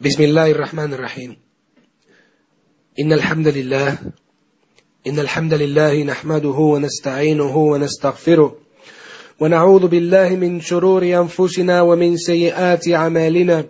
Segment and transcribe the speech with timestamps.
[0.00, 1.36] بسم الله الرحمن الرحيم.
[3.00, 3.98] إن الحمد لله
[5.06, 8.56] إن الحمد لله نحمده ونستعينه ونستغفره
[9.40, 13.64] ونعوذ بالله من شرور أنفسنا ومن سيئات أعمالنا.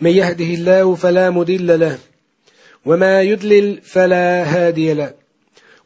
[0.00, 1.98] من يهده الله فلا مضل له
[2.86, 5.14] وما يضلل فلا هادي له.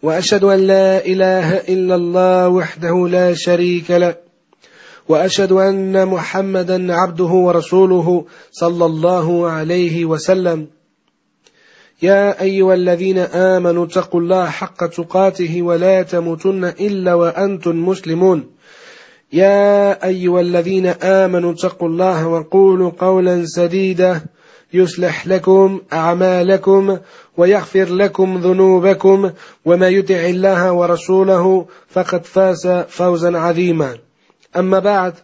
[0.02, 4.23] وأشهد أن لا إله إلا الله وحده لا شريك له.
[5.08, 10.66] وأشهد أن محمدا عبده ورسوله صلى الله عليه وسلم.
[12.02, 18.50] يا أيها الذين آمنوا اتقوا الله حق تقاته ولا تموتن إلا وأنتم مسلمون.
[19.32, 24.20] يا أيها الذين آمنوا اتقوا الله وقولوا قولا سديدا.
[24.72, 26.98] يصلح لكم أعمالكم
[27.36, 29.30] ويغفر لكم ذنوبكم.
[29.64, 34.03] وما يطع الله ورسوله فقد فاز فوزا عظيما.
[34.56, 35.14] أما بعد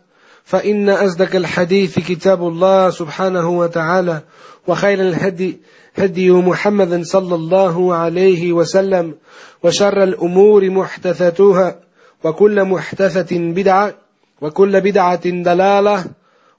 [0.44, 4.20] فإن أصدق الحديث كتاب الله سبحانه وتعالى
[4.66, 5.60] وخير الهدي
[5.96, 9.14] هدي محمد صلى الله عليه وسلم
[9.62, 11.80] وشر الأمور محدثاتها
[12.24, 13.94] وكل محدثة بدعة
[14.40, 16.04] وكل بدعة دلالة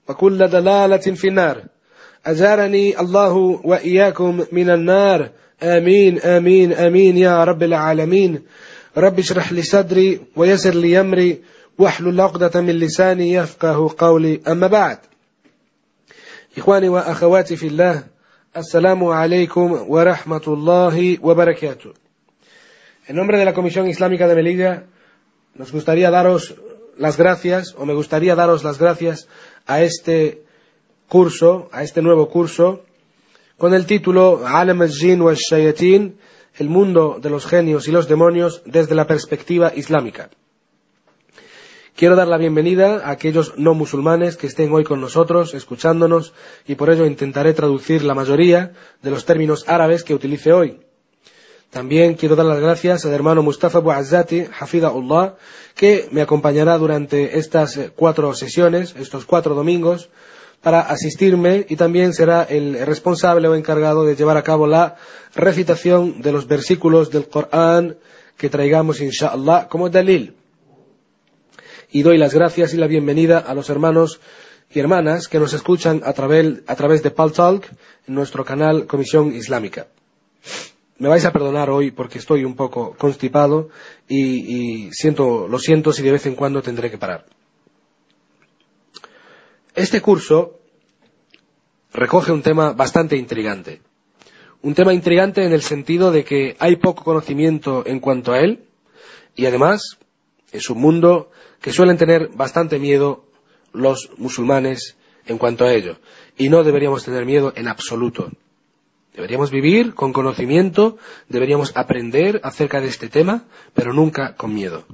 [0.10, 1.64] وكل دلالة في النار.
[2.26, 5.30] أجارني الله وإياكم من النار.
[5.64, 8.42] آمين آمين آمين يا رب العالمين.
[8.98, 11.42] رب اشرح لي صدري ويسر لي أمري.
[11.81, 14.99] واحلل عقدة من لساني يفقه قولي أما بعد
[16.59, 18.05] إخواني وأخواتي في الله
[18.57, 21.93] السلام عليكم ورحمة الله وبركاته
[23.09, 24.83] En nombre de la Comisión Islámica de Melilla,
[25.55, 26.57] nos gustaría daros
[26.99, 29.29] las gracias, o me gustaría daros las gracias
[29.65, 30.43] a este
[31.09, 32.83] curso, a este nuevo curso,
[33.59, 36.19] con el título Alam al-Jin wa shayatin
[36.59, 40.31] el mundo de los genios y los demonios desde la perspectiva islámica.
[41.96, 46.34] Quiero dar la bienvenida a aquellos no musulmanes que estén hoy con nosotros, escuchándonos,
[46.66, 48.72] y por ello intentaré traducir la mayoría
[49.04, 50.80] de los términos árabes que utilice hoy.
[51.70, 55.36] También quiero dar las gracias al hermano Mustafa Buazzati, Hafidahullah,
[55.76, 60.10] que me acompañará durante estas cuatro sesiones, estos cuatro domingos,
[60.62, 64.96] para asistirme y también será el responsable o encargado de llevar a cabo la
[65.36, 67.98] recitación de los versículos del Corán
[68.38, 70.41] que traigamos, inshallah, como dalil
[71.92, 74.22] y doy las gracias y la bienvenida a los hermanos
[74.70, 77.70] y hermanas que nos escuchan a través, de Paltalk
[78.08, 79.88] en nuestro canal Comisión Islámica.
[80.98, 83.70] Me vais a perdonar hoy porque estoy un poco constipado
[84.08, 87.26] y, y siento, lo siento si de vez en cuando tendré que parar.
[89.76, 90.60] Este curso
[91.92, 93.82] recoge un tema bastante intrigante.
[94.62, 98.64] Un tema intrigante en el sentido de que hay poco conocimiento en cuanto a él
[99.36, 99.98] y además
[100.52, 103.26] es un mundo que suelen tener bastante miedo
[103.72, 105.98] los musulmanes en cuanto a ello.
[106.38, 108.32] Y no deberíamos tener miedo en absoluto.
[109.14, 114.86] Deberíamos vivir con conocimiento, deberíamos aprender acerca de este tema, pero nunca con miedo.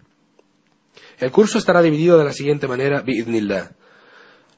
[1.19, 3.71] El curso estará dividido de la siguiente manera, bi'idnillah.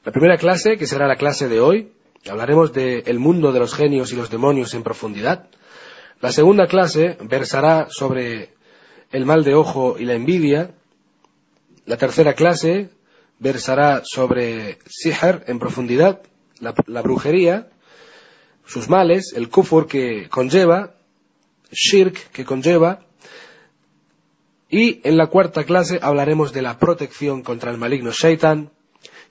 [0.03, 1.91] La primera clase, que será la clase de hoy,
[2.29, 5.47] hablaremos del mundo de los genios y los demonios en profundidad.
[6.21, 8.53] La segunda clase versará sobre
[9.11, 10.71] el mal de ojo y la envidia,
[11.89, 12.91] la tercera clase
[13.39, 16.21] versará sobre Sihr en profundidad,
[16.59, 17.69] la, brujería,
[18.63, 20.93] sus males, el kufur que conlleva,
[21.71, 23.07] shirk que conlleva,
[24.69, 28.69] y en la cuarta clase hablaremos de la protección contra el maligno shaitan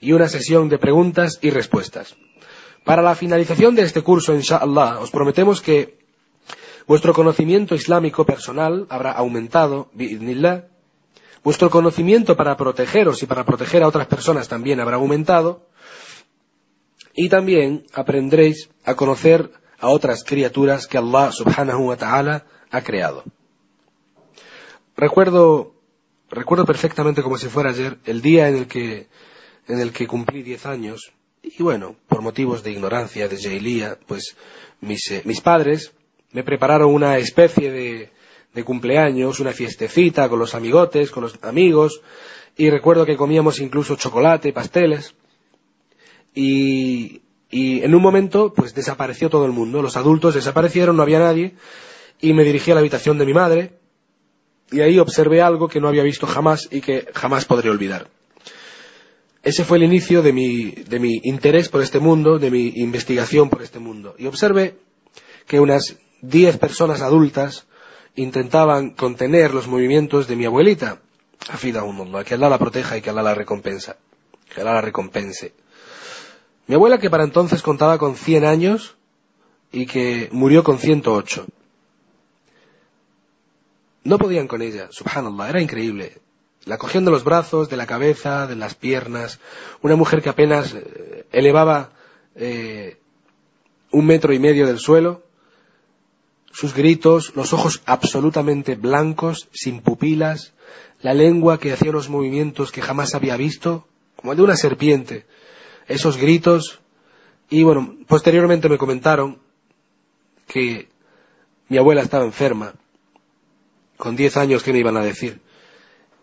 [0.00, 2.16] y una sesión de preguntas y respuestas.
[2.82, 5.96] Para la finalización de este curso, inshallah, os prometemos que
[6.88, 10.64] vuestro conocimiento islámico personal habrá aumentado, bi'idnillah,
[11.44, 15.66] Vuestro conocimiento para protegeros y para proteger a otras personas también habrá aumentado.
[17.14, 23.24] Y también aprenderéis a conocer a otras criaturas que Allah subhanahu wa ta'ala ha creado.
[24.96, 25.74] Recuerdo,
[26.30, 29.08] recuerdo perfectamente como si fuera ayer el día en el que,
[29.68, 31.12] en el que cumplí diez años.
[31.42, 34.36] Y bueno, por motivos de ignorancia, de jahilía, pues
[34.80, 35.92] mis, eh, mis padres
[36.32, 38.10] me prepararon una especie de,
[38.54, 42.00] de cumpleaños, una fiestecita con los amigotes, con los amigos,
[42.56, 45.14] y recuerdo que comíamos incluso chocolate, pasteles,
[46.34, 51.18] y, y en un momento pues desapareció todo el mundo, los adultos desaparecieron, no había
[51.18, 51.54] nadie,
[52.20, 53.78] y me dirigí a la habitación de mi madre,
[54.70, 58.08] y ahí observé algo que no había visto jamás y que jamás podré olvidar.
[59.42, 63.48] Ese fue el inicio de mi, de mi interés por este mundo, de mi investigación
[63.48, 64.14] por este mundo.
[64.18, 64.76] Y observé
[65.46, 67.66] que unas diez personas adultas
[68.18, 71.00] intentaban contener los movimientos de mi abuelita.
[71.48, 73.96] Afidahumullah, que Allah la proteja y que Allah la recompensa.
[74.52, 75.52] Que Allah la recompense.
[76.66, 78.96] Mi abuela que para entonces contaba con 100 años
[79.70, 81.46] y que murió con 108.
[84.04, 86.18] No podían con ella, subhanallah, era increíble.
[86.64, 89.38] La cogían de los brazos, de la cabeza, de las piernas.
[89.80, 91.90] Una mujer que apenas eh, elevaba
[92.34, 92.98] eh,
[93.92, 95.22] un metro y medio del suelo.
[96.58, 100.54] Sus gritos, los ojos absolutamente blancos, sin pupilas,
[101.00, 105.24] la lengua que hacía unos movimientos que jamás había visto, como el de una serpiente.
[105.86, 106.80] Esos gritos.
[107.48, 109.38] Y bueno, posteriormente me comentaron
[110.48, 110.88] que
[111.68, 112.74] mi abuela estaba enferma
[113.96, 115.40] con diez años que me iban a decir.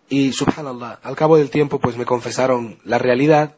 [0.09, 3.55] Y subhanallah, al cabo del tiempo pues me confesaron la realidad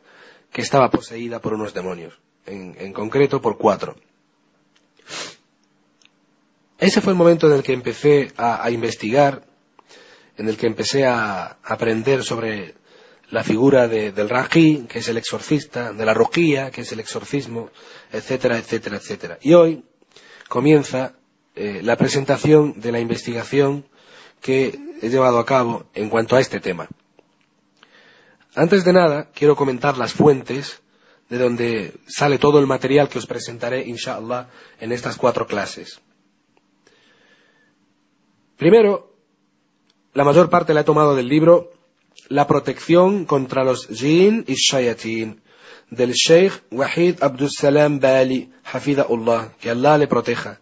[0.51, 3.95] que estaba poseída por unos demonios, en, concreto por cuatro.
[6.79, 9.43] Ese fue el momento en el que empecé a, investigar,
[10.37, 12.75] en el que empecé a aprender sobre
[13.31, 17.71] la figura del Rají, que es el exorcista, de la Roquía, que es el exorcismo,
[18.11, 19.39] etcétera, etcétera, etcétera.
[19.41, 19.83] Y hoy
[20.47, 21.13] comienza
[21.55, 23.85] eh, la presentación de la investigación
[24.39, 26.87] que he llevado a cabo en cuanto a este tema.
[28.53, 30.81] Antes de nada, quiero comentar las fuentes
[31.29, 34.49] de donde sale todo el material que os presentaré, inshallah,
[34.79, 36.01] en estas cuatro clases.
[38.57, 39.13] Primero,
[40.13, 41.71] la mayor parte la he tomado del libro
[42.27, 45.41] La protección contra los jinn y shayatin,
[45.91, 50.59] del Sheikh Wahid Abdul Salam Bali, Hafidahullah, que Allah le proteja.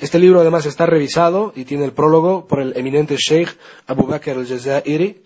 [0.00, 3.56] Este libro además está revisado y tiene el prólogo por el eminente Sheikh
[3.86, 5.22] Abu Bakr al-Jazairi,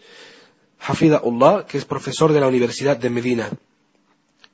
[0.80, 3.48] Hafidahullah, que es profesor de la Universidad de Medina.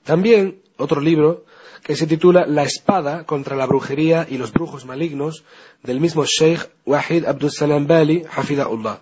[0.04, 1.44] También otro libro
[1.82, 5.44] que se titula La espada contra la brujería y los brujos malignos
[5.82, 9.00] del mismo Sheikh Wahid Abdul Salam Bali, Hafidahullah.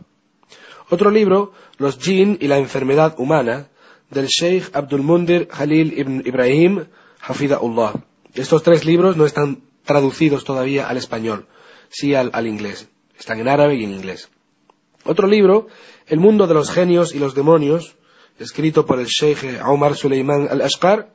[0.91, 3.69] Otro libro, Los jinn y la enfermedad humana,
[4.11, 6.87] del Sheikh Abdul Mundir Khalil ibn Ibrahim,
[7.21, 7.95] Hafidahullah.
[8.35, 11.47] Estos tres libros no están traducidos todavía al español,
[11.89, 12.89] sí al, inglés.
[13.19, 14.29] Están en árabe y en inglés.
[15.05, 15.69] Otro libro,
[16.07, 17.97] El mundo de los genios y los demonios,
[18.39, 21.09] escrito por el Sheikh Omar Suleiman al-Ashqar,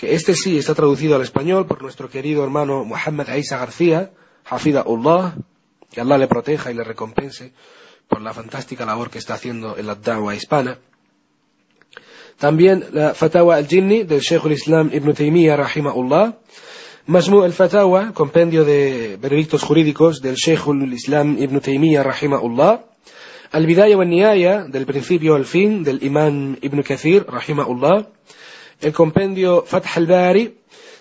[0.00, 4.10] que este sí está traducido al español por nuestro querido hermano Muhammad Aisa García,
[4.46, 5.34] Hafidahullah,
[5.92, 7.52] que Allah le proteja y le recompense
[8.08, 10.78] por la fantástica labor que está haciendo en la Dawa hispana.
[12.38, 16.38] También la Fatawa al-Jinni del Sheikh al-Islam Ibn Taymiyyah, rahimahullah,
[17.04, 22.86] Majmu al-Fatawa, compendio de veredictos jurídicos del Sheikh al-Islam Ibn Taymiyyah, rahimahullah.
[23.52, 28.06] Al-Bidaya wa Nihaya, del principio al fin, del Imam Ibn Kathir, rahimahullah.
[28.80, 30.56] El compendio Fath al-Bari,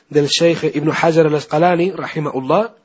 [0.10, 2.76] del Sheikh Ibn Hajar al-Asqalani, rahimahullah.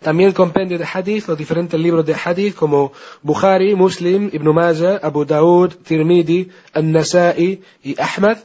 [0.00, 2.92] También el compendio de hadith, los diferentes libros de hadith como
[3.22, 8.38] Bukhari, Muslim, Ibn Majah, Abu Daud, Tirmidhi, An-Nasa'i y Ahmad,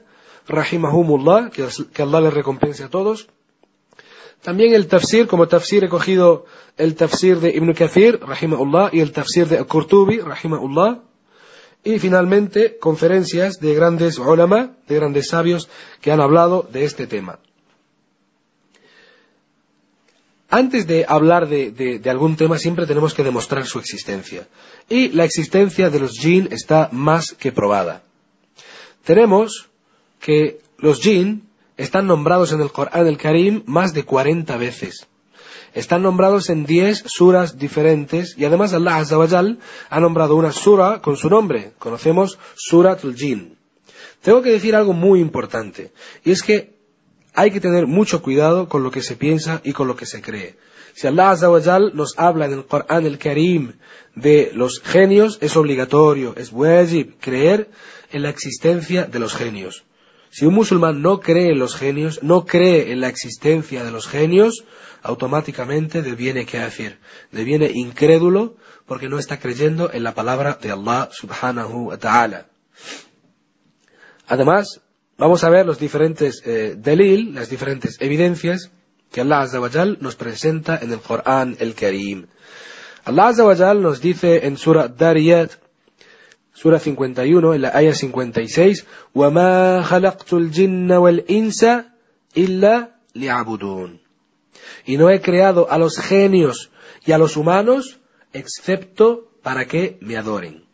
[0.47, 3.27] rahimahumullah, que Allah les recompense a todos.
[4.41, 6.45] También el tafsir, como tafsir he cogido
[6.77, 11.08] el tafsir de Ibn Kathir, rahimahullah, y el tafsir de Al-Qurtubi, rahimahullah.
[11.83, 15.69] Y finalmente, conferencias de grandes ulama, de grandes sabios,
[16.01, 17.39] que han hablado de este tema.
[20.49, 24.47] Antes de hablar de, algún tema, siempre tenemos que demostrar su existencia.
[24.89, 28.01] Y la existencia de los jinn está más que probada.
[29.03, 29.69] Tenemos
[30.19, 35.07] que los jinn están nombrados en el Corán el Karim más de 40 veces.
[35.73, 39.17] Están nombrados en 10 suras diferentes y además Allah Azza
[39.89, 41.73] ha nombrado una sura con su nombre.
[41.77, 43.57] Conocemos Suratul Jin.
[44.21, 45.91] Tengo que decir algo muy importante
[46.23, 46.77] y es que
[47.33, 50.21] hay que tener mucho cuidado con lo que se piensa y con lo que se
[50.21, 50.57] cree.
[50.93, 53.73] Si Allah Azza nos habla en el Corán el Karim
[54.15, 57.69] de los genios, es obligatorio, es wajib creer
[58.11, 59.85] en la existencia de los genios.
[60.31, 64.07] Si un musulmán no cree en los genios, no cree en la existencia de los
[64.07, 64.65] genios,
[65.02, 66.98] automáticamente deviene decir,
[67.30, 72.46] Deviene incrédulo porque no está creyendo en la palabra de Allah subhanahu wa ta'ala.
[74.26, 74.80] Además,
[75.18, 78.70] vamos a ver los diferentes eh, delil, las diferentes evidencias
[79.12, 79.60] que Allah Azza
[80.00, 82.26] nos presenta en el Corán el Karim.
[83.04, 85.52] Allah Azza nos dice en Surah Dariyat
[86.54, 91.64] Sura 51, en la aya 56, وَمَا خَلَقْتُ الْجِنَّ وَالْإِنسَ
[92.36, 93.98] إِلَّا لِعَبُدُونَ
[94.84, 96.70] Y no he creado a los genios
[97.04, 98.00] y a los humanos
[98.32, 100.64] excepto para que me adoren.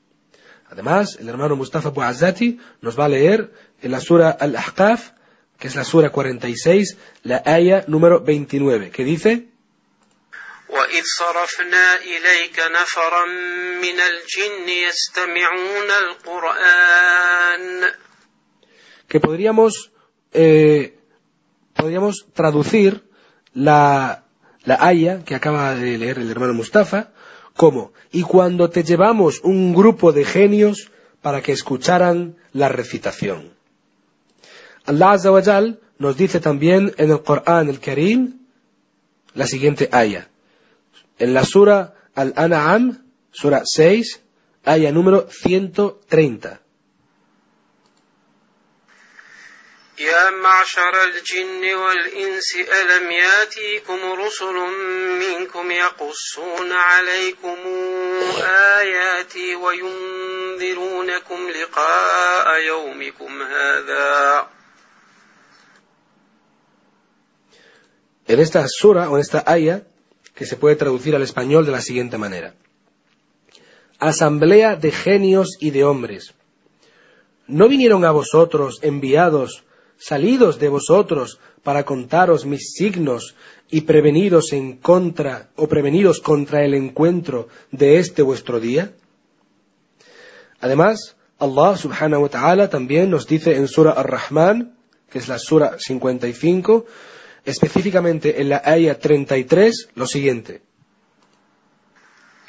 [0.69, 5.11] Además, el hermano Mustafa Buazati nos va a leer en la Sura Al-Ahqaf,
[5.59, 9.50] que es la Sura 46, la aya número 29, que dice,
[10.71, 13.27] وإذ صرفنا إليك نفرا
[13.83, 17.93] من الجن يستمعون القرآن
[19.09, 19.91] que podríamos
[20.33, 20.97] eh,
[21.75, 23.03] podríamos traducir
[23.56, 24.24] la,
[24.64, 27.10] la aya que acaba de leer el hermano Mustafa
[27.56, 33.54] como, y cuando te llevamos un grupo de genios para que escucharan la recitación.
[34.86, 35.42] Allah Azza wa
[35.98, 38.40] nos dice también en el Corán el Karim
[39.34, 40.30] la siguiente aya.
[41.18, 44.22] En la sura Al-An'am, sura 6,
[44.66, 46.62] aya número 130.
[50.00, 54.55] يا معشر الجن والإنس ألم ياتيكم رسل
[55.21, 57.57] منكم يقصون عليكم
[58.79, 64.49] آياتي وينذرونكم لقاء يومكم هذا
[68.27, 69.83] En esta sura o en esta aya,
[70.37, 72.55] que se puede traducir al español de la siguiente manera.
[73.99, 76.33] Asamblea de genios y de hombres.
[77.49, 79.64] ¿No vinieron a vosotros enviados
[79.98, 83.36] salidos de vosotros para contaros mis signos
[83.70, 88.94] y preveniros en contra o preveniros contra el encuentro de este vuestro día?
[90.60, 94.75] Además, Allah subhanahu wa ta'ala también nos dice en Sura Ar-Rahman,
[95.10, 96.86] que es la Sura 55,
[97.44, 100.62] específicamente en la ayah 33, lo siguiente.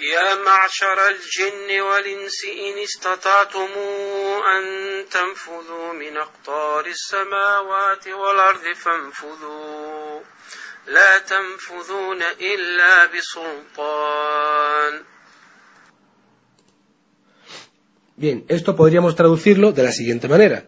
[0.02, 3.70] يا معشر الجن والإنس إن استطعتم
[4.56, 4.64] أن
[5.10, 10.22] تنفذوا من أقطار السماوات والأرض فانفذوا
[10.88, 15.04] لا تنفذون إلا بسلطان
[18.18, 20.66] Bien, esto podríamos traducirlo de la siguiente manera.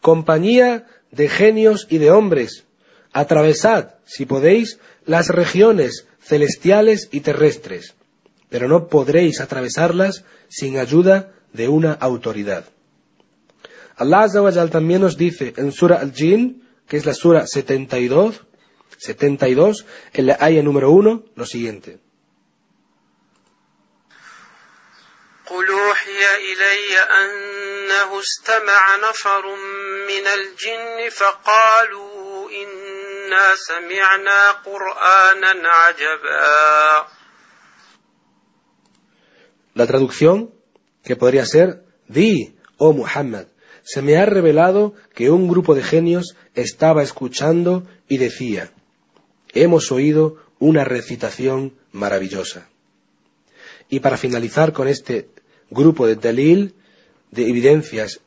[0.00, 2.64] Compañía de genios y de hombres,
[3.12, 7.96] atravesad, si podéis, las regiones celestiales y terrestres
[8.53, 12.65] pero no podréis atravesarlas sin ayuda de una autoridad.
[13.97, 18.43] Allah Azza también nos dice en Sura Al-Jin, que es la Sura 72,
[18.99, 21.97] 72, en la ayah número 1, lo siguiente.
[39.73, 40.51] La traducción,
[41.03, 43.47] que podría ser, di, oh Muhammad,
[43.83, 48.71] se me ha revelado que un grupo de genios estaba escuchando y decía,
[49.53, 52.69] hemos oído una recitación maravillosa.
[53.89, 55.29] Y para finalizar con este
[55.69, 56.75] grupo de dalil,
[57.31, 58.21] de evidencias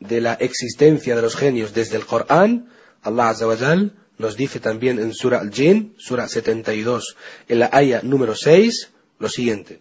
[0.00, 2.68] de la existencia de los genios desde el Corán,
[3.02, 3.46] Allah Azza
[4.18, 7.16] nos dice también en Surah Al-Jin, Surah 72,
[7.48, 9.80] en la ayah número 6, lo siguiente.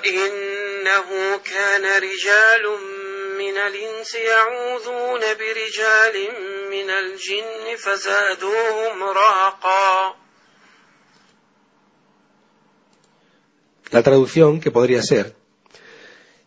[0.00, 2.64] وإنه كان رجال
[3.38, 6.16] من الإنس يعوذون برجال
[6.70, 10.16] من الجن فزادوهم رهقا
[13.92, 15.36] La traducción que podría ser,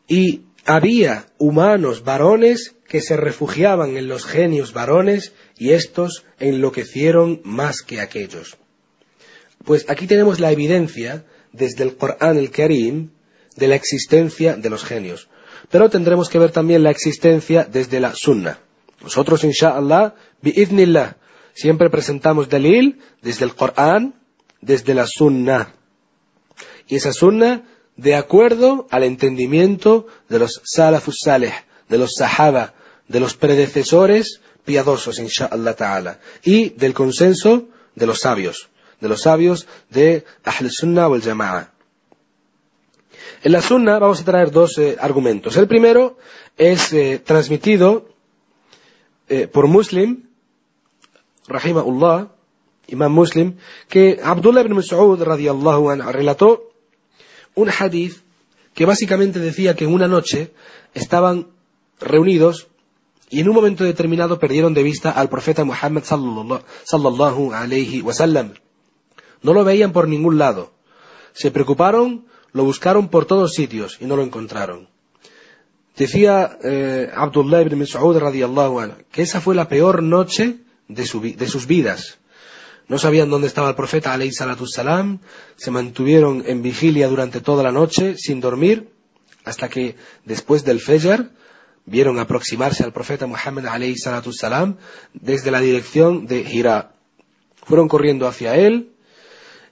[0.07, 7.81] y había humanos varones que se refugiaban en los genios varones y estos enloquecieron más
[7.81, 8.57] que aquellos.
[9.63, 13.11] Pues aquí tenemos la evidencia desde el Corán el Karim
[13.56, 15.28] de la existencia de los genios.
[15.70, 18.58] Pero tendremos que ver también la existencia desde la sunna.
[19.02, 21.16] Nosotros, inshallah, bi'idnillah,
[21.54, 24.14] siempre presentamos dalil desde el Corán,
[24.60, 25.74] desde la sunna.
[26.88, 27.64] Y esa sunna
[27.96, 31.52] de acuerdo al entendimiento de los salafus salih,
[31.88, 32.74] de los sahaba,
[33.08, 38.68] de los predecesores piadosos, inshallah ta'ala, y del consenso de los sabios,
[39.00, 41.73] de los sabios de Ahl Sunnah el Jama'a.
[43.42, 45.56] En la Sunna vamos a traer dos eh, argumentos.
[45.56, 46.16] El primero
[46.56, 48.08] es eh, transmitido
[49.28, 50.28] eh, por Muslim,
[51.48, 52.28] rahimahullah,
[52.88, 53.56] imam Muslim,
[53.88, 56.70] que Abdullah ibn Mas'ud radiallahu anhu relató
[57.54, 58.22] un hadith
[58.74, 60.52] que básicamente decía que en una noche
[60.92, 61.48] estaban
[62.00, 62.68] reunidos
[63.30, 68.54] y en un momento determinado perdieron de vista al profeta Muhammad sallallahu alayhi wasallam.
[69.42, 70.72] No lo veían por ningún lado.
[71.32, 74.88] Se preocuparon lo buscaron por todos sitios y no lo encontraron.
[75.96, 80.58] Decía eh, Abdullah ibn Mas'ud radiyallahu anhu que esa fue la peor noche
[80.88, 82.18] de, sus vidas.
[82.88, 85.18] No sabían dónde estaba el profeta alayhi salatu salam,
[85.56, 88.88] se mantuvieron en vigilia durante toda la noche sin dormir
[89.44, 91.30] hasta que después del Fajr
[91.86, 94.76] vieron aproximarse al profeta Muhammad alayhi salatu salam
[95.12, 96.92] desde la dirección de Hira.
[97.64, 98.93] Fueron corriendo hacia él,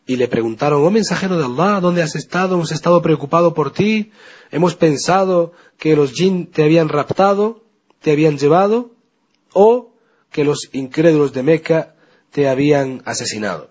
[0.06, 2.56] y le preguntaron, oh mensajero de Allah, ¿dónde has estado?
[2.56, 4.11] Hemos estado preocupados por ti,
[4.50, 7.62] hemos pensado que los jinn te habían raptado,
[8.00, 8.90] te habían llevado,
[9.52, 9.94] o
[10.30, 11.94] que los incrédulos de Meca
[12.30, 13.71] te habían asesinado.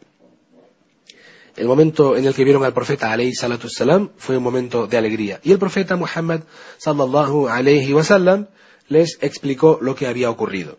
[1.57, 4.97] El momento en el que vieron al profeta alayhi salatu salam fue un momento de
[4.97, 5.41] alegría.
[5.43, 6.41] Y el profeta Muhammad
[6.77, 8.47] sallallahu alayhi wasallam
[8.87, 10.77] les explicó lo que había ocurrido.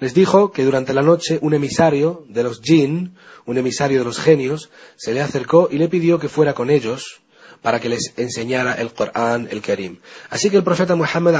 [0.00, 3.14] Les dijo que durante la noche un emisario de los jinn,
[3.44, 7.20] un emisario de los genios, se le acercó y le pidió que fuera con ellos
[7.60, 9.98] para que les enseñara el Corán, el Karim.
[10.30, 11.34] Así que el profeta Muhammad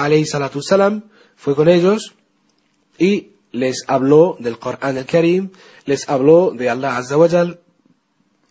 [0.62, 1.04] salam
[1.36, 2.14] fue con ellos
[2.98, 5.50] y les habló del Corán, el Karim,
[5.86, 7.28] les habló de Allah Azza wa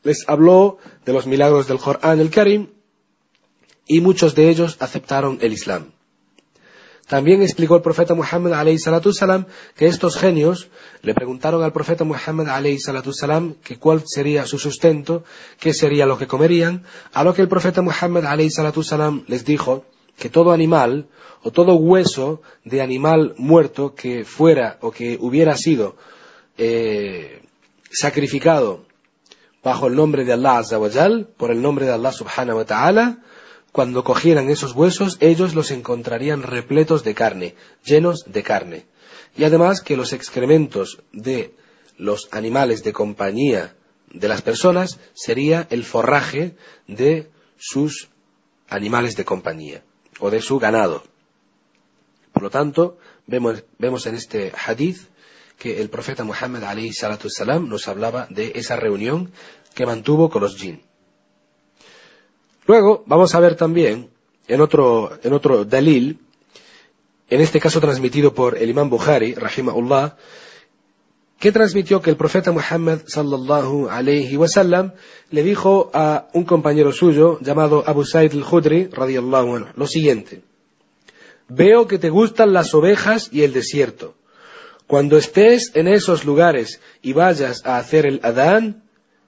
[0.02, 2.70] les habló de los milagros del Corán, el Karim,
[3.86, 5.92] y muchos de ellos aceptaron el Islam.
[7.10, 10.70] También explicó el profeta Muhammad salam que estos genios
[11.02, 12.46] le preguntaron al profeta Muhammad
[12.78, 15.24] salam que cuál sería su sustento,
[15.60, 18.26] qué sería lo que comerían, a lo que el profeta Muhammad
[18.84, 19.86] salam les dijo
[20.20, 21.08] que todo animal
[21.42, 25.96] o todo hueso de animal muerto que fuera o que hubiera sido
[26.60, 27.42] eh,
[27.90, 28.86] sacrificado
[29.64, 30.78] bajo el nombre de Allah Azza
[31.38, 33.24] por el nombre de Allah subhanahu wa ta'ala,
[33.72, 38.86] cuando cogieran esos huesos, ellos los encontrarían repletos de carne, llenos de carne.
[39.38, 41.54] Y además que los excrementos de
[41.98, 43.76] los animales de compañía
[44.12, 46.56] de las personas sería el forraje
[46.88, 48.10] de sus
[48.70, 49.84] animales de compañía
[50.20, 51.04] o de su ganado.
[52.34, 52.98] Por lo tanto,
[53.28, 55.02] vemos, vemos en este hadith
[55.58, 59.32] que el profeta Muhammad salam nos hablaba de esa reunión
[59.76, 60.82] que mantuvo con los jinn.
[62.70, 64.12] Luego vamos a ver también
[64.48, 66.20] en otro, en otro dalil,
[67.28, 70.16] en este caso transmitido por el imam Bukhari, rahimahullah,
[71.40, 74.94] que transmitió que el profeta Muhammad sallallahu alayhi wasallam
[75.32, 80.44] le dijo a un compañero suyo llamado Abu Said al-Khudri radiyallahu anhu lo siguiente:
[81.48, 84.14] Veo que te gustan las ovejas y el desierto.
[84.86, 88.84] Cuando estés en esos lugares y vayas a hacer el adán,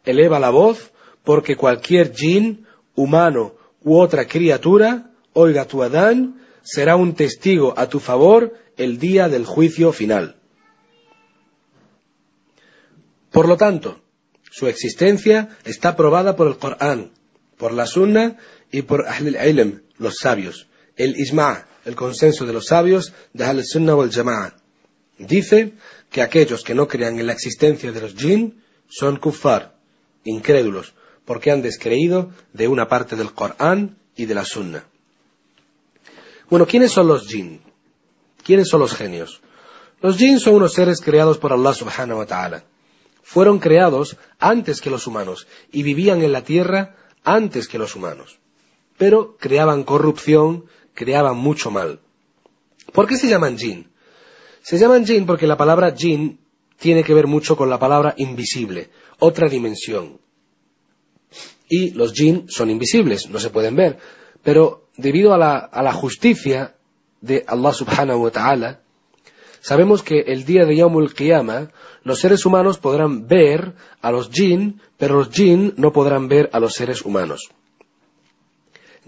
[0.05, 0.91] eleva la voz,
[1.23, 7.99] porque cualquier jin humano u otra criatura, oiga tu Adán, será un testigo a tu
[7.99, 10.35] favor el día del juicio final.
[13.31, 14.01] Por lo tanto,
[14.51, 17.11] su existencia está probada por el Corán,
[17.57, 18.37] por la Sunna
[18.71, 20.67] y por Ahl al-Ilm, los sabios.
[20.97, 24.55] El Isma, el consenso de los sabios de Ahl sunnah wal Jama'a.
[25.17, 25.73] Dice
[26.09, 29.77] que aquellos que no crean en la existencia de los jinn son kuffar,
[30.23, 30.93] incrédulos,
[31.31, 34.83] porque han descreído de una parte del Corán y de la Sunna.
[36.49, 37.61] Bueno, ¿quiénes son los jinn?
[38.43, 39.39] ¿Quiénes son los genios?
[40.01, 42.65] Los jinn son unos seres creados por Allah subhanahu wa ta'ala.
[43.23, 48.37] Fueron creados antes que los humanos y vivían en la tierra antes que los humanos.
[48.97, 52.01] Pero creaban corrupción, creaban mucho mal.
[52.91, 53.89] ¿Por qué se llaman jinn?
[54.63, 56.41] Se llaman jinn porque la palabra jinn
[56.77, 60.19] tiene que ver mucho con la palabra invisible, otra dimensión
[61.71, 63.97] y los jinn son invisibles, no se pueden ver.
[64.43, 66.75] Pero debido a la, justicia
[67.21, 68.81] de Allah subhanahu wa ta'ala,
[69.61, 71.71] sabemos que el día de Yawmul Qiyamah
[72.03, 76.59] los seres humanos podrán ver a los jinn, pero los jinn no podrán ver a
[76.59, 77.49] los seres humanos.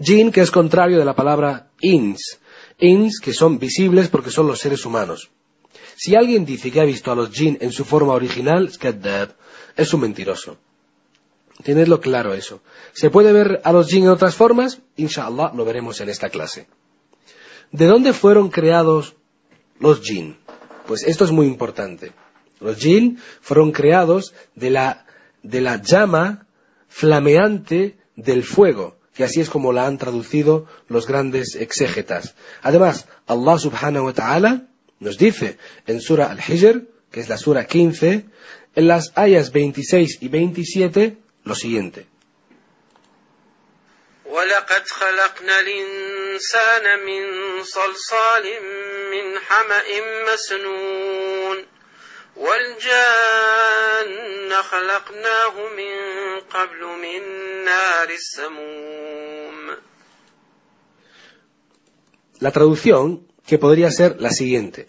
[0.00, 2.40] Jinn, que es contrario de la palabra ins.
[2.78, 5.30] Ins, que son visibles porque son los seres humanos.
[5.96, 8.72] Si alguien dice que ha visto a los jinn en su forma original,
[9.76, 10.56] es un mentiroso.
[11.62, 12.60] Tenedlo claro eso.
[12.92, 14.80] ¿Se puede ver a los jinn en otras formas?
[14.96, 16.66] Inshallah lo veremos en esta clase.
[17.70, 19.14] ¿De dónde fueron creados
[19.78, 20.36] los jinn?
[20.86, 22.12] Pues esto es muy importante.
[22.60, 25.06] Los jinn fueron creados de la,
[25.42, 26.46] de la llama
[26.88, 32.34] flameante del fuego, que así es como la han traducido los grandes exégetas.
[32.62, 34.68] Además, Allah subhanahu wa ta'ala
[35.00, 38.26] nos dice en Surah Al-Hijr, que es la Surah 15,
[38.74, 42.07] en las ayas 26 y 27, lo siguiente.
[44.29, 47.23] ولقد خلقنا الإنسان من
[47.63, 48.45] صلصال
[49.11, 49.83] من حمأ
[50.33, 51.65] مسنون
[52.35, 53.69] والجان
[54.61, 55.95] خلقناه من
[56.39, 57.21] قبل من
[57.65, 59.77] نار السموم
[62.39, 64.87] La traducción que podría ser la siguiente.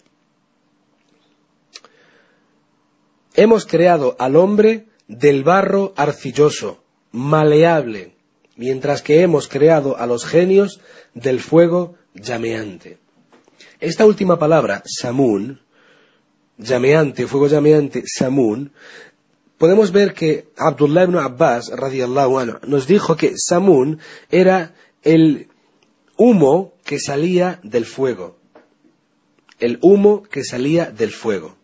[3.33, 8.14] Hemos creado al hombre del barro arcilloso, maleable,
[8.56, 10.80] mientras que hemos creado a los genios
[11.14, 12.98] del fuego llameante.
[13.80, 15.60] Esta última palabra, samun,
[16.58, 18.72] llameante, fuego llameante, samun,
[19.58, 23.98] podemos ver que Abdullah ibn Abbas, radiallahu anhu, nos dijo que samun
[24.30, 25.48] era el
[26.16, 28.36] humo que salía del fuego.
[29.58, 31.56] El humo que salía del fuego.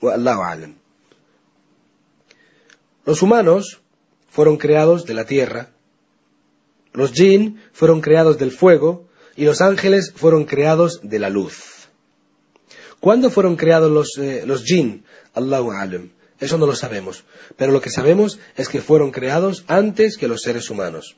[0.00, 0.74] Wallahu a'lam.
[3.06, 3.80] Los humanos
[4.28, 5.70] fueron creados de la tierra,
[6.92, 11.88] los jinn fueron creados del fuego y los ángeles fueron creados de la luz.
[13.00, 15.04] ¿Cuándo fueron creados los, eh, jinn?
[15.34, 16.10] Allahu a'lam.
[16.40, 17.24] Eso no lo sabemos.
[17.56, 21.16] Pero lo que sabemos es que fueron creados antes que los seres humanos.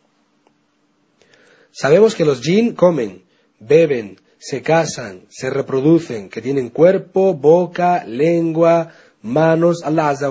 [1.70, 3.24] Sabemos que los jinn comen,
[3.60, 8.92] beben, se casan, se reproducen, que tienen cuerpo, boca, lengua,
[9.22, 9.82] manos.
[9.84, 10.28] Allah Azza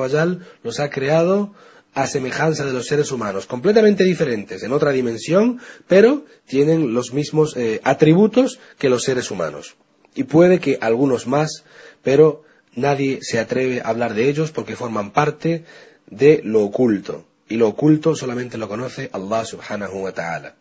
[0.63, 1.53] los ha creado
[1.93, 7.57] a semejanza de los seres humanos, completamente diferentes, en otra dimensión, pero tienen los mismos
[7.57, 9.75] eh, atributos que los seres humanos.
[10.13, 11.63] Y puede que algunos más,
[12.03, 12.43] pero
[12.75, 15.65] nadie se atreve a hablar de ellos porque forman parte
[16.05, 17.25] de lo oculto.
[17.49, 20.55] Y lo oculto solamente lo conoce Allah subhanahu wa ta'ala.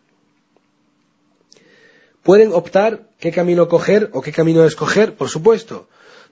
[2.23, 5.87] Pueden optar qué camino coger o qué camino escoger, por supuesto.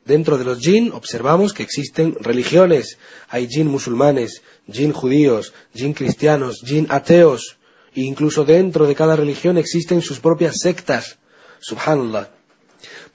[0.06, 3.00] Dentro de los jinn observamos que existen religiones.
[3.28, 7.58] Hay jinn musulmanes, jinn judíos, jinn cristianos, jinn ateos.
[7.96, 11.18] E incluso dentro de cada religión existen sus propias sectas.
[11.60, 12.30] Subhanallah.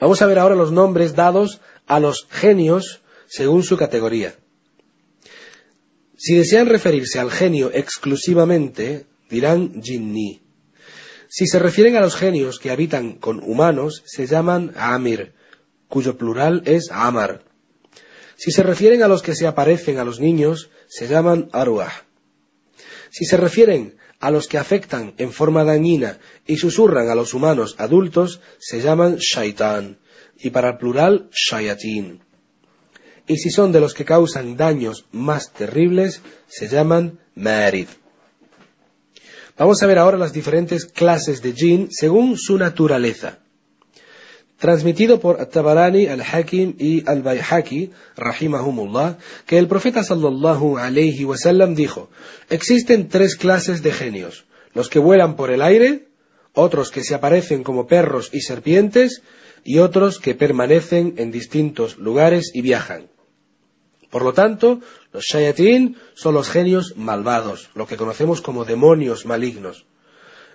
[0.01, 4.35] Vamos a ver ahora los nombres dados a los genios según su categoría.
[6.17, 10.43] Si desean referirse al genio exclusivamente, dirán jinni.
[11.29, 15.35] Si se refieren a los genios que habitan con humanos, se llaman Amir,
[15.91, 17.43] cuyo plural es Amar.
[18.37, 21.93] Si se refieren a los que se aparecen a los niños, se llaman Arwah.
[23.11, 27.75] Si se refieren a los que afectan en forma dañina y susurran a los humanos
[27.77, 29.99] adultos, se llaman Shaitan,
[30.39, 32.23] y para el plural Shayatin.
[33.27, 37.89] Y si son de los que causan daños más terribles, se llaman Marid.
[39.59, 43.41] Vamos a ver ahora las diferentes clases de jinn según su naturaleza.
[44.61, 52.11] Transmitido por Tabarani, Al-Hakim y Al-Bayhaqi, rahimahumullah, que el profeta sallallahu alayhi wasallam dijo,
[52.51, 54.45] existen tres clases de genios,
[54.75, 56.09] los que vuelan por el aire,
[56.53, 59.23] otros que se aparecen como perros y serpientes,
[59.65, 63.09] y otros que permanecen en distintos lugares y viajan.
[64.11, 64.81] Por lo tanto,
[65.15, 69.87] los shayatin son los genios malvados, lo que conocemos como demonios malignos.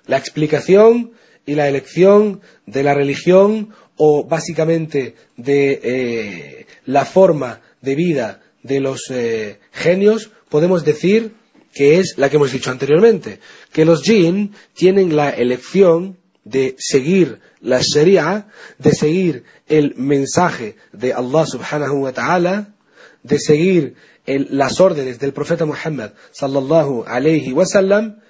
[0.06, 1.14] La explicación
[1.46, 8.80] y la elección de la religión o básicamente de eh, la forma de vida de
[8.80, 11.34] los eh, genios, podemos decir
[11.74, 13.40] que es la que hemos dicho anteriormente,
[13.72, 21.14] que los jinn tienen la elección de seguir la sharia, de seguir el mensaje de
[21.14, 22.76] Allah subhanahu wa ta'ala,
[23.24, 28.22] de seguir las órdenes del profeta Muhammad sallallahu alayhi wasallam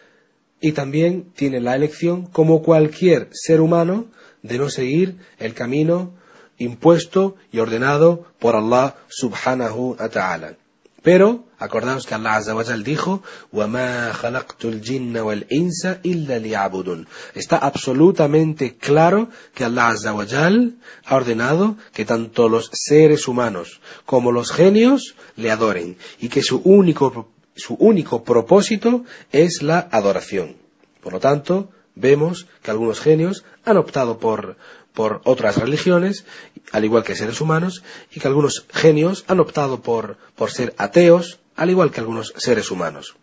[0.59, 4.07] y también tiene la elección como cualquier ser humano
[4.44, 6.14] de no seguir el camino
[6.58, 10.56] impuesto y ordenado por Allah subhanahu wa ta'ala.
[11.02, 18.76] Pero, acordaos que Allah Azza wa dijo, وَمَا خَلَقْتُ الْجِنَّ وَالْإِنسَ إِلَّا لِيَعْبُدُونَ Está absolutamente
[18.76, 25.14] claro que Allah Azza wa ha ordenado que tanto los seres humanos como los genios
[25.36, 30.56] le adoren y que su único, su único propósito es la adoración.
[31.02, 34.57] Por lo tanto, vemos que algunos genios han optado por,
[34.93, 36.25] por otras religiones,
[36.71, 41.39] al igual que seres humanos, y que algunos genios han optado por, por ser ateos,
[41.55, 43.15] al igual que algunos seres humanos.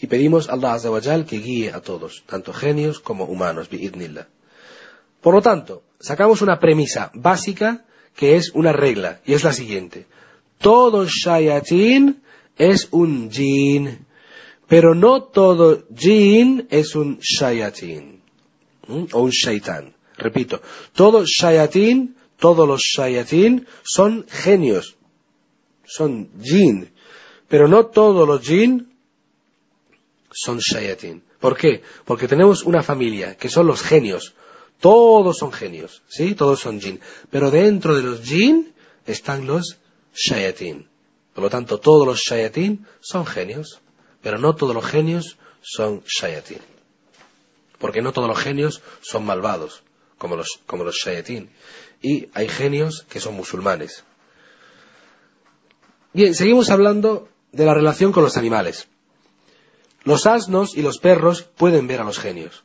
[0.00, 4.28] Y pedimos a Allah Azza que guíe a todos, tanto genios como humanos, bi'idnillah.
[5.20, 10.06] Por lo tanto, sacamos una premisa básica que es una regla, y es la siguiente.
[10.58, 12.22] Todo shayatin
[12.56, 14.06] es un jin,
[14.68, 18.22] pero no todo jin es un shayatin,
[19.12, 19.94] o un shaitan.
[20.16, 20.60] Repito,
[20.92, 24.96] todos shayatin, todos los shayatin son genios,
[25.84, 26.92] son jin,
[27.48, 28.92] pero no todos los jin
[30.30, 31.22] son shayatin.
[31.40, 31.82] ¿Por qué?
[32.04, 34.34] Porque tenemos una familia que son los genios.
[34.80, 36.34] Todos son genios, ¿sí?
[36.34, 37.00] Todos son jin.
[37.30, 38.74] Pero dentro de los jin
[39.06, 39.78] están los
[40.14, 40.88] shayatin.
[41.34, 43.80] Por lo tanto, todos los shayatin son genios,
[44.28, 46.58] pero no todos los genios son shayatin.
[47.78, 49.82] Porque no todos los genios son malvados
[50.18, 51.48] como los, como los shayatin.
[52.02, 54.04] Y hay genios que son musulmanes.
[56.12, 58.88] Bien, seguimos hablando de la relación con los animales.
[60.04, 62.64] Los asnos y los perros pueden ver a los genios.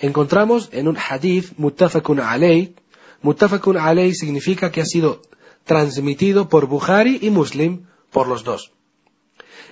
[0.00, 2.74] Encontramos en un hadith muttafaqun alay,
[3.22, 5.22] muttafaqun alay significa que ha sido
[5.62, 8.72] transmitido por Bukhari y Muslim, por los dos.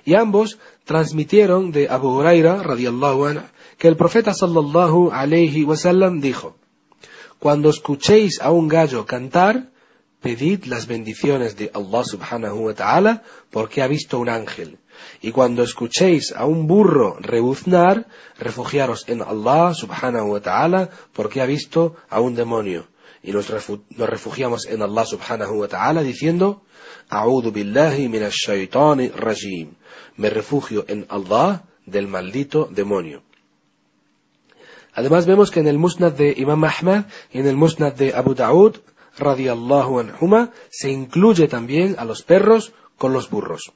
[0.05, 3.41] Y ambos transmitieron de Abu Huraira, radiallahu anhu,
[3.77, 6.55] que el profeta sallallahu alayhi wasallam dijo,
[7.39, 9.69] cuando escuchéis a un gallo cantar,
[10.21, 14.79] pedid las bendiciones de Allah subhanahu wa ta'ala porque ha visto un ángel.
[15.21, 18.07] Y cuando escuchéis a un burro rebuznar,
[18.39, 22.87] refugiaros en Allah subhanahu wa ta'ala porque ha visto a un demonio.
[23.21, 26.61] Y nos, refugiamos en Allah subhanahu wa ta'ala diciendo,
[27.09, 28.49] A'udhu billahi minash
[29.15, 29.75] rajim.
[30.17, 33.23] Me refugio en Allah del maldito demonio.
[34.93, 38.33] Además vemos que en el musnad de Imam Ahmad y en el musnad de Abu
[38.33, 38.77] Dawud,
[39.17, 43.73] radiallahu anhuma, se incluye también a los perros con los burros.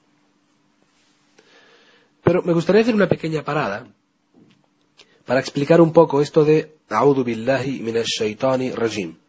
[2.24, 3.86] Pero me gustaría hacer una pequeña parada
[5.26, 9.19] para explicar un poco esto de A'udhu billahi minash shaitani rajim.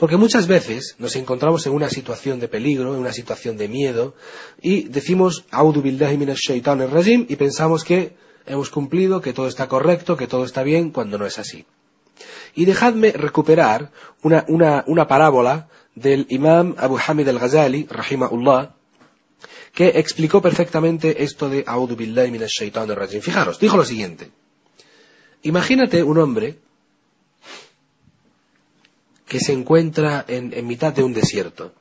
[0.00, 4.14] Porque muchas veces nos encontramos en una situación de peligro, en una situación de miedo,
[4.62, 9.68] y decimos A'udhu billahi minash shaitani rajim y pensamos que hemos cumplido, que todo está
[9.68, 11.66] correcto, que todo está bien, cuando no es así.
[12.54, 13.90] Y dejadme recuperar
[14.22, 18.74] una, una, una parábola del imam Abu Hamid al-Ghazali, rahimahullah,
[19.74, 23.20] que explicó perfectamente esto de A'udhu billahi shaitanir rajim.
[23.20, 24.30] Fijaros, dijo lo siguiente.
[25.42, 26.58] Imagínate un hombre
[29.30, 31.72] que se encuentra en, en mitad de un desierto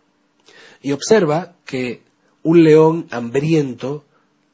[0.84, 2.04] y observa que
[2.44, 4.06] un león hambriento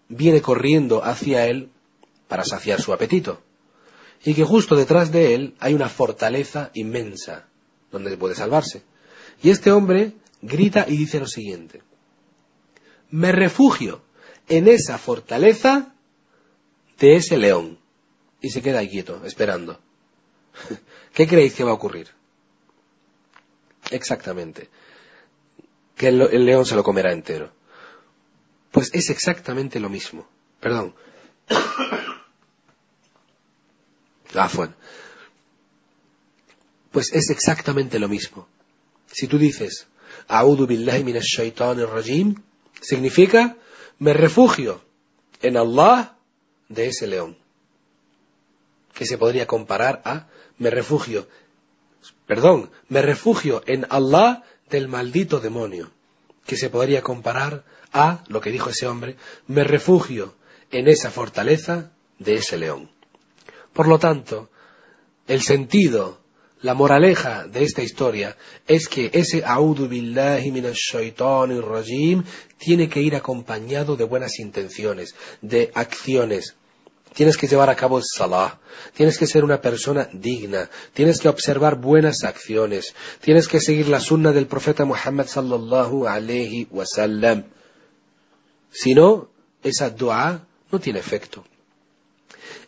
[0.08, 1.72] viene corriendo hacia él
[2.30, 3.42] para saciar su apetito.
[4.24, 7.48] Y que justo detrás de él hay una fortaleza inmensa
[7.92, 8.84] donde puede salvarse.
[9.44, 11.82] Y este hombre grita y dice lo siguiente.
[13.10, 14.04] Me refugio
[14.48, 15.94] en esa fortaleza
[16.98, 17.78] de ese león.
[18.40, 19.82] Y se queda quieto, esperando.
[21.14, 22.16] ¿Qué creéis que va a ocurrir?
[23.92, 24.70] Exactamente.
[25.96, 27.52] Que el, león se lo comerá entero.
[28.72, 30.28] Pues es exactamente lo mismo.
[30.60, 30.96] Perdón.
[36.92, 38.50] Pues es exactamente lo mismo.
[39.08, 39.88] Si tú dices,
[40.28, 42.36] A'udhu billahi minash rajim,
[42.82, 43.56] significa,
[44.00, 44.82] me refugio
[45.42, 46.18] en Allah
[46.68, 47.38] de ese león.
[48.94, 51.28] Que se podría comparar a, me refugio,
[52.26, 55.92] perdón, me refugio en Allah del maldito demonio.
[56.46, 59.16] Que se podría comparar a, lo que dijo ese hombre,
[59.48, 60.36] me refugio
[60.72, 62.92] en esa fortaleza de ese león.
[63.74, 64.50] Por lo tanto,
[65.28, 66.20] el sentido,
[66.62, 70.52] la moraleja de esta historia es que ese A'udhu billahi
[71.62, 72.24] rajim
[72.58, 76.56] tiene que ir acompañado de buenas intenciones, de acciones.
[77.16, 78.60] Tienes que llevar a cabo el salah,
[78.94, 84.02] tienes que ser una persona digna, tienes que observar buenas acciones, tienes que seguir la
[84.02, 87.46] sunna del profeta Muhammad sallallahu alayhi wasallam.
[88.70, 89.30] Si no,
[89.64, 91.46] esa dua no tiene efecto.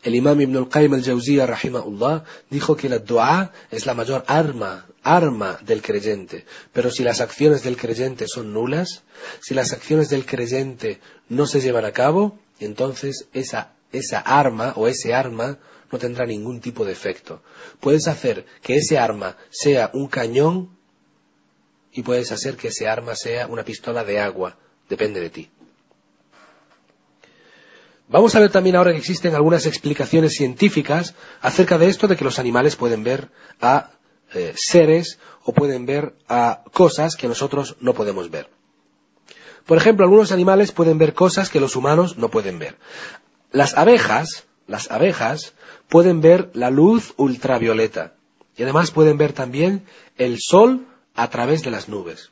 [0.01, 5.59] El imam Ibn al-Qayyim al-Jawziyya, rahimahullah, dijo que la dua es la mayor arma, arma
[5.61, 6.45] del creyente.
[6.71, 9.03] Pero si las acciones del creyente son nulas,
[9.41, 14.87] si las acciones del creyente no se llevan a cabo, entonces esa, esa arma o
[14.87, 15.57] ese arma
[15.91, 17.41] no tendrá ningún tipo de efecto.
[17.79, 20.77] Puedes hacer que ese arma sea un cañón
[21.91, 24.57] y puedes hacer que ese arma sea una pistola de agua.
[24.89, 25.49] Depende de ti.
[28.09, 32.23] Vamos a ver también ahora que existen algunas explicaciones científicas acerca de esto de que
[32.23, 33.91] los animales pueden ver a
[34.33, 38.49] eh, seres o pueden ver a cosas que nosotros no podemos ver.
[39.65, 42.77] Por ejemplo, algunos animales pueden ver cosas que los humanos no pueden ver.
[43.51, 45.53] Las abejas, las abejas
[45.87, 48.13] pueden ver la luz ultravioleta
[48.55, 49.85] y además pueden ver también
[50.17, 52.31] el sol a través de las nubes.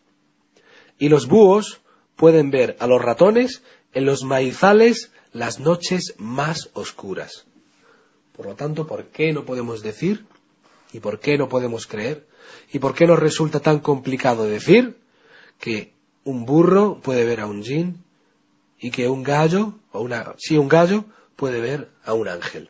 [0.97, 1.81] Y los búhos
[2.15, 3.61] pueden ver a los ratones
[3.93, 7.45] en los maizales las noches más oscuras.
[8.35, 10.25] Por lo tanto, ¿por qué no podemos decir?
[10.91, 12.27] ¿Y por qué no podemos creer?
[12.71, 14.97] ¿Y por qué nos resulta tan complicado decir
[15.59, 18.04] que un burro puede ver a un jin
[18.79, 22.69] y que un gallo, o una, sí, un gallo puede ver a un ángel?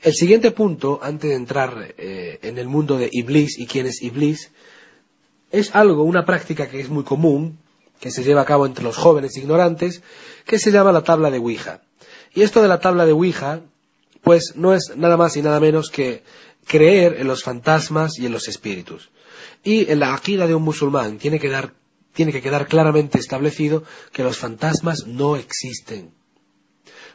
[0.00, 4.02] El siguiente punto, antes de entrar eh, en el mundo de Iblis y quién es
[4.02, 4.50] Iblis,
[5.50, 7.58] es algo, una práctica que es muy común
[8.02, 10.02] que se lleva a cabo entre los jóvenes ignorantes,
[10.44, 11.82] que se llama la tabla de Ouija.
[12.34, 13.60] Y esto de la tabla de Ouija,
[14.22, 16.24] pues no es nada más y nada menos que
[16.66, 19.10] creer en los fantasmas y en los espíritus.
[19.62, 21.74] Y en la aquila de un musulmán tiene que, dar,
[22.12, 26.12] tiene que quedar claramente establecido que los fantasmas no existen.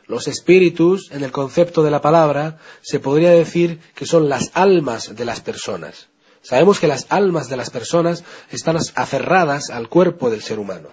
[0.08, 5.16] Los espíritus, en el concepto de la palabra, se podría decir que son las almas
[5.16, 6.08] de las personas.
[6.42, 10.90] Sabemos que las almas de las personas están aferradas al cuerpo del ser humano.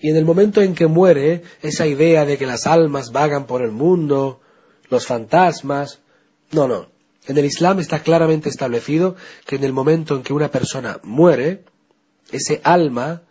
[0.00, 3.62] Y en el momento en que muere, esa idea de que las almas vagan por
[3.62, 4.40] el mundo,
[4.90, 6.00] los fantasmas,
[6.52, 6.88] no, no.
[7.26, 11.64] En el Islam está claramente establecido que en el momento en que una persona muere,
[12.32, 13.22] ese alma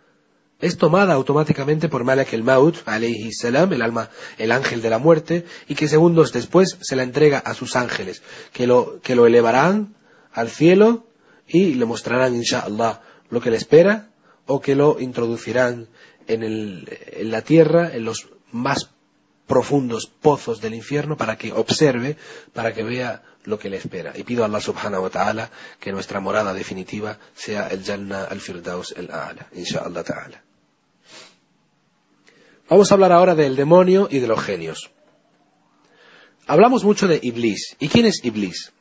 [0.60, 4.98] es tomada automáticamente por Malak el Maut, alayhi salam, el alma, el ángel de la
[4.98, 9.26] muerte, y que segundos después se la entrega a sus ángeles, que lo, que lo
[9.26, 9.94] elevarán
[10.32, 11.06] al cielo
[11.48, 14.10] y le mostrarán, inshallah, lo que le espera,
[14.46, 15.88] o que lo introducirán
[16.26, 18.90] en, el, en la tierra, en los más
[19.50, 22.16] profundos pozos del infierno, para que observe,
[22.52, 24.16] para que vea lo que le espera.
[24.16, 28.94] Y pido a Allah subhanahu wa ta'ala que nuestra morada definitiva sea el Jannah al-Firdaus
[28.96, 30.44] el-A'la, inshallah ta'ala.
[32.68, 34.92] Vamos a hablar ahora del demonio y de los genios.
[36.46, 37.74] Hablamos mucho de Iblis.
[37.80, 38.72] ¿Y quién es Iblis?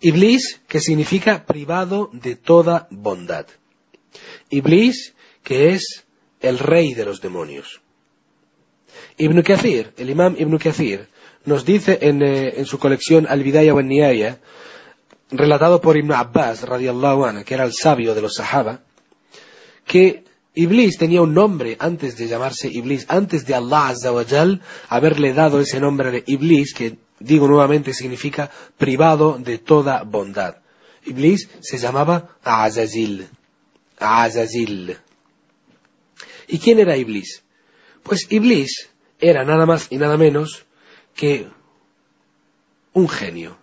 [0.00, 3.46] Iblis, que significa privado de toda bondad.
[4.50, 6.04] Iblis, que es
[6.40, 7.80] el rey de los demonios.
[9.18, 11.08] Ibn Kathir, el imam Ibn Kathir,
[11.44, 13.82] nos dice en, eh, su colección Al-Bidaya wa
[15.32, 18.80] relatado por Ibn Abbas, radiallahu anhu, que era el sabio de los Sahaba,
[19.86, 20.24] que
[20.54, 24.10] Iblis tenía un nombre antes de llamarse Iblis, antes de Allah Azza
[24.88, 30.56] haberle dado ese nombre de Iblis, que digo nuevamente significa privado de toda bondad.
[31.04, 33.28] Iblis se llamaba Azazil.
[33.98, 34.96] Azazil.
[36.48, 37.42] ¿Y quién era Iblis?
[38.02, 40.66] Pues Iblis era nada más y nada menos
[41.14, 41.48] que
[42.92, 43.56] un genio.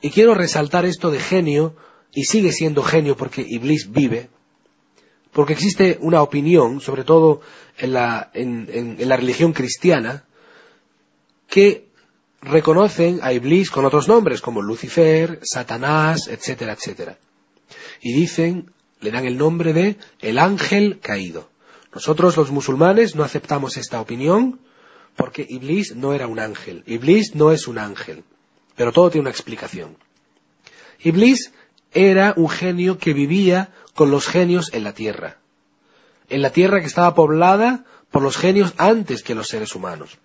[0.00, 1.76] Y quiero resaltar esto de genio,
[2.12, 4.30] y sigue siendo genio porque Iblis vive,
[5.32, 7.42] porque existe una opinión, sobre todo
[7.76, 10.24] en la, religión cristiana,
[11.46, 11.88] que
[12.40, 17.18] reconocen a Iblis con otros nombres, como Lucifer, Satanás, etcétera, etcétera.
[18.00, 21.50] Y dicen, le dan el nombre de el ángel caído.
[21.96, 24.60] Nosotros los musulmanes no aceptamos esta opinión
[25.16, 26.82] porque Iblis no era un ángel.
[26.84, 28.22] Iblis no es un ángel.
[28.76, 29.96] Pero todo tiene una explicación.
[31.00, 31.54] Iblis
[31.94, 35.38] era un genio que vivía con los genios en la tierra.
[36.28, 40.18] En la tierra que estaba poblada por los genios antes que los seres humanos.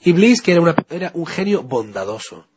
[0.00, 2.48] Iblis, que era, era un genio bondadoso.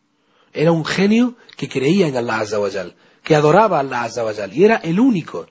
[0.53, 4.77] Era un genio que creía en Allah Azawajal, que adoraba a Allah Azawajal, y era
[4.77, 5.45] el único.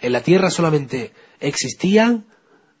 [0.00, 2.26] En la tierra solamente existían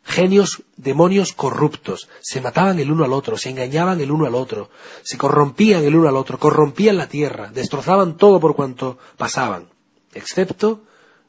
[0.06, 4.70] genios, demonios corruptos, se mataban el uno al otro, se engañaban el uno al otro,
[5.02, 9.68] se corrompían el uno al otro, corrompían la tierra, destrozaban todo por cuanto pasaban.
[10.14, 10.82] Excepto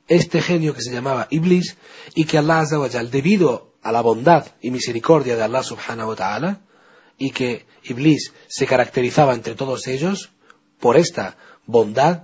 [0.07, 1.77] este genio que se llamaba Iblis
[2.15, 6.61] y que Allah Azawajal, debido a la bondad y misericordia de Allah subhanahu wa ta'ala,
[7.17, 10.29] y que Iblis se caracterizaba entre todos ellos
[10.79, 11.35] por esta
[11.65, 12.23] bondad,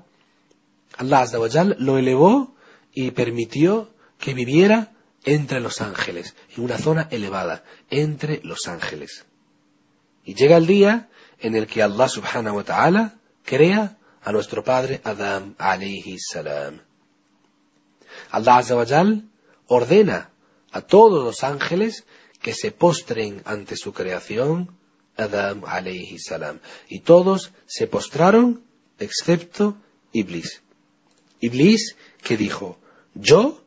[0.97, 2.53] Allah Azawajal lo elevó
[2.93, 3.89] y permitió
[4.19, 4.92] que viviera
[5.25, 9.25] entre los ángeles, en una zona elevada, entre los ángeles.
[10.25, 11.09] Y llega el día
[11.39, 16.81] en el que Allah subhanahu wa ta'ala crea a nuestro padre Adam alayhi salam.
[18.31, 19.23] Allah Azawajal
[19.67, 20.29] ordena
[20.71, 22.05] a todos los ángeles
[22.41, 24.77] que se postren ante su creación,
[25.17, 26.59] Adam alayhi salam.
[26.87, 28.63] Y todos se postraron
[28.99, 29.77] excepto
[30.11, 30.61] Iblis.
[31.39, 32.77] Iblis que dijo,
[33.13, 33.62] yo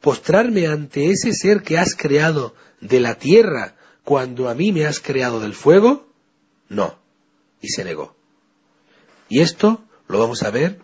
[0.00, 5.00] postrarme ante ese ser que has creado de la tierra cuando a mí me has
[5.00, 6.08] creado del fuego?
[6.68, 6.98] No.
[7.60, 8.16] Y se negó.
[9.28, 10.78] Y esto lo vamos a ver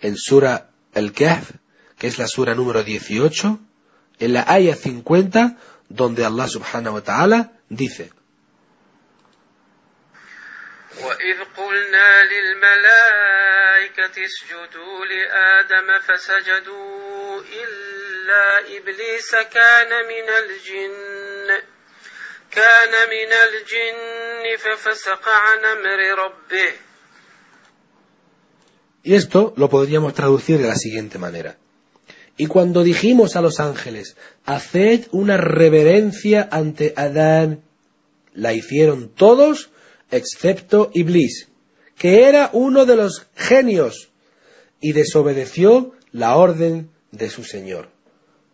[0.00, 1.50] en Sura Al-Kahf,
[1.98, 3.58] que es la Sura número 18,
[4.20, 5.56] en la Aya 50,
[5.88, 8.12] donde Allah subhanahu wa ta'ala dice,
[11.00, 17.83] وإذ قلنا للملائكة اسجدوا لآدم فسجدوا إلا
[18.76, 21.48] إبليس كان من الجن
[22.50, 26.72] كان من الجن ففسق عن أمر ربه
[29.02, 31.56] Y esto lo podríamos traducir de la siguiente manera.
[32.36, 37.62] Y cuando dijimos a los ángeles, haced una reverencia ante Adán,
[38.34, 39.70] la hicieron todos
[40.10, 41.48] excepto Iblis,
[41.96, 44.10] que era uno de los genios,
[44.80, 47.88] y desobedeció la orden de su Señor.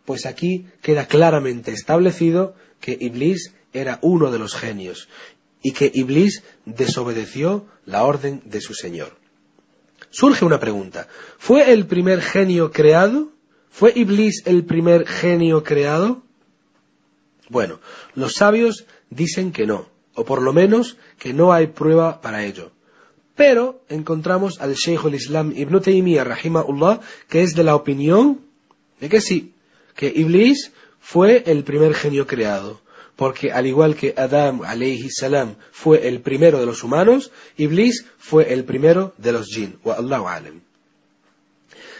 [0.04, 5.08] Pues aquí queda claramente establecido que Iblis era uno de los genios,
[5.62, 9.22] y que Iblis desobedeció la orden de su Señor
[10.12, 11.08] surge una pregunta.
[11.38, 13.32] ¿Fue el primer genio creado?
[13.70, 16.22] ¿Fue Iblis el primer genio creado?
[17.48, 17.80] Bueno,
[18.14, 22.70] los sabios dicen que no, o por lo menos que no hay prueba para ello.
[23.34, 28.42] Pero encontramos al Sheikh al-Islam Ibn Taymiyyah, rahimahullah, que es de la opinión
[29.00, 29.54] de que sí,
[29.94, 32.82] que Iblis fue el primer genio creado
[33.16, 38.52] porque al igual que Adam alayhi salam fue el primero de los humanos, Iblis fue
[38.52, 39.78] el primero de los jinn.
[39.84, 40.62] Wa Allahu alam.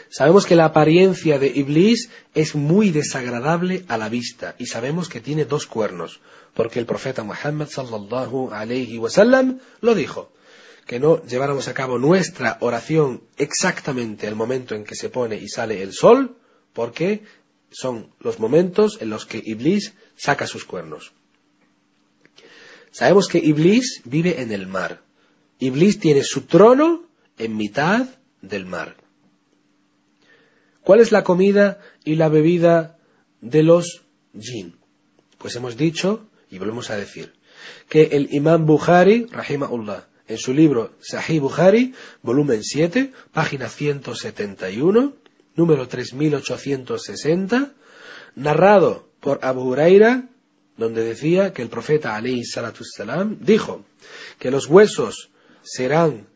[0.09, 5.21] Sabemos que la apariencia de Iblis es muy desagradable a la vista y sabemos que
[5.21, 6.21] tiene dos cuernos,
[6.55, 10.33] porque el profeta Muhammad sallallahu alayhi wasallam lo dijo,
[10.87, 15.49] que no lleváramos a cabo nuestra oración exactamente el momento en que se pone y
[15.49, 16.37] sale el sol,
[16.75, 17.23] porque
[17.73, 21.13] son los momentos en los que Iblis saca sus cuernos.
[22.91, 25.03] Sabemos que Iblis vive en el mar.
[25.59, 27.09] Iblis tiene su trono
[27.39, 28.07] en mitad
[28.43, 28.97] del mar.
[30.83, 32.99] ¿Cuál es la comida y la bebida
[33.41, 34.03] de los
[34.39, 34.77] jinn?
[35.39, 37.33] Pues hemos dicho, y volvemos a decir,
[37.89, 45.15] que el imam Bukhari, rahimahullah, en su libro Sahih Bukhari, volumen 7, página 171,
[45.55, 47.73] número 3860,
[48.35, 50.29] narrado por Abu Huraira,
[50.77, 53.85] donde decía que el profeta alayhi salatu salam dijo
[54.39, 55.31] que los huesos
[55.63, 56.27] serán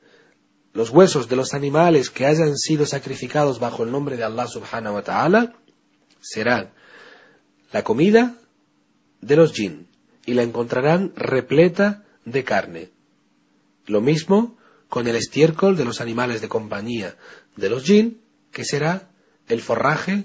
[0.73, 4.97] los huesos de los animales que hayan sido sacrificados bajo el nombre de Allah subhanahu
[4.97, 5.55] wa ta'ala
[6.21, 6.71] serán
[7.73, 8.37] la comida
[9.23, 9.89] de los jinn
[10.27, 12.91] y la encontrarán repleta de carne.
[13.87, 14.59] Lo mismo
[14.89, 17.17] con el estiércol de los animales de compañía
[17.57, 18.21] de los jinn,
[18.57, 19.11] que será
[19.49, 20.25] el forraje,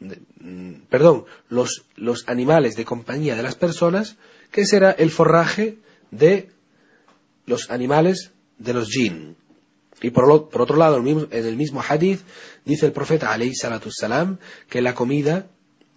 [0.00, 4.16] mm, perdón, los, los animales de compañía de las personas,
[4.50, 5.76] que será el forraje
[6.10, 6.48] de
[7.44, 9.36] los animales de los jinn.
[10.00, 12.22] Y por, otro lado, en el mismo hadith,
[12.64, 14.38] dice el profeta alayhi salatu salam
[14.70, 15.46] que la comida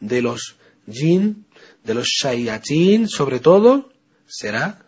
[0.02, 0.58] de los
[0.92, 1.46] jinn,
[1.86, 3.94] de los shayatin, sobre todo,
[4.28, 4.84] será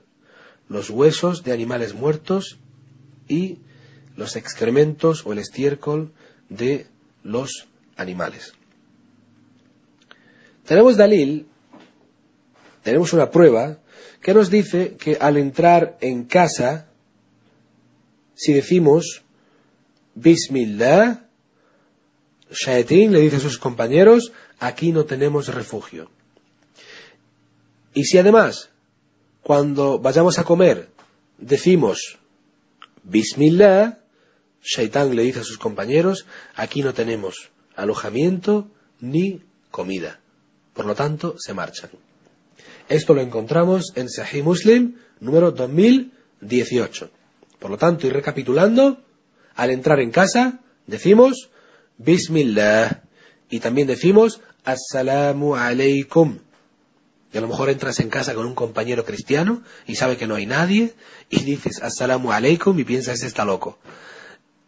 [0.67, 2.59] los huesos de animales muertos
[3.29, 3.59] y
[4.17, 6.11] los excrementos o el estiércol
[6.57, 6.87] de
[7.23, 8.53] los animales.
[10.65, 11.47] Tenemos Dalil,
[12.83, 13.79] tenemos una prueba
[14.21, 16.87] que nos dice que al entrar en casa
[18.35, 19.21] si decimos
[20.15, 21.27] Bismillah,
[22.51, 26.09] Shayatin le dice a sus compañeros, aquí no tenemos refugio.
[27.93, 28.69] Y si además,
[29.41, 30.89] cuando vayamos a comer,
[31.37, 32.19] decimos
[33.03, 34.02] Bismillah,
[34.63, 38.67] Shaitán le dice a sus compañeros, aquí no tenemos alojamiento
[38.99, 39.41] ni
[39.71, 40.19] comida.
[40.73, 41.91] Por lo tanto, se marchan.
[42.89, 47.09] Esto lo encontramos en Sahih Muslim, número 2018.
[47.59, 49.01] Por lo tanto, y recapitulando,
[49.55, 51.49] al entrar en casa, decimos
[51.97, 53.03] Bismillah.
[53.49, 56.39] Y también decimos Assalamu alaikum.
[57.31, 60.35] Y a lo mejor entras en casa con un compañero cristiano y sabe que no
[60.35, 60.93] hay nadie
[61.29, 63.79] y dices Assalamu alaikum y piensas este está loco.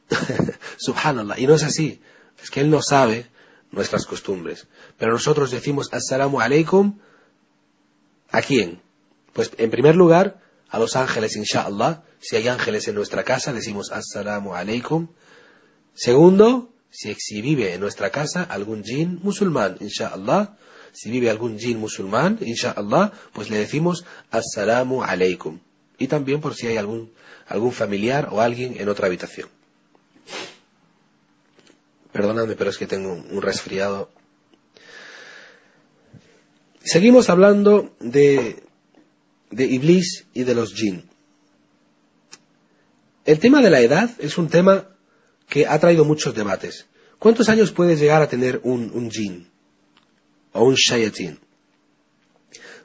[0.77, 1.39] Subhanallah.
[1.39, 2.01] Y no es así.
[2.41, 3.27] Es que él no sabe
[3.71, 4.67] nuestras costumbres.
[4.97, 6.99] Pero nosotros decimos Assalamu alaikum.
[8.31, 8.81] ¿A quién?
[9.33, 10.39] Pues en primer lugar
[10.69, 12.03] a los ángeles, inshallah.
[12.19, 15.07] Si hay ángeles en nuestra casa, decimos assalamu alaikum.
[15.93, 20.57] Segundo, si, vive en nuestra casa algún jin musulmán, inshallah.
[20.91, 25.59] Si vive algún jin musulmán, inshallah, pues le decimos assalamu alaikum.
[25.97, 27.13] Y también por si hay algún,
[27.47, 29.49] algún familiar o alguien en otra habitación.
[32.15, 34.09] Perdóname, pero es que tengo un resfriado.
[36.81, 38.63] Seguimos hablando de
[39.55, 41.09] de Iblis y de los jinn.
[43.23, 44.89] El tema de la edad es un tema
[45.47, 46.87] que ha traído muchos debates.
[47.19, 49.47] ¿Cuántos años puede llegar a tener un, un
[50.51, 51.39] o un shayatin?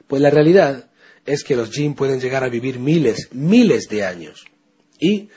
[0.07, 0.89] Pues la realidad
[1.25, 4.45] es que los jinn pueden llegar a vivir miles, miles de años.
[4.99, 5.29] Y,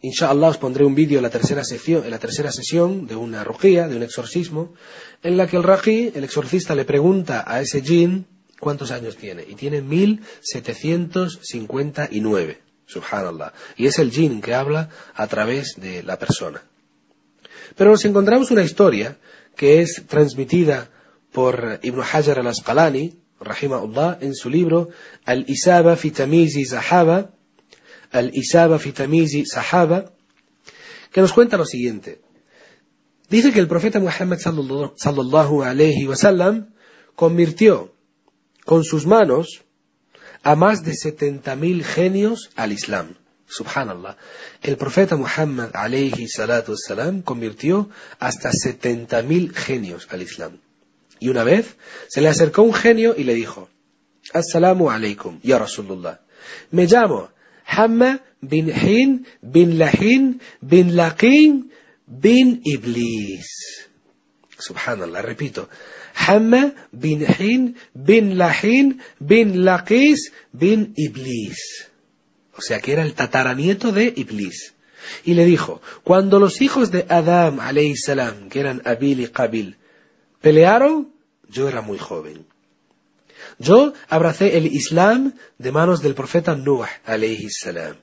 [0.00, 3.44] inshallah, os pondré un vídeo en la tercera sesión, en la tercera sesión de una
[3.44, 4.74] rugía, de un exorcismo,
[5.22, 8.26] en la que el rají, el exorcista, le pregunta a ese jinn
[8.60, 9.44] ¿Cuántos años tiene?
[9.48, 12.58] Y tiene 1759.
[12.86, 13.52] Subhanallah.
[13.76, 16.60] Y es el jinn que habla a través de la persona.
[17.76, 19.16] Pero nos encontramos una historia
[19.54, 20.90] que es transmitida
[21.32, 24.88] por Ibn Hajar al-Asqalani, rahimahullah, en su libro
[25.24, 27.30] Al-Isaba fi Tamizi Sahaba,
[28.12, 30.12] Al-Isaba fi Tamizi Sahaba,
[31.12, 32.20] que nos cuenta lo siguiente.
[33.28, 36.74] Dice que el profeta Muhammad sallallahu alayhi wa sallam
[37.14, 37.92] convirtió
[38.64, 39.64] con sus manos
[40.42, 43.16] a más de 70.000 genios al Islam.
[43.46, 44.16] Subhanallah.
[44.62, 50.60] El profeta Muhammad alayhi salatu salam convirtió hasta 70.000 genios al Islam.
[51.20, 51.76] Y una vez
[52.08, 53.68] se le acercó un genio y le dijo,
[54.32, 56.20] Assalamu alaikum, ya Rasulullah.
[56.70, 57.30] Me llamo
[57.68, 61.70] Hamma bin Hin bin Lahin bin Laqin
[62.08, 63.48] bin Iblis.
[64.58, 65.68] Subhanallah, repito.
[66.14, 71.86] Hamma bin Hin bin Lahin bin Laqis bin Iblis.
[72.56, 74.74] O sea que era el tataranieto de Iblis.
[75.24, 77.60] Y le dijo, cuando los hijos de Adam,
[77.96, 79.76] salam, que eran Abil y Qabil,
[80.40, 81.12] pelearon,
[81.48, 82.46] yo era muy joven.
[83.58, 86.86] Yo abracé el Islam de manos del profeta Nuh,
[87.50, 87.96] salam.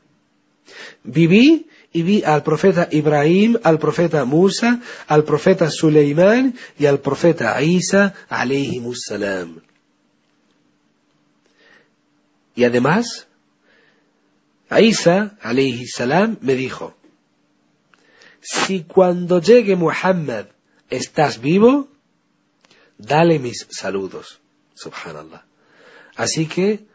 [1.04, 7.62] Viví y vi al profeta Ibrahim, al profeta Musa, al profeta Suleimán y al profeta
[7.62, 8.14] Isa,
[8.94, 9.62] salam.
[12.56, 13.28] Y además,
[14.78, 15.38] Isa,
[15.88, 16.96] salam, me dijo,
[18.42, 20.48] si cuando llegue Muhammad
[20.90, 21.88] estás vivo,
[22.98, 24.42] dale mis saludos.
[24.76, 25.44] Subhanallah.
[26.16, 26.86] Así que,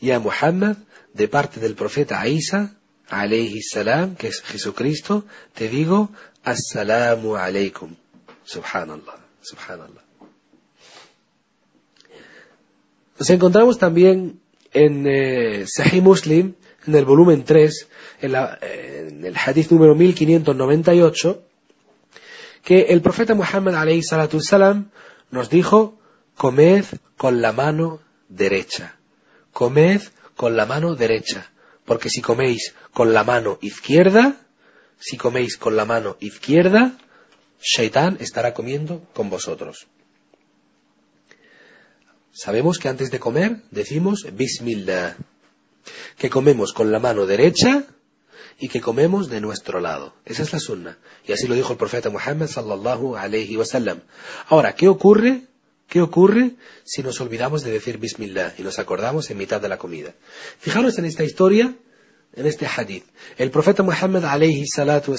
[0.00, 0.76] ya Muhammad,
[1.14, 2.74] de parte del profeta Isa,
[3.08, 5.24] alayhi salam, que es Jesucristo,
[5.54, 6.10] te digo,
[6.44, 7.96] assalamu alaykum.
[8.44, 10.02] Subhanallah, subhanallah.
[13.18, 14.40] Nos encontramos también
[14.72, 16.54] en eh, Sahih Muslim,
[16.86, 17.88] en el volumen 3,
[18.22, 21.42] en, en el hadith número 1598,
[22.62, 24.90] que el profeta Muhammad alayhi salatu salam
[25.30, 25.98] nos dijo,
[26.38, 26.84] comed
[27.16, 28.96] con la mano derecha.
[29.52, 30.00] Comed
[30.36, 31.50] con la mano derecha.
[31.84, 34.36] Porque si coméis con la mano izquierda,
[35.00, 36.96] si coméis con la mano izquierda,
[37.60, 39.88] Shaitán estará comiendo con vosotros.
[42.32, 45.16] Sabemos que antes de comer decimos Bismillah,
[46.18, 47.84] que comemos con la mano derecha
[48.60, 50.14] y que comemos de nuestro lado.
[50.24, 50.98] Esa es la sunna.
[51.26, 54.02] Y así lo dijo el profeta Muhammad sallallahu alayhi wa sallam.
[54.48, 55.48] Ahora, ¿qué ocurre
[55.88, 59.78] ¿Qué ocurre si nos olvidamos de decir Bismillah y nos acordamos en mitad de la
[59.78, 60.14] comida?
[60.58, 61.74] Fijaros en esta historia,
[62.34, 63.04] en este hadith.
[63.38, 65.16] El profeta Muhammad alayhi salatu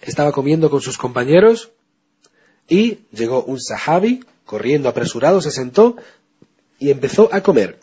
[0.00, 1.72] estaba comiendo con sus compañeros
[2.68, 5.96] y llegó un sahabi corriendo apresurado, se sentó
[6.78, 7.80] y empezó a comer.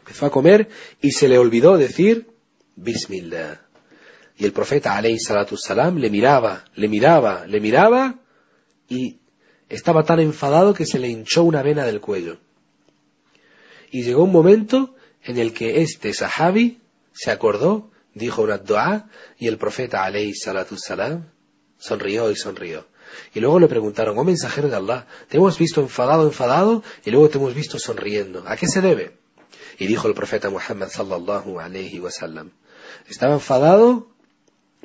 [0.00, 0.68] Empezó a comer
[1.00, 2.28] y se le olvidó decir
[2.76, 3.62] Bismillah.
[4.36, 5.56] Y el profeta alayhi salatu
[5.96, 8.20] le miraba, le miraba, le miraba
[8.90, 9.20] y
[9.68, 12.38] estaba tan enfadado que se le hinchó una vena del cuello.
[13.90, 14.94] Y llegó un momento
[15.24, 16.80] en el que este sahabi
[17.12, 19.08] se acordó, dijo una dua,
[19.38, 20.76] y el profeta alayhi salatu
[21.78, 22.86] sonrió y sonrió.
[23.34, 27.28] Y luego le preguntaron, oh mensajero de Allah, te hemos visto enfadado, enfadado, y luego
[27.28, 28.44] te hemos visto sonriendo.
[28.46, 29.16] ¿A qué se debe?
[29.78, 32.50] Y dijo el profeta Muhammad sallallahu alayhi wasallam,
[33.08, 34.08] estaba enfadado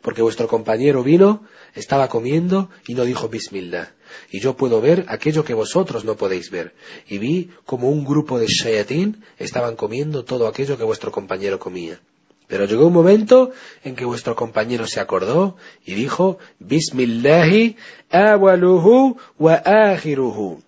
[0.02, 3.94] porque vuestro compañero vino, estaba comiendo y no dijo Bismillah.
[4.32, 6.74] Y yo puedo ver aquello que vosotros no podéis ver.
[7.08, 12.00] Y vi como un grupo de shayatín estaban comiendo todo aquello que vuestro compañero comía.
[12.48, 13.52] Pero llegó un momento
[13.84, 15.56] en que vuestro compañero se acordó
[15.86, 17.78] y dijo Bismillahi
[18.10, 20.62] awaluhu wa akhiruhu.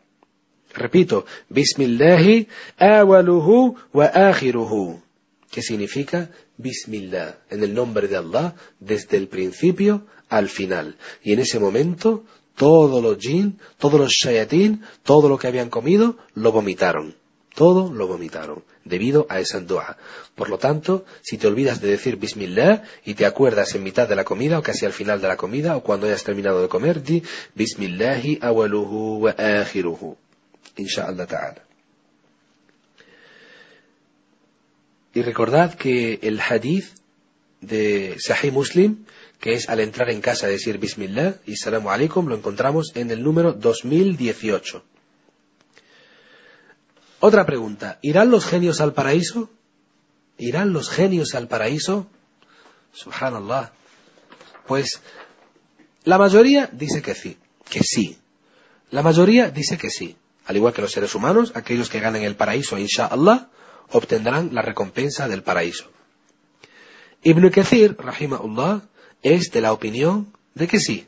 [0.74, 5.02] Repito, Bismillahi awaluhu wa akhiruhu.
[5.52, 10.96] ¿Qué significa Bismillah, en el nombre de Allah, desde el principio al final.
[11.24, 12.26] Y en ese momento,
[12.56, 17.16] todos los jinn, todos los shayatín, todo lo que habían comido, lo vomitaron.
[17.56, 19.97] Todo lo vomitaron, debido a esa dua.
[20.34, 24.16] Por lo tanto, si te olvidas de decir Bismillah y te acuerdas en mitad de
[24.16, 27.04] la comida o casi al final de la comida o cuando hayas terminado de comer,
[27.04, 27.22] di
[27.54, 30.18] Bismillahi awaluhu wa akhiruhu.
[30.78, 31.64] Insha'Allah ta'ala.
[35.14, 36.86] Y recordad que el hadith
[37.62, 39.06] de Sahih Muslim,
[39.44, 43.22] que es al entrar en casa decir Bismillah y Salamu Alaikum, lo encontramos en el
[43.22, 44.82] número 2018.
[47.20, 49.50] Otra pregunta, ¿irán los genios al paraíso?
[50.38, 52.08] ¿Irán los genios al paraíso?
[52.94, 53.74] Subhanallah.
[54.66, 55.02] Pues
[56.06, 57.38] la mayoría dice que sí,
[57.70, 58.18] que sí.
[58.91, 60.16] La mayoría dice que sí.
[60.46, 63.50] Al igual que los seres humanos, aquellos que ganen el paraíso, inshallah,
[63.91, 65.91] obtendrán la recompensa del paraíso.
[67.24, 68.84] Ibn Kathir, rahimahullah,
[69.24, 71.07] es de la opinión de que sí,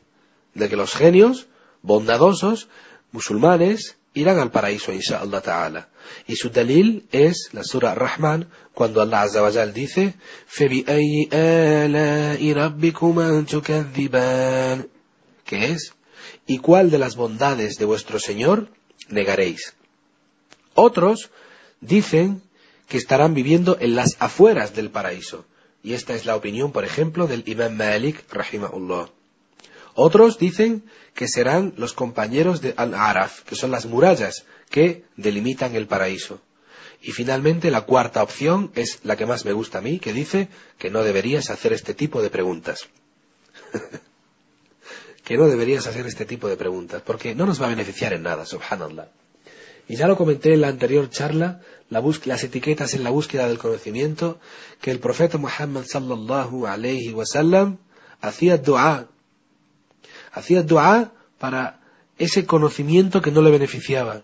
[0.54, 1.46] de que los genios,
[1.82, 2.68] bondadosos,
[3.12, 5.88] musulmanes, irán al paraíso, inshallah ta'ala.
[6.26, 10.14] Y su dalil es la sura Rahman, cuando Allah Azza wa dice,
[15.44, 15.92] que es,
[16.46, 18.68] ¿y cuál de las bondades de vuestro Señor
[19.08, 19.74] negaréis?
[20.74, 21.30] Otros
[21.80, 22.42] dicen
[22.88, 25.44] que estarán viviendo en las afueras del paraíso.
[25.86, 29.08] Y esta es la opinión, por ejemplo, del Imam Malik, rahimahullah.
[29.94, 30.82] Otros dicen
[31.14, 36.40] que serán los compañeros de Al-Araf, que son las murallas que delimitan el paraíso.
[37.00, 40.48] Y finalmente la cuarta opción es la que más me gusta a mí, que dice
[40.76, 42.88] que no deberías hacer este tipo de preguntas.
[45.24, 48.24] que no deberías hacer este tipo de preguntas, porque no nos va a beneficiar en
[48.24, 49.06] nada, subhanallah.
[49.86, 54.38] Y ya lo comenté en la anterior charla, las etiquetas en la búsqueda del conocimiento,
[54.80, 57.78] que el profeta Muhammad sallallahu alayhi wasallam
[58.20, 59.08] hacía dua,
[60.32, 61.80] hacía dua para
[62.18, 64.22] ese conocimiento que no le beneficiaba.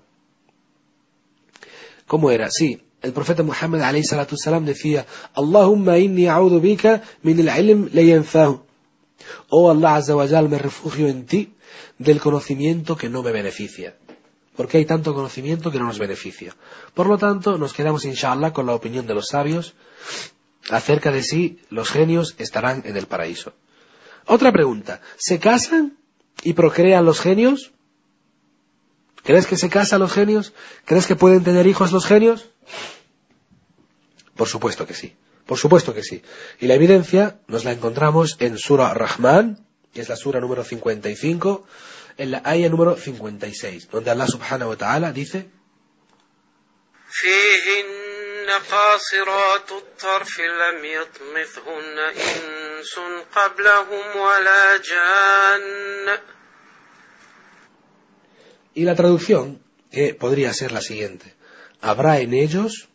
[2.06, 2.50] ¿Cómo era?
[2.50, 8.02] Sí, el profeta Muhammad alayhi salatu salam decía, Allahumma inni a'udhu bika min al-ilm la
[8.02, 8.60] yanfahu.
[9.50, 11.54] Oh Allah azza wa me refugio en ti
[11.98, 13.94] del conocimiento que no me beneficia.
[14.56, 16.54] Porque hay tanto conocimiento que no nos beneficia.
[16.94, 19.74] Por lo tanto, nos quedamos inshallah con la opinión de los sabios
[20.70, 23.54] acerca de si los genios estarán en el paraíso.
[24.26, 25.96] Otra pregunta, ¿se casan
[26.42, 27.72] y procrean los genios?
[29.22, 30.52] ¿Crees que se casan los genios?
[30.84, 32.50] ¿Crees que pueden tener hijos los genios?
[34.36, 35.14] Por supuesto que sí.
[35.46, 36.22] Por supuesto que sí.
[36.60, 41.64] Y la evidencia nos la encontramos en Surah Rahman, que es la Sura número 55,
[42.16, 45.50] en la ayah número 56, donde Allah subhanahu wa ta'ala dice
[58.74, 61.34] Y la traducción que podría ser la siguiente.
[61.80, 62.88] Habrá en ellos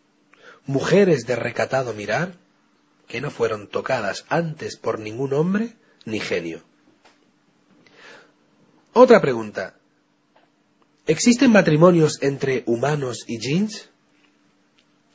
[0.65, 2.33] mujeres de recatado mirar
[3.07, 6.63] que no fueron tocadas antes por ningún hombre ni genio.
[8.99, 9.75] Otra pregunta.
[11.05, 13.91] ¿Existen matrimonios entre humanos y jeans?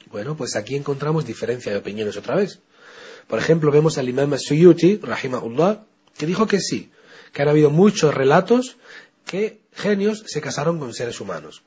[0.08, 2.60] Bueno, pues aquí encontramos diferencia de opiniones otra vez.
[3.26, 5.82] Por ejemplo, vemos al imam Suyuti, rahimahullah,
[6.16, 6.92] que dijo que sí,
[7.32, 8.76] que han habido muchos relatos
[9.26, 11.64] que genios se casaron con seres humanos.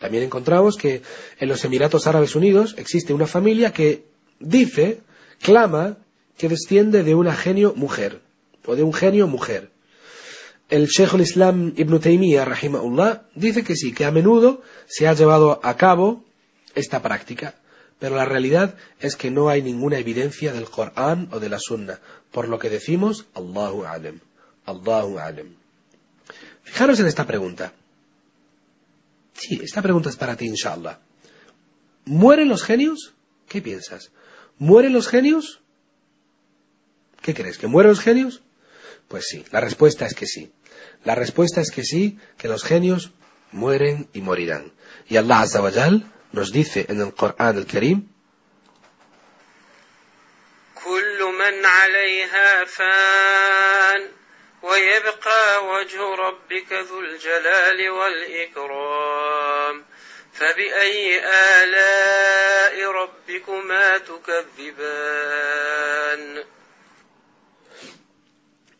[0.00, 1.02] También encontramos que
[1.38, 4.06] en los Emiratos Árabes Unidos existe una familia que
[4.40, 5.02] dice,
[5.40, 5.98] clama,
[6.36, 8.20] que desciende de una genio mujer,
[8.66, 9.71] o de un genio mujer.
[10.72, 15.60] El Sheikh al-Islam Ibn Taymiyyah, rahimahullah, dice que sí, que a menudo se ha llevado
[15.62, 16.24] a cabo
[16.74, 17.56] esta práctica,
[17.98, 22.00] pero la realidad es que no hay ninguna evidencia del Corán o de la Sunna,
[22.30, 24.20] por lo que decimos, Allahu Alem,
[24.64, 25.56] Allahu Alem.
[26.62, 27.74] Fijaros en esta pregunta.
[29.34, 31.00] Sí, esta pregunta es para ti, inshallah.
[32.06, 33.12] ¿Mueren los genios?
[33.46, 34.10] ¿Qué piensas?
[34.58, 35.60] ¿Mueren los genios?
[37.20, 37.58] ¿Qué crees?
[37.58, 38.40] ¿Que mueren los genios?
[39.08, 40.50] Pues sí, la respuesta es que sí.
[41.03, 43.11] La respuesta es que sí, que los genios
[43.51, 44.73] mueren y morirán.
[45.07, 45.71] Y Allah Azza wa
[46.31, 48.09] nos dice en el Corán el Karim,
[54.63, 59.85] ويبقى وجه ربك ذو الجلال والإكرام
[60.33, 61.19] فبأي
[61.63, 65.27] آلاء ربكما تكذبان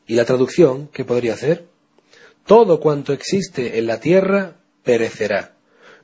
[0.10, 1.66] Y la traducción, ¿qué podría hacer?
[2.53, 5.57] Todo cuanto existe en la tierra perecerá,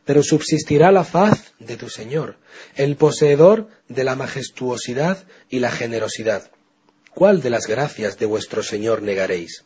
[0.06, 2.38] pero subsistirá la faz de tu Señor,
[2.74, 6.50] el poseedor de la majestuosidad y la generosidad.
[7.14, 9.62] ¿Cuál de las gracias de vuestro Señor negaréis?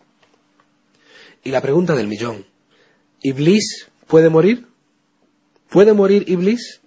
[1.44, 2.48] Y la pregunta del millón,
[3.20, 4.66] ¿Iblis puede morir?
[5.70, 6.80] ¿Puede morir Iblis?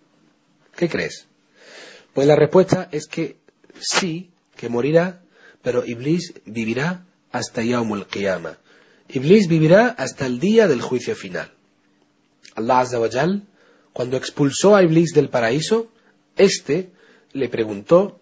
[0.76, 1.26] ¿Qué crees?
[2.14, 3.38] Pues la respuesta es que
[3.80, 5.22] sí, que morirá,
[5.62, 8.65] pero Iblis vivirá hasta Yawmul Qiyamah.
[9.10, 11.52] Iblis vivirá hasta el día del juicio final.
[12.56, 13.00] Allah Azza
[13.94, 15.90] cuando expulsó a Iblis del paraíso,
[16.36, 16.92] éste
[17.34, 18.20] le preguntó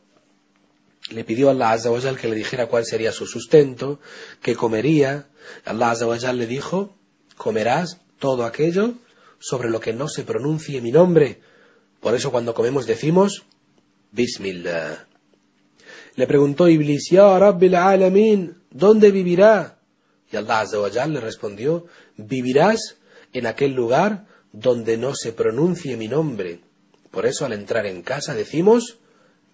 [1.09, 3.99] le pidió a Allah Azza que le dijera cuál sería su sustento,
[4.41, 5.27] qué comería.
[5.65, 6.95] Allah Azza le dijo,
[7.37, 8.93] comerás todo aquello
[9.39, 11.41] sobre lo que no se pronuncie mi nombre.
[11.99, 13.43] Por eso cuando comemos decimos,
[14.11, 15.07] Bismillah.
[16.15, 19.79] Le preguntó Iblis, Ya Rabbil Alamin, ¿dónde vivirá?
[20.33, 21.85] Y Allah Azza le respondió,
[22.17, 22.97] vivirás
[23.33, 26.61] en aquel lugar donde no se pronuncie mi nombre.
[27.11, 28.97] Por eso al entrar en casa decimos,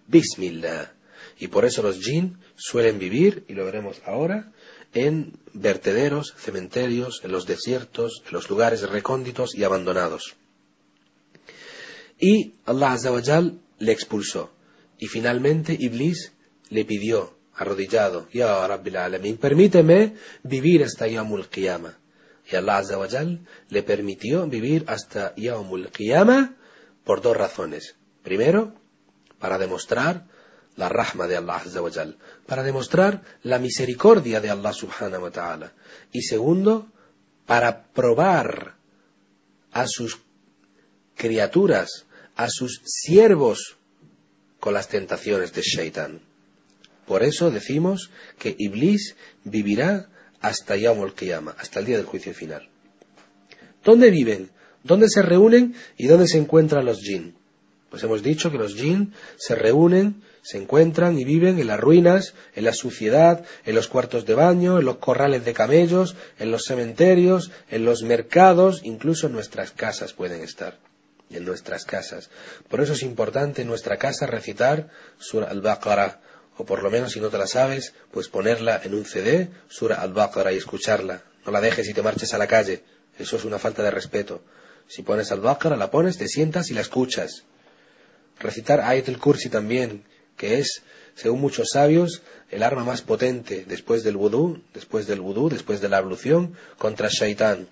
[0.06, 0.94] Bismillah.
[1.38, 4.52] Y por eso los jinn suelen vivir, y lo veremos ahora,
[4.94, 10.34] en vertederos, cementerios, en los desiertos, en los lugares recónditos y abandonados.
[12.18, 14.50] Y Allah Azawajal le expulsó.
[14.98, 16.32] Y finalmente Iblis
[16.70, 21.92] le pidió, arrodillado, Ya Rabbil Alamin, permíteme vivir hasta Yawmul Qiyamah.
[22.50, 26.56] Y Allah Azawajal le permitió vivir hasta Yawmul Qiyamah
[27.04, 27.96] por dos razones.
[28.22, 28.72] Primero,
[29.38, 30.24] para demostrar
[30.76, 31.62] la rahma de Allah
[32.46, 35.72] para demostrar la misericordia de Allah subhanahu wa ta'ala.
[36.12, 36.88] Y segundo,
[37.44, 38.76] para probar
[39.72, 40.18] a sus
[41.14, 42.06] criaturas,
[42.36, 43.76] a sus siervos,
[44.58, 46.29] con las tentaciones de Shaitan.
[47.10, 48.08] Por eso decimos
[48.38, 50.06] que Iblis vivirá
[50.40, 52.68] hasta Yawm al hasta el día del juicio final.
[53.82, 54.50] ¿Dónde viven?
[54.84, 57.34] ¿Dónde se reúnen y dónde se encuentran los jinn?
[57.90, 62.34] Pues hemos dicho que los jinn se reúnen, se encuentran y viven en las ruinas,
[62.54, 66.62] en la suciedad, en los cuartos de baño, en los corrales de camellos, en los
[66.62, 70.78] cementerios, en los mercados, incluso en nuestras casas pueden estar.
[71.28, 72.30] En nuestras casas.
[72.68, 76.20] Por eso es importante en nuestra casa recitar Surah al-Baqarah,
[76.60, 80.00] o por lo menos si no te la sabes, pues ponerla en un CD, Surah
[80.02, 81.24] al-Baqarah, y escucharla.
[81.44, 82.82] No la dejes y te marches a la calle.
[83.18, 84.42] Eso es una falta de respeto.
[84.88, 87.44] Si pones al-Baqarah, la pones, te sientas y la escuchas
[88.40, 90.02] recitar Ayat el-Kursi también,
[90.36, 90.82] que es,
[91.14, 95.88] según muchos sabios, el arma más potente después del vudú, después del vudú, después de
[95.88, 97.68] la ablución, contra Shaitán.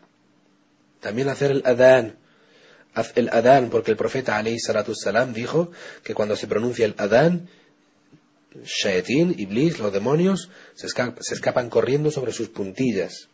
[1.01, 2.19] También hacer el adán,
[3.15, 5.71] el adán, porque el profeta alayhi salatu salam dijo
[6.03, 7.49] que cuando se pronuncia el adán,
[8.65, 13.29] Shaitín, Iblis, los demonios, se, se escapan corriendo sobre sus puntillas.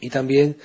[0.00, 0.56] Y también,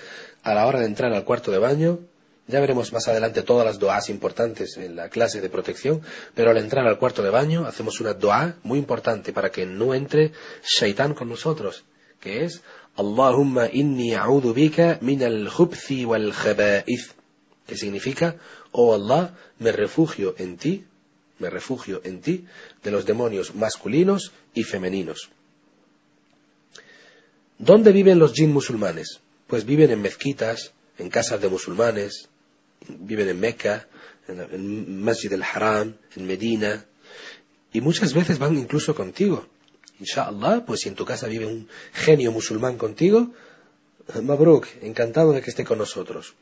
[0.44, 2.00] a la hora de entrar al cuarto de baño,
[2.48, 6.02] ya veremos más adelante todas las doas importantes en la clase de protección,
[6.36, 9.94] pero al entrar al cuarto de baño hacemos una doa muy importante para que no
[9.94, 10.34] entre
[10.64, 11.86] Shaitán con nosotros,
[12.20, 12.62] que es
[12.98, 17.12] Allahumma inni a'udhu bika min al wal khaba'ith,
[17.66, 18.36] que significa,
[18.72, 20.86] oh Allah, me refugio en ti,
[21.44, 22.46] me refugio en ti
[22.84, 25.30] de los demonios masculinos y femeninos.
[27.58, 29.20] ¿Dónde viven los jinn musulmanes?
[29.48, 32.30] Pues viven en mezquitas, en casas de musulmanes,
[32.88, 33.88] viven en Meca,
[34.28, 36.86] en Masjid al-Haram, en Medina,
[37.74, 39.46] y muchas veces van incluso contigo.
[40.00, 43.32] Inshallah, pues si en tu casa vive un genio musulmán contigo,
[44.22, 46.36] Mabruk, encantado de que esté con nosotros.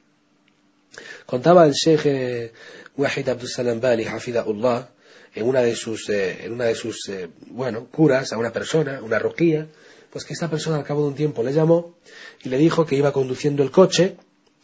[1.26, 2.54] Contaba el Sheikh eh,
[2.98, 4.90] Wahid Abdul Salam Bali, Hafidahullah,
[5.34, 9.02] en una de sus, eh, en una de sus eh, bueno, curas a una persona,
[9.02, 9.68] una roquía,
[10.10, 11.96] pues que esta persona al cabo de un tiempo le llamó
[12.44, 14.18] y le dijo que iba conduciendo el coche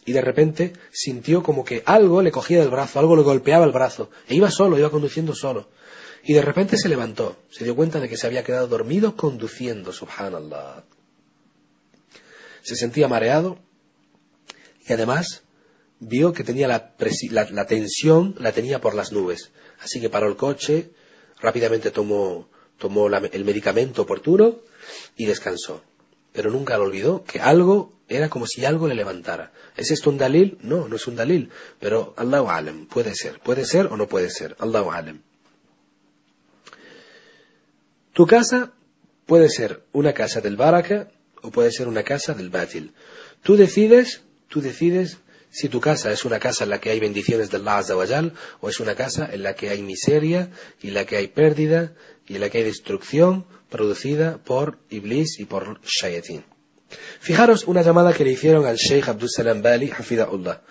[0.05, 3.71] y de repente sintió como que algo le cogía del brazo, algo le golpeaba el
[3.71, 5.69] brazo, e iba solo, iba conduciendo solo.
[6.23, 9.93] Y de repente se levantó, se dio cuenta de que se había quedado dormido conduciendo,
[9.93, 10.83] subhanallah.
[12.61, 13.59] Se sentía mareado
[14.85, 15.43] y además
[15.99, 16.93] vio que tenía la,
[17.29, 19.51] la, tensión, la tenía por las nubes.
[19.79, 20.91] Así que paró el coche,
[21.39, 24.59] rápidamente tomó, tomó el medicamento oportuno
[25.15, 25.81] y descansó
[26.37, 29.51] pero nunca lo olvidó, que algo era como si algo le levantara.
[29.75, 30.59] ¿Es esto un dalil?
[30.61, 34.29] No, no es un dalil, pero Allahu alam, puede ser, puede ser o no puede
[34.29, 35.23] ser, Allahu alam.
[38.13, 38.71] Tu casa
[39.25, 41.09] puede ser una casa del baraka
[41.41, 42.93] o puede ser una casa del batil.
[43.41, 45.17] Tú decides, tú decides
[45.49, 48.69] si tu casa es una casa en la que hay bendiciones de Allah Azawajal o
[48.69, 51.93] es una casa en la que hay miseria y en la que hay pérdida
[52.27, 56.43] y en la que hay destrucción producida por Iblis y por Shayatin.
[57.19, 60.61] Fijaros una llamada que le hicieron al Sheikh Abdul Salam Bali, Hafidahullah.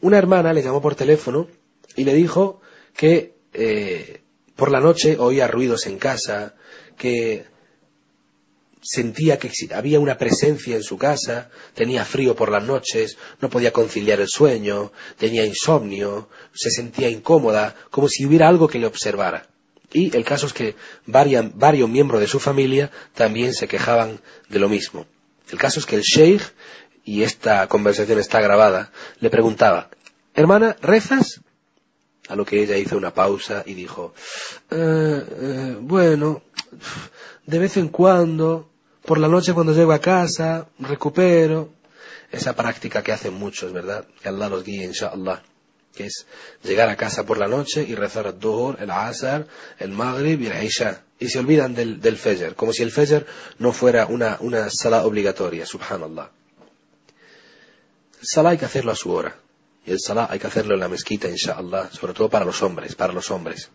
[0.00, 1.48] Una hermana le llamó por teléfono
[1.96, 2.60] y le dijo
[2.94, 4.22] que eh,
[4.54, 6.54] por la noche oía ruidos en casa,
[6.96, 7.44] que
[8.86, 13.72] sentía que había una presencia en su casa, tenía frío por las noches, no podía
[13.72, 19.48] conciliar el sueño, tenía insomnio, se sentía incómoda, como si hubiera algo que le observara.
[19.92, 20.76] Y el caso es que
[21.06, 25.06] varios miembros de su familia también se quejaban de lo mismo.
[25.50, 26.42] El caso es que el sheikh,
[27.04, 29.90] y esta conversación está grabada, le preguntaba,
[30.34, 31.40] hermana, ¿rezas?
[32.28, 34.12] A lo que ella hizo una pausa y dijo,
[34.70, 36.42] eh, eh, bueno,
[37.46, 38.68] de vez en cuando,
[39.06, 41.70] por la noche cuando llego a casa, recupero.
[42.30, 44.04] Esa práctica que hacen muchos, ¿verdad?
[44.20, 45.42] Que Allah los guíe, inshallah
[45.96, 46.26] que es
[46.62, 49.48] llegar a casa por la noche y rezar el Duhur, el Asar,
[49.78, 51.02] el Maghrib y el Isha.
[51.18, 53.26] Y se olvidan del, del Fajr, como si el Fajr
[53.58, 54.38] no fuera una,
[54.70, 56.30] sala obligatoria, subhanallah.
[58.20, 59.34] El Salah hay que hacerlo a su hora.
[59.84, 62.94] Y el Salah hay que hacerlo en la mezquita, inshallah, sobre todo para los hombres,
[62.94, 63.70] para los hombres.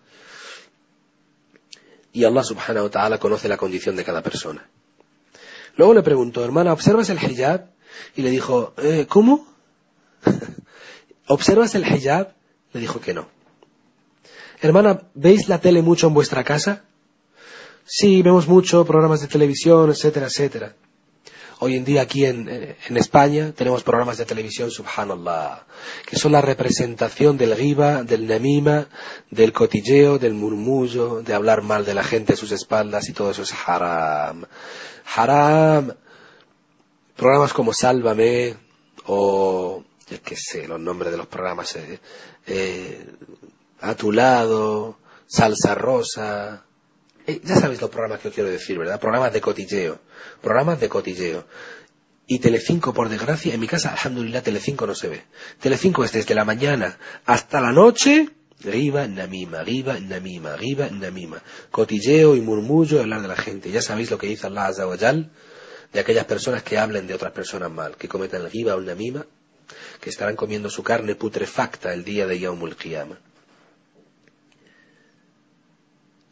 [2.14, 4.70] Y Allah subhanahu wa ta'ala conoce la condición de cada persona.
[5.76, 7.68] Luego le preguntó, hermana, ¿observas el hijab?
[8.16, 9.48] Y le dijo, eh, ¿cómo?
[11.28, 12.34] ¿Observas el hijab?
[12.74, 13.28] Le dijo que no.
[14.62, 16.84] Hermana, ¿veis la tele mucho en vuestra casa?
[17.86, 20.76] Sí, vemos mucho programas de televisión, etcétera, etcétera.
[21.64, 25.64] Hoy en día aquí en, en, España tenemos programas de televisión, subhanallah,
[26.08, 28.88] que son la representación del riba, del namima,
[29.30, 33.30] del cotilleo, del murmullo, de hablar mal de la gente a sus espaldas y todo
[33.30, 34.44] eso es haram.
[35.16, 35.94] Haram.
[37.16, 38.56] Programas como Sálvame
[39.06, 42.00] o yo qué sé, los nombres de los programas, eh,
[42.48, 43.06] eh,
[43.82, 44.98] A tu lado,
[45.28, 46.66] Salsa Rosa,
[47.28, 49.00] Eh, ya sabéis los programas que os quiero decir, ¿verdad?
[49.00, 50.00] Programas de cotilleo.
[50.42, 51.46] Programas de cotilleo.
[52.28, 55.24] Y Telecinco, por desgracia, en mi casa, alhamdulillah, Telecinco no se ve.
[55.60, 58.30] Telecinco es desde la mañana hasta la noche,
[58.62, 61.42] Riba, Namima, Riba, Namima, Riba, Namima.
[61.72, 63.72] Cotilleo y murmullo hablar de la gente.
[63.72, 67.34] Ya sabéis lo que dice Allah Azza wa de aquellas personas que hablen de otras
[67.34, 69.26] personas mal, que cometan el Riba o Namima,
[70.00, 73.31] que estarán comiendo su carne putrefacta el día de Yawmul Qiyamah.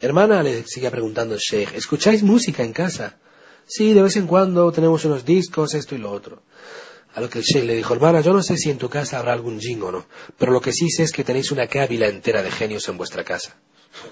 [0.02, 3.18] Hermana, le sigue preguntando Sheikh, ¿escucháis música en casa?
[3.66, 6.42] Sí, de vez en cuando tenemos unos discos, esto y lo otro.
[7.14, 9.18] A lo que el Sheikh le dijo, hermana, yo no sé si en tu casa
[9.18, 10.06] habrá algún jing o no,
[10.38, 13.24] pero lo que sí sé es que tenéis una cábila entera de genios en vuestra
[13.24, 13.56] casa.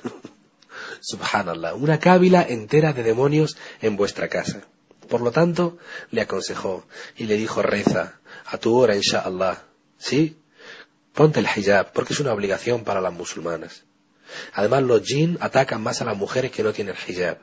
[1.00, 4.60] Subhanallah, una cábila entera de demonios en vuestra casa.
[5.08, 5.78] Por lo tanto,
[6.10, 6.86] le aconsejó
[7.16, 9.64] y le dijo, reza a tu hora, inshallah.
[9.96, 10.36] ¿Sí?
[11.14, 13.84] Ponte el hijab, porque es una obligación para las musulmanas.
[14.52, 17.38] Además, los jinn atacan más a las mujeres que no tienen hijab.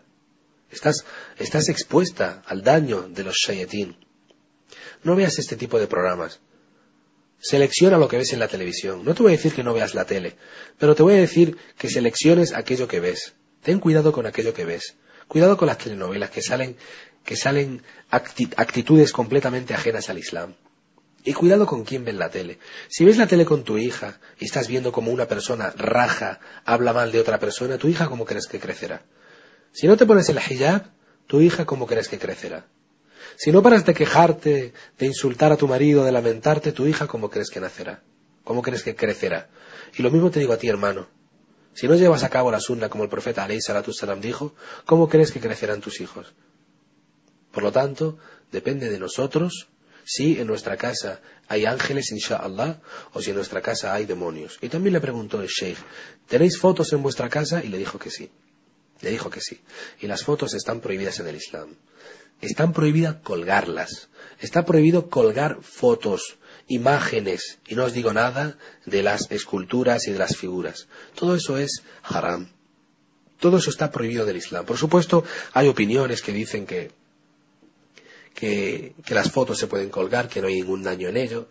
[0.71, 3.95] Estás, expuesta al daño de los shayatin.
[5.03, 6.39] No veas este tipo de programas.
[7.39, 9.05] Selecciona lo que ves en la televisión.
[9.05, 10.35] No te voy a decir que no veas la tele,
[10.79, 13.35] pero te voy a decir que selecciones aquello que ves.
[13.61, 14.95] Ten cuidado con aquello que ves.
[15.27, 16.75] Cuidado con las telenovelas que salen,
[17.23, 20.55] que salen actitudes completamente ajenas al Islam.
[21.25, 22.59] Y cuidado con quién ves la tele.
[22.87, 26.93] Si ves la tele con tu hija y estás viendo como una persona raja, habla
[26.93, 29.01] mal de otra persona, tu hija cómo crees que crecerá.
[29.71, 30.83] Si no te pones el hijab,
[31.25, 32.67] tu hija cómo crees que crecerá.
[33.37, 37.31] Si no paras de quejarte, de insultar a tu marido, de lamentarte, tu hija cómo
[37.31, 38.03] crees que nacerá.
[38.43, 39.49] ¿Cómo crees que crecerá?
[39.97, 41.07] Y lo mismo te digo a ti, hermano.
[41.73, 44.53] Si no llevas a cabo la sunna como el profeta alayhi salatu salam dijo,
[44.85, 46.35] ¿cómo crees que crecerán tus hijos?
[47.51, 48.19] Por lo tanto,
[48.51, 49.69] depende de nosotros
[50.05, 52.79] si en nuestra casa hay ángeles, inshallah,
[53.13, 54.57] o si en nuestra casa hay demonios.
[54.61, 55.77] Y también le preguntó el sheikh,
[56.27, 57.63] ¿tenéis fotos en vuestra casa?
[57.63, 58.29] Y le dijo que sí.
[59.01, 59.59] Le dijo que sí.
[59.99, 61.75] Y las fotos están prohibidas en el Islam.
[62.39, 64.09] Están prohibidas colgarlas.
[64.39, 66.37] Está prohibido colgar fotos,
[66.67, 70.87] imágenes, y no os digo nada de las esculturas y de las figuras.
[71.15, 72.49] Todo eso es haram.
[73.39, 74.65] Todo eso está prohibido del Islam.
[74.65, 76.91] Por supuesto, hay opiniones que dicen que
[78.35, 81.47] que, las fotos se pueden colgar, que no hay ningún daño en ello.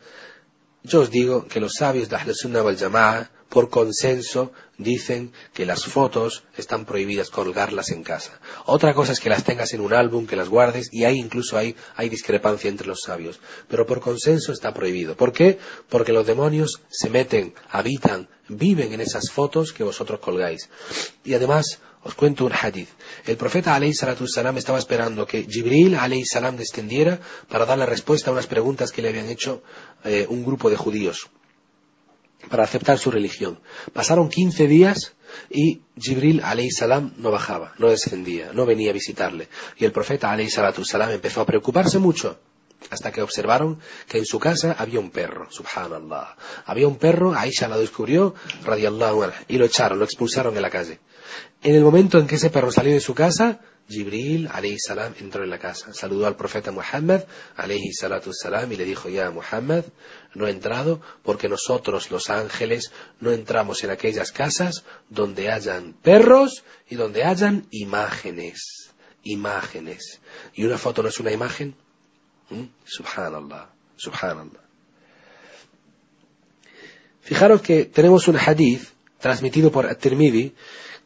[0.84, 5.64] Yo os digo que los sabios de Ahl Sunnah wal Jama'a, por consenso, dicen que
[5.64, 8.38] las fotos están prohibidas colgarlas en casa.
[8.66, 11.56] Otra cosa es que las tengas en un álbum, que las guardes, y ahí incluso
[11.56, 13.40] hay, hay discrepancia entre los sabios.
[13.68, 15.16] Pero por consenso está prohibido.
[15.16, 15.58] ¿Por qué?
[15.88, 20.68] Porque los demonios se meten, habitan, viven en esas fotos que vosotros colgáis.
[21.24, 22.88] Y además, os cuento un hadith.
[23.26, 23.78] El profeta
[24.26, 29.02] salam estaba esperando que Jibril salam descendiera para dar la respuesta a unas preguntas que
[29.02, 29.62] le habían hecho
[30.04, 31.30] eh, un grupo de judíos
[32.50, 33.58] para aceptar su religión.
[33.92, 35.14] Pasaron 15 días
[35.50, 39.48] y Jibril salam no bajaba, no descendía, no venía a visitarle.
[39.76, 40.36] Y el profeta
[40.84, 42.38] salam empezó a preocuparse mucho
[42.90, 46.36] hasta que observaron que en su casa había un perro, subhanallah.
[46.66, 50.70] Había un perro, Aisha lo descubrió, radiallahu anha, y lo echaron, lo expulsaron de la
[50.70, 51.00] calle.
[51.62, 55.44] En el momento en que ese perro salió de su casa, Jibril, alayhi salam, entró
[55.44, 57.24] en la casa, saludó al profeta Muhammad,
[57.56, 59.84] alayhi salatu salam, y le dijo, ya Muhammad,
[60.34, 66.64] no he entrado porque nosotros los ángeles no entramos en aquellas casas donde hayan perros
[66.88, 68.90] y donde hayan imágenes,
[69.22, 70.20] imágenes.
[70.54, 71.76] ¿Y una foto no es una imagen?
[72.50, 72.64] ¿Mm?
[72.84, 74.60] Subhanallah, subhanallah.
[77.22, 78.88] Fijaros que tenemos un hadith
[79.18, 80.54] transmitido por At-Tirmidhi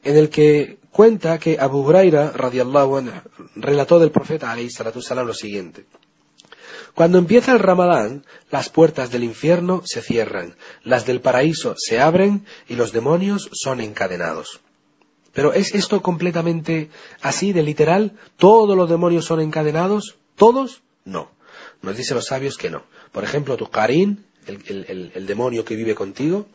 [0.03, 3.13] en el que cuenta que Abu Huraira radiallahu anhu,
[3.55, 5.87] relató del profeta alayhi salam lo siguiente.
[6.95, 12.45] Cuando empieza el Ramadán, las puertas del infierno se cierran, las del paraíso se abren
[12.69, 14.61] y los demonios son encadenados.
[15.33, 16.91] Pero ¿es esto completamente
[17.23, 18.19] así de literal?
[18.37, 20.17] ¿Todos los demonios son encadenados?
[20.35, 20.83] ¿Todos?
[21.09, 21.31] No.
[21.83, 22.85] Nos dicen los sabios que no.
[23.13, 26.47] Por ejemplo, tu Karin, el demonio que vive contigo,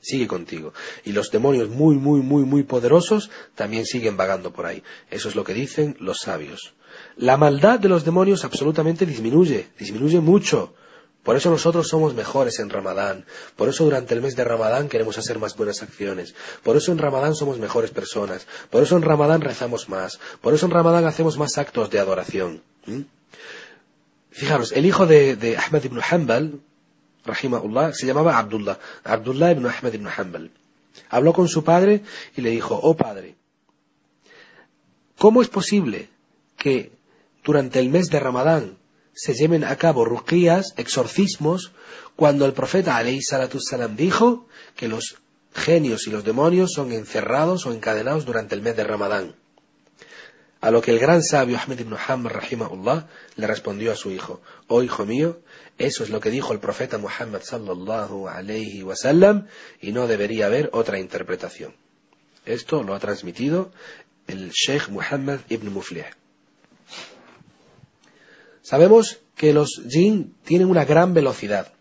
[0.00, 0.72] sigue contigo.
[1.04, 4.82] Y los demonios muy, muy, muy, muy poderosos también siguen vagando por ahí.
[5.10, 6.74] Eso es lo que dicen los sabios.
[7.16, 10.74] La maldad de los demonios absolutamente disminuye, disminuye mucho.
[11.22, 13.26] Por eso nosotros somos mejores en Ramadán.
[13.56, 16.34] Por eso durante el mes de Ramadán queremos hacer más buenas acciones.
[16.62, 18.46] Por eso en Ramadán somos mejores personas.
[18.70, 20.18] Por eso en Ramadán rezamos más.
[20.40, 22.62] Por eso en Ramadán hacemos más actos de adoración.
[22.86, 23.02] ¿Mm?
[24.38, 26.60] Fijaros, el hijo de, Ahmad ibn Hanbal,
[27.24, 30.52] rahimahullah, se llamaba Abdullah, Abdullah ibn Ahmed ibn Hanbal.
[31.10, 32.02] Habló con su padre
[32.36, 33.34] y le dijo, oh padre,
[35.18, 36.08] ¿cómo es posible
[36.56, 36.92] que
[37.42, 38.78] durante el mes de Ramadán
[39.12, 41.72] se lleven a cabo ruqías, exorcismos,
[42.14, 45.16] cuando el profeta alayhi salatu salam dijo que los
[45.52, 49.34] genios y los demonios son encerrados o encadenados durante el mes de Ramadán?
[50.60, 53.06] A lo que el gran sabio Ahmed ibn Muhammad rahimahullah
[53.36, 55.38] le respondió a su hijo, oh hijo mío,
[55.78, 59.46] eso es lo que dijo el profeta Muhammad sallallahu alayhi wasallam
[59.80, 61.74] y no debería haber otra interpretación.
[62.44, 63.70] Esto lo ha transmitido
[64.26, 66.06] el Sheikh Muhammad ibn Muflih.
[68.62, 71.72] Sabemos que los jinn tienen una gran velocidad.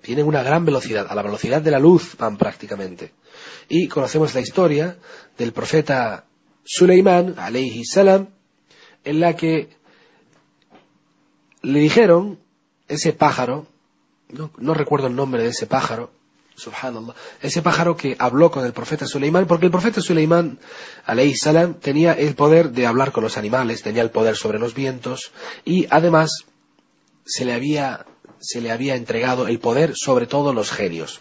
[0.00, 3.12] Tienen una gran velocidad, a la velocidad de la luz van prácticamente.
[3.68, 4.96] Y conocemos la historia
[5.36, 6.24] del profeta
[6.66, 8.28] Suleimán, alayhi salam,
[9.04, 9.68] en la que
[11.62, 12.40] le dijeron,
[12.88, 13.66] ese pájaro,
[14.58, 16.10] no, recuerdo el nombre de ese pájaro,
[16.56, 20.58] subhanallah, ese pájaro que habló con el profeta Suleimán, porque el profeta Suleimán,
[21.04, 24.74] alayhi salam, tenía el poder de hablar con los animales, tenía el poder sobre los
[24.74, 25.30] vientos,
[25.64, 26.46] y además
[27.24, 28.06] se le había,
[28.40, 31.20] se le había entregado el poder sobre todos los genios.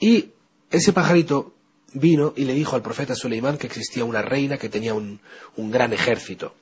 [0.00, 0.30] Y
[0.72, 1.54] ese pajarito
[1.94, 5.20] vino y le dijo al profeta Suleimán que existía una reina que tenía un,
[5.56, 6.54] gran ejército.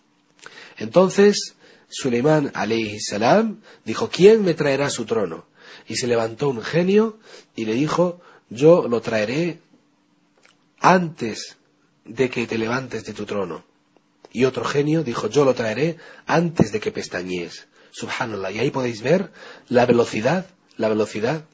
[0.77, 1.55] Entonces,
[1.89, 5.47] Suleimán alayhi salam dijo, ¿quién me traerá su trono?
[5.87, 7.19] Y se levantó un genio
[7.57, 9.61] y le dijo, yo lo traeré
[10.81, 11.57] antes
[12.05, 13.65] de que te levantes de tu trono.
[14.33, 17.67] Y otro genio dijo, yo lo traeré antes de que pestañees.
[17.91, 18.53] Subhanallah.
[18.53, 19.33] Y ahí podéis ver
[19.69, 21.45] la velocidad, la velocidad.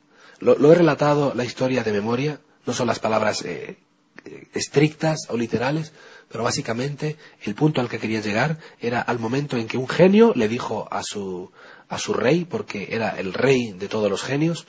[0.41, 3.79] lo he relatado la historia de memoria, no son las palabras eh,
[4.25, 5.93] eh, estrictas o literales,
[6.29, 10.33] pero básicamente el punto al que quería llegar era al momento en que un genio
[10.35, 11.53] le dijo a su,
[11.89, 14.67] a su rey, porque era el rey de todos los genios,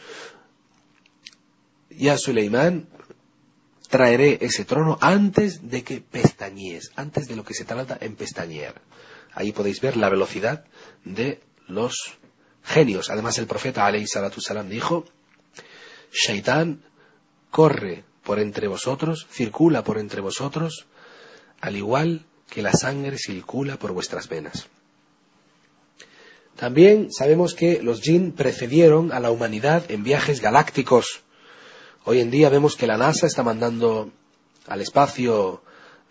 [1.90, 2.88] ya Suleimán,
[3.90, 8.82] traeré ese trono antes de que pestañees, antes de lo que se trata en pestañear.
[9.34, 10.66] Ahí podéis ver la velocidad
[11.06, 12.18] de los
[12.64, 13.10] genios.
[13.10, 15.06] Además, el profeta alayhi salatu salam dijo,
[16.12, 16.84] Shaitán
[17.58, 20.86] corre por entre vosotros, circula por entre vosotros,
[21.60, 24.68] al igual que la sangre circula por vuestras venas.
[26.56, 31.22] También sabemos que los jinn precedieron a la humanidad en viajes galácticos.
[32.04, 34.12] Hoy en día vemos que la NASA está mandando
[34.68, 35.64] al espacio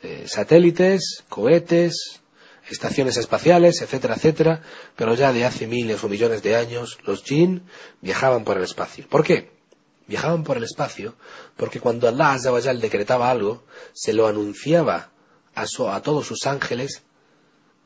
[0.03, 2.23] eh, satélites, cohetes,
[2.69, 4.63] estaciones espaciales, etcétera, etcétera,
[4.97, 7.63] pero ya de hace miles o millones de años los jinn
[8.01, 9.07] viajaban por el espacio.
[9.09, 9.56] ¿Por qué?
[10.07, 11.15] Viajaban por el espacio,
[11.57, 15.11] porque cuando Allah Azzawajal decretaba algo, se lo anunciaba
[15.55, 15.67] a,
[16.03, 17.03] todos sus ángeles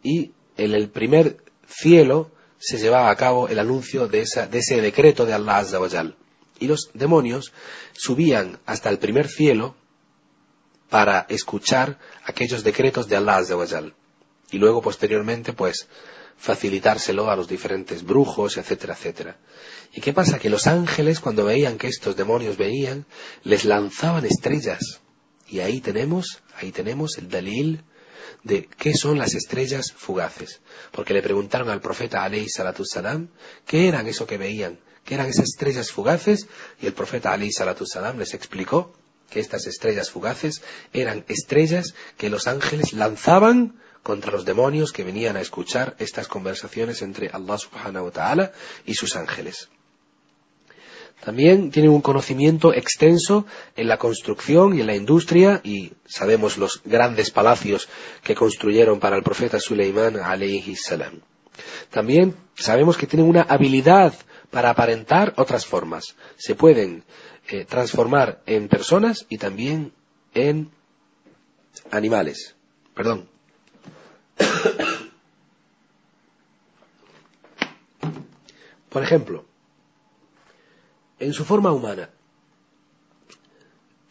[0.03, 5.33] y en el primer cielo se llevaba a cabo el anuncio de, ese decreto de
[5.33, 6.17] Allah Azzawajal.
[6.59, 7.53] Y los demonios
[7.93, 9.75] subían hasta el primer cielo
[10.91, 13.95] para escuchar aquellos decretos de Allah Azzawajal.
[14.51, 15.89] Y luego, posteriormente, pues,
[16.41, 19.37] facilitárselo a los diferentes brujos, etcétera, etcétera.
[19.93, 20.39] ¿Y qué pasa?
[20.39, 23.05] Que los ángeles, cuando veían que estos demonios venían,
[23.45, 25.01] les lanzaban estrellas.
[25.49, 27.85] Y ahí tenemos, ahí tenemos el dalil
[28.43, 30.61] de qué son las estrellas fugaces.
[30.93, 33.29] Porque le preguntaron al profeta alayhi salatu salam
[33.67, 36.47] qué eran eso que veían, qué eran esas estrellas fugaces,
[36.81, 38.95] y el profeta alayhi salatu salam les explicó
[39.29, 40.63] que estas estrellas fugaces
[40.95, 47.03] eran estrellas que los ángeles lanzaban contra los demonios que venían a escuchar estas conversaciones
[47.03, 48.53] entre Allah subhanahu wa ta'ala
[48.87, 49.69] y sus ángeles.
[51.25, 53.45] También tienen un conocimiento extenso
[53.77, 57.89] en la construcción y en la industria y sabemos los grandes palacios
[58.23, 61.21] que construyeron para el profeta Suleimán alayhi salam.
[61.91, 64.15] También sabemos que tienen una habilidad
[64.51, 66.17] para aparentar otras formas.
[66.37, 67.05] Se pueden
[67.49, 69.93] eh, transformar en personas y también
[70.33, 70.71] en
[71.91, 72.57] animales.
[72.95, 73.29] Perdón,
[78.91, 79.45] por ejemplo,
[81.19, 82.11] en su forma humana,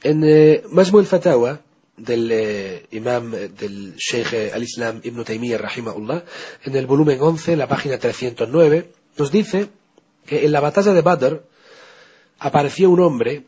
[0.02, 1.62] en eh, Masmu fatawa
[1.98, 6.24] del eh, imam eh, del Sheikh al-Islam Ibn Taymiyyah rahimahullah,
[6.64, 9.70] en el volumen 11, la página 309, nos dice
[10.26, 11.44] que en la batalla de Badr
[12.40, 13.44] apareció un hombre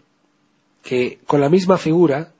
[0.83, 2.33] que con la misma figura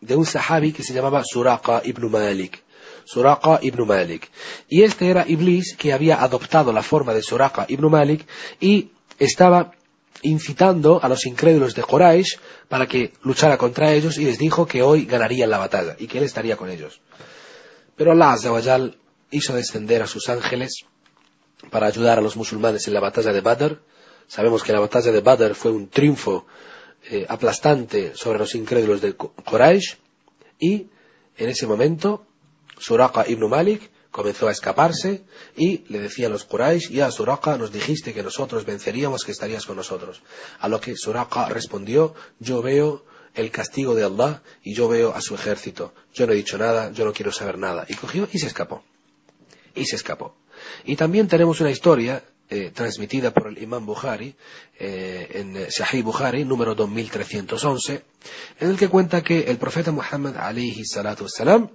[0.00, 2.63] de un sahabi que se llamaba Suraqa ibn Malik.
[3.04, 4.30] Suraqa ibn Malik.
[4.68, 8.26] Y este era Iblis que había adoptado la forma de Suraqa ibn Malik
[8.60, 9.72] y estaba
[10.22, 12.38] incitando a los incrédulos de Quraysh
[12.68, 16.18] para que luchara contra ellos y les dijo que hoy ganarían la batalla y que
[16.18, 17.00] él estaría con ellos.
[17.96, 18.98] Pero Allah Azzawajal
[19.30, 20.84] hizo descender a sus ángeles
[21.70, 23.82] para ayudar a los musulmanes en la batalla de Badr.
[24.26, 26.46] Sabemos que la batalla de Badr fue un triunfo
[27.10, 29.98] eh, aplastante sobre los incrédulos de Quraysh
[30.58, 30.88] y
[31.36, 32.26] en ese momento
[32.78, 35.24] Suraqa ibn Malik comenzó a escaparse
[35.56, 39.66] y le decía a los Quraysh, ya Suraqa, nos dijiste que nosotros venceríamos, que estarías
[39.66, 40.22] con nosotros.
[40.60, 43.04] A lo que Suraqa respondió, yo veo
[43.34, 45.92] el castigo de Allah y yo veo a su ejército.
[46.12, 47.86] Yo no he dicho nada, yo no quiero saber nada.
[47.88, 48.84] Y cogió y se escapó.
[49.74, 50.36] Y se escapó.
[50.84, 54.36] Y también tenemos una historia eh, transmitida por el imam Bukhari
[54.78, 58.04] eh, en Sahih Bukhari, número 2311,
[58.60, 61.70] en el que cuenta que el profeta Muhammad alayhi salatu salam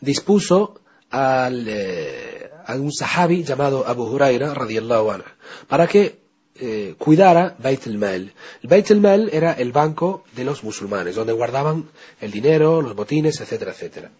[0.00, 0.80] dispuso
[1.10, 5.24] al, eh, a un sahabi llamado Abu Huraira radiallahu anhu
[5.66, 6.18] para que
[6.60, 8.32] eh, cuidara Beit el-Mal.
[8.62, 11.88] El Beit el-Mal era el banco de los musulmanes, donde guardaban
[12.20, 14.10] el dinero, los botines, etcétera, etcétera.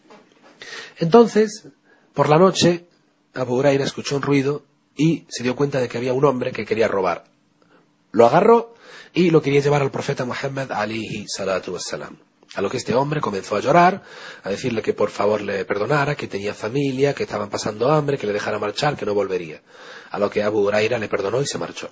[0.98, 1.66] Entonces,
[2.14, 2.86] por la noche,
[3.34, 4.62] Abu Huraira escuchó un ruido
[4.96, 7.24] y se dio cuenta de que había un hombre que quería robar.
[8.12, 8.74] Lo agarró
[9.12, 11.76] y lo quería llevar al profeta Muhammad alayhi salatu.
[12.54, 14.02] A lo que este hombre comenzó a llorar,
[14.42, 18.26] a decirle que por favor le perdonara, que tenía familia, que estaban pasando hambre, que
[18.26, 19.60] le dejara marchar, que no volvería.
[20.10, 21.90] A lo que Abu Huraira le perdonó y se marchó.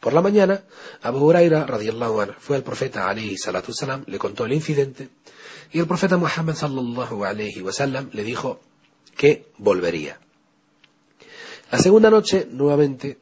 [0.00, 0.62] Por la mañana,
[1.02, 5.08] Abu Huraira, radiallahu anhu, fue al profeta alayhi salatu salam, le contó el incidente,
[5.72, 8.60] y el profeta Muhammad sallallahu alayhi wasallam le dijo
[9.16, 10.20] que volvería.
[11.72, 13.18] La segunda noche, nuevamente,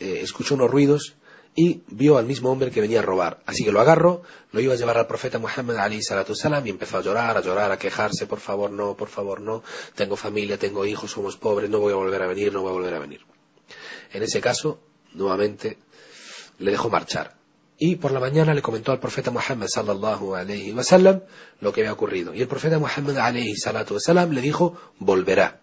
[0.00, 1.14] eh, escuchó unos ruidos
[1.56, 3.40] y vio al mismo hombre que venía a robar.
[3.46, 6.98] Así que lo agarró, lo iba a llevar al profeta Muhammad salatu salam y empezó
[6.98, 9.62] a llorar, a llorar, a quejarse, por favor no, por favor no,
[9.94, 12.74] tengo familia, tengo hijos, somos pobres, no voy a volver a venir, no voy a
[12.74, 13.22] volver a venir.
[14.12, 14.80] En ese caso,
[15.14, 15.78] nuevamente
[16.58, 17.34] le dejó marchar.
[17.78, 21.22] Y por la mañana le comentó al profeta Muhammad sallallahu alayhi wa sallam
[21.60, 22.34] lo que había ocurrido.
[22.34, 25.60] Y el profeta Muhammad alayhi salatu wa sallam le dijo, volverá.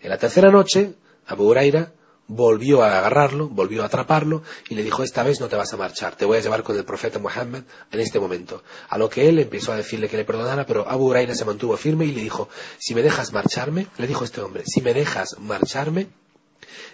[0.00, 0.94] En la tercera noche,
[1.26, 1.92] Abu Huraira
[2.28, 5.76] volvió a agarrarlo, volvió a atraparlo y le dijo, esta vez no te vas a
[5.76, 8.62] marchar, te voy a llevar con el profeta Muhammad en este momento.
[8.88, 11.76] A lo que él empezó a decirle que le perdonara, pero Abu Huraira se mantuvo
[11.76, 12.48] firme y le dijo,
[12.78, 16.08] si me dejas marcharme, le dijo este hombre, si me dejas marcharme,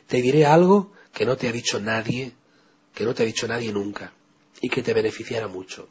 [0.07, 2.33] te diré algo que no te ha dicho nadie,
[2.95, 4.12] que no te ha dicho nadie nunca,
[4.61, 5.89] y que te beneficiara mucho.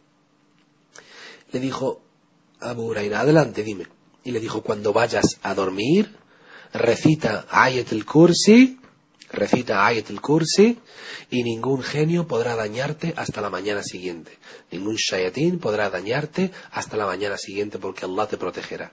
[1.51, 2.01] Le dijo
[2.59, 3.87] Abu Huraira, adelante, dime.
[4.23, 6.13] Y le dijo, cuando vayas a dormir,
[6.73, 8.76] recita Ayat el-Kursi,
[9.31, 10.79] recita Ayat el-Kursi,
[11.29, 14.37] y ningún genio podrá dañarte hasta la mañana siguiente.
[14.71, 18.91] Ningún shayatín podrá dañarte hasta la mañana siguiente porque Allah te protegerá.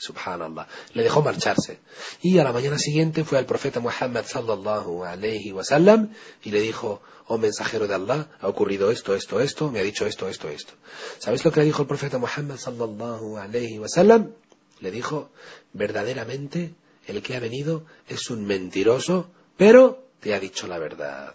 [0.00, 0.66] Subhanallah.
[0.94, 1.78] Le dejó marcharse.
[2.22, 6.10] Y a la mañana siguiente fue al profeta Muhammad sallallahu alayhi wa sallam
[6.42, 10.06] y le dijo, oh mensajero de Allah, ha ocurrido esto, esto, esto, me ha dicho
[10.06, 10.72] esto, esto, esto.
[11.18, 14.32] ¿Sabes lo que le dijo el profeta Muhammad sallallahu alayhi wa sallam?
[14.80, 15.30] Le dijo,
[15.74, 16.74] verdaderamente
[17.06, 21.34] el que ha venido es un mentiroso, pero te ha dicho la verdad.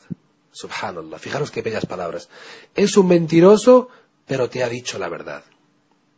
[0.51, 1.19] Subhanallah.
[1.19, 2.27] Fijaros qué bellas palabras.
[2.73, 3.89] Es un mentiroso,
[4.25, 5.43] pero te ha dicho la verdad.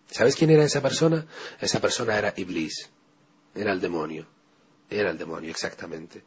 [0.10, 1.28] ¿Sabes quién era esa persona?
[1.60, 2.90] Esa persona era Iblis.
[3.54, 4.26] Era el demonio.
[4.90, 6.24] Era el demonio, exactamente.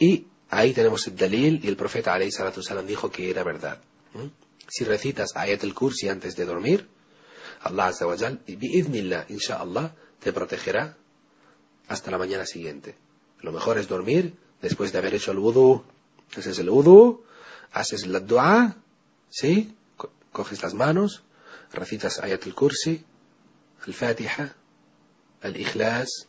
[0.00, 3.80] Y ahí tenemos el Dalil y el profeta alayhi salam dijo que era verdad.
[4.14, 4.26] ¿Mm?
[4.66, 6.88] Si recitas Ayat al-Kursi antes de dormir,
[7.60, 10.96] Allah azza wa jal, bi'idnillah, inshallah, te protegerá
[11.86, 12.96] hasta la mañana siguiente.
[13.42, 15.82] Lo mejor es dormir Después de haber hecho el wudu,
[16.36, 17.24] haces el wudu,
[17.72, 18.76] haces la dua,
[19.28, 19.74] ¿sí?
[20.32, 21.22] Coges las manos,
[21.72, 23.04] recitas ayat al kursi,
[23.86, 24.54] el fatiha,
[25.42, 26.28] el ikhlas,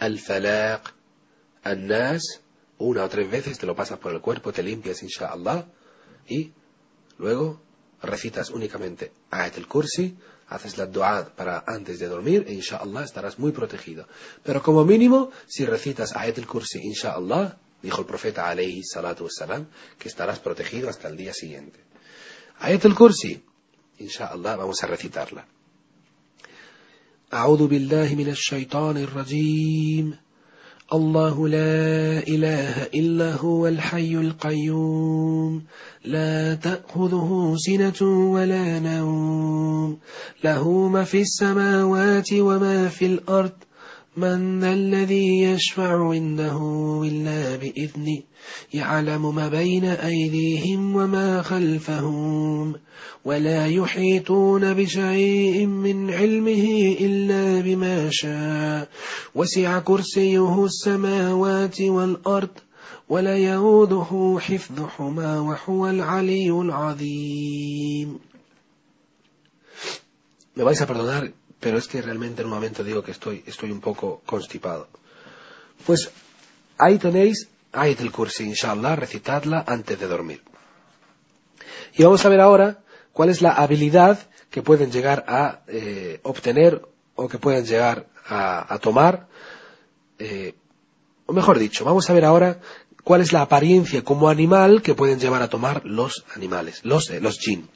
[0.00, 0.94] el falaq,
[1.64, 2.40] el nas,
[2.78, 5.66] una o tres veces te lo pasas por el cuerpo, te limpias, inshallah,
[6.28, 6.52] y
[7.18, 7.60] luego
[8.02, 10.16] recitas únicamente ayat al kursi,
[10.48, 14.06] haces la dua para antes de dormir, e inshallah estarás muy protegido.
[14.42, 19.66] Pero como mínimo, si recitas ayat al kursi, inshallah, dijo el profeta alayhi salatu wassalam,
[19.98, 21.78] que estarás protegido hasta el día siguiente.
[22.58, 23.32] Ayat el-Kursi,
[23.98, 25.44] inshallah vamos a recitarla.
[27.32, 30.16] أعوذ بالله من الشيطان الرجيم
[30.92, 35.64] الله لا إله إلا هو الحي القيوم
[36.04, 39.98] لا تأخذه سنة ولا نوم
[40.44, 43.65] له ما في السماوات وما في الأرض
[44.16, 46.58] من الذي يشفع عنده
[47.04, 48.22] إلا بإذنه
[48.74, 52.74] يعلم ما بين أيديهم وما خلفهم
[53.24, 58.88] ولا يحيطون بشيء من علمه إلا بما شاء.
[59.34, 62.54] وسع كرسيه السماوات والأرض
[63.08, 68.18] ولا يؤوده حفظهما وهو العلي العظيم.
[70.56, 71.28] Me vais a perdonar,
[71.60, 74.88] pero es que realmente en un momento digo que estoy, estoy un poco constipado.
[75.84, 76.10] Pues
[76.78, 80.42] ahí tenéis Ayat el Kursi, inshallah, recitadla antes de dormir.
[81.94, 82.78] Y vamos a ver ahora
[83.12, 84.18] cuál es la habilidad
[84.50, 86.82] que pueden llegar a eh, obtener
[87.14, 89.26] o que pueden llegar a, a tomar,
[90.18, 90.54] eh,
[91.26, 92.60] o mejor dicho, vamos a ver ahora
[93.04, 97.20] cuál es la apariencia como animal que pueden llevar a tomar los animales, los, eh,
[97.20, 97.68] los jinn.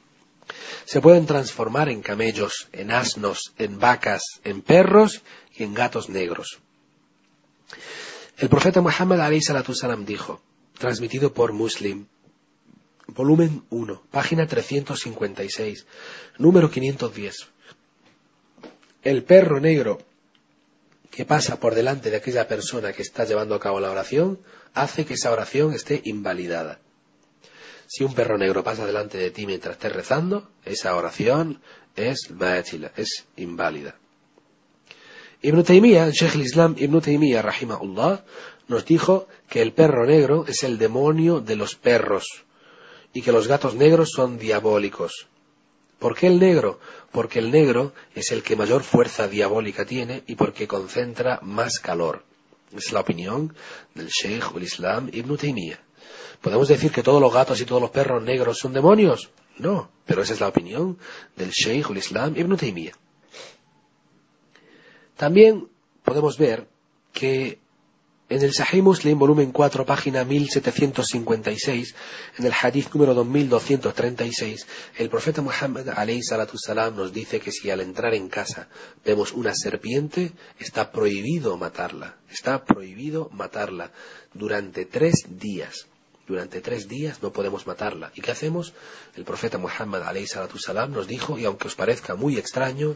[0.85, 5.21] Se pueden transformar en camellos, en asnos, en vacas, en perros
[5.55, 6.59] y en gatos negros.
[8.37, 10.41] El profeta Muhammad salam dijo,
[10.77, 12.07] transmitido por Muslim,
[13.07, 15.85] volumen 1, página 356,
[16.37, 17.35] número 510.
[19.03, 19.99] El perro negro
[21.11, 24.39] que pasa por delante de aquella persona que está llevando a cabo la oración
[24.73, 26.79] hace que esa oración esté invalidada.
[27.93, 31.59] Si un perro negro pasa delante de ti mientras estés rezando, esa oración
[31.97, 32.29] es
[32.95, 33.97] es inválida.
[35.41, 38.23] Ibn Taymiyyah, Sheikh islam Ibn Taymiyyah, rahimahullah,
[38.69, 42.45] nos dijo que el perro negro es el demonio de los perros
[43.11, 45.27] y que los gatos negros son diabólicos.
[45.99, 46.79] ¿Por qué el negro?
[47.11, 52.23] Porque el negro es el que mayor fuerza diabólica tiene y porque concentra más calor.
[52.71, 53.53] Es la opinión
[53.95, 55.90] del Sheikh el Islam Ibn Taymiyyah.
[56.41, 59.29] ¿Podemos decir que todos los gatos y todos los perros negros son demonios?
[59.57, 60.97] No, pero esa es la opinión
[61.35, 62.93] del Sheikh el Islam Ibn Taymiyyah.
[65.17, 65.67] También
[66.03, 66.67] podemos ver
[67.13, 67.59] que
[68.31, 71.95] en el Sahih Muslim, volumen 4, página 1756,
[72.39, 74.67] en el hadith número 2236,
[74.97, 75.85] el profeta Muhammad
[76.55, 78.69] salam nos dice que si al entrar en casa
[79.03, 82.15] vemos una serpiente, está prohibido matarla.
[82.29, 83.91] Está prohibido matarla
[84.33, 85.87] durante tres días.
[86.31, 88.13] Durante tres días no podemos matarla.
[88.15, 88.71] ¿Y qué hacemos?
[89.17, 90.01] El profeta Muhammad
[90.57, 92.95] salam nos dijo, y aunque os parezca muy extraño,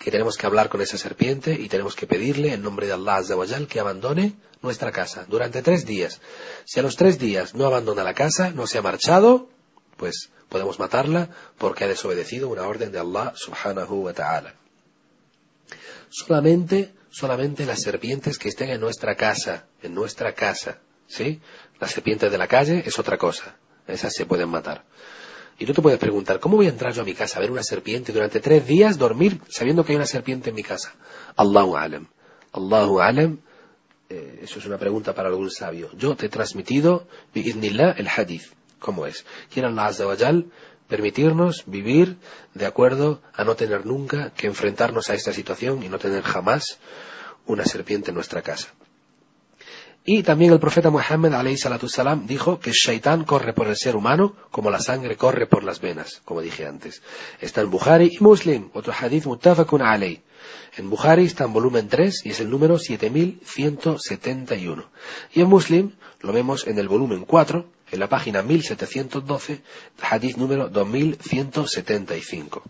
[0.00, 3.18] que tenemos que hablar con esa serpiente y tenemos que pedirle en nombre de Allah
[3.18, 3.36] Azza
[3.68, 6.20] que abandone nuestra casa durante tres días.
[6.64, 9.48] Si a los tres días no abandona la casa, no se ha marchado,
[9.96, 14.56] pues podemos matarla porque ha desobedecido una orden de Allah subhanahu wa ta'ala.
[16.10, 21.40] Solamente, solamente las serpientes que estén en nuestra casa, en nuestra casa, ¿sí?
[21.80, 23.56] Las serpientes de la calle es otra cosa.
[23.86, 24.84] Esas se pueden matar.
[25.58, 27.50] Y tú te puedes preguntar, ¿cómo voy a entrar yo a mi casa a ver
[27.50, 30.94] una serpiente durante tres días, dormir sabiendo que hay una serpiente en mi casa?
[31.36, 32.08] Allahu alam.
[32.52, 33.40] Allahu alam.
[34.08, 35.90] Eh, eso es una pregunta para algún sabio.
[35.96, 38.44] Yo te he transmitido, bi'idnillah, el hadith.
[38.78, 39.24] ¿Cómo es?
[39.52, 40.16] Quiere Allah Azza wa
[40.88, 42.16] permitirnos vivir
[42.54, 46.78] de acuerdo a no tener nunca que enfrentarnos a esta situación y no tener jamás
[47.46, 48.68] una serpiente en nuestra casa.
[50.08, 51.32] Y también el profeta Muhammad
[51.88, 55.80] salam dijo que shaitán corre por el ser humano como la sangre corre por las
[55.80, 57.02] venas, como dije antes.
[57.40, 60.22] Está en Bukhari y Muslim, otro hadith muttafaqun alay.
[60.76, 64.84] En Bukhari está en volumen 3 y es el número 7171.
[65.34, 69.60] Y en Muslim lo vemos en el volumen 4, en la página 1712,
[70.00, 72.62] hadith número 2175.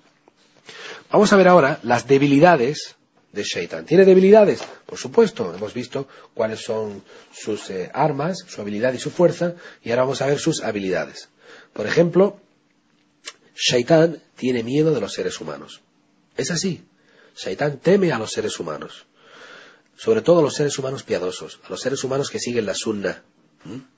[1.13, 2.95] Vamos a ver ahora las debilidades
[3.37, 3.85] de.
[3.85, 4.61] ¿Tiene debilidades?
[4.87, 9.55] Por supuesto, hemos visto cuáles son sus eh, armas, su habilidad y su fuerza,
[9.85, 11.29] y ahora vamos a ver sus habilidades.
[11.73, 12.41] Por ejemplo,
[13.55, 15.83] Shaitan tiene miedo de los seres humanos.
[16.37, 16.85] Es así.
[17.37, 19.07] Shaitan teme a los seres humanos.
[19.97, 23.23] Sobre todo a los seres humanos piadosos, a los seres humanos que siguen la sunna.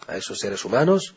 [0.07, 1.15] A esos seres humanos,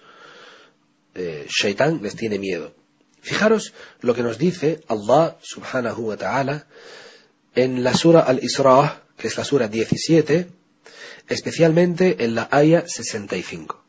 [1.16, 2.74] eh, Shaitan les tiene miedo.
[3.22, 6.68] Fijaros lo que nos dice Allah subhanahu wa ta'ala
[7.56, 10.50] en la sura Al-Isra, que es la sura 17,
[11.28, 13.84] especialmente en la aya 65.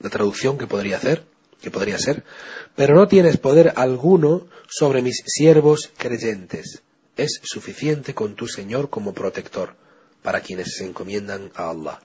[0.00, 1.24] La traducción que podría hacer,
[1.60, 2.24] que podría ser,
[2.76, 6.82] pero no tienes poder alguno sobre mis siervos creyentes
[7.18, 9.74] es suficiente con tu Señor como protector
[10.22, 12.00] para quienes se encomiendan a Allah.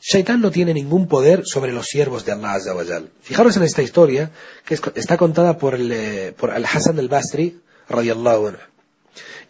[0.00, 2.74] Shaitán no tiene ningún poder sobre los siervos de Allah Azza
[3.22, 4.30] Fijaros en esta historia
[4.64, 8.58] que está contada por, el, eh, por Al-Hasan al-Basri radiallahu anhu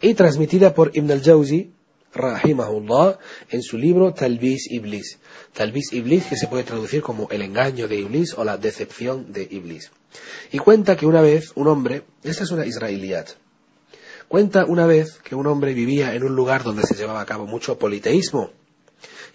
[0.01, 1.71] y transmitida por Ibn al-Jawzi
[2.13, 3.19] rahimahullah
[3.49, 5.19] en su libro Talbis Iblis.
[5.53, 9.47] Talbis Iblis que se puede traducir como el engaño de Iblis o la decepción de
[9.49, 9.91] Iblis.
[10.51, 13.29] Y cuenta que una vez un hombre, esta es una israeliyat,
[14.27, 17.45] cuenta una vez que un hombre vivía en un lugar donde se llevaba a cabo
[17.45, 18.51] mucho politeísmo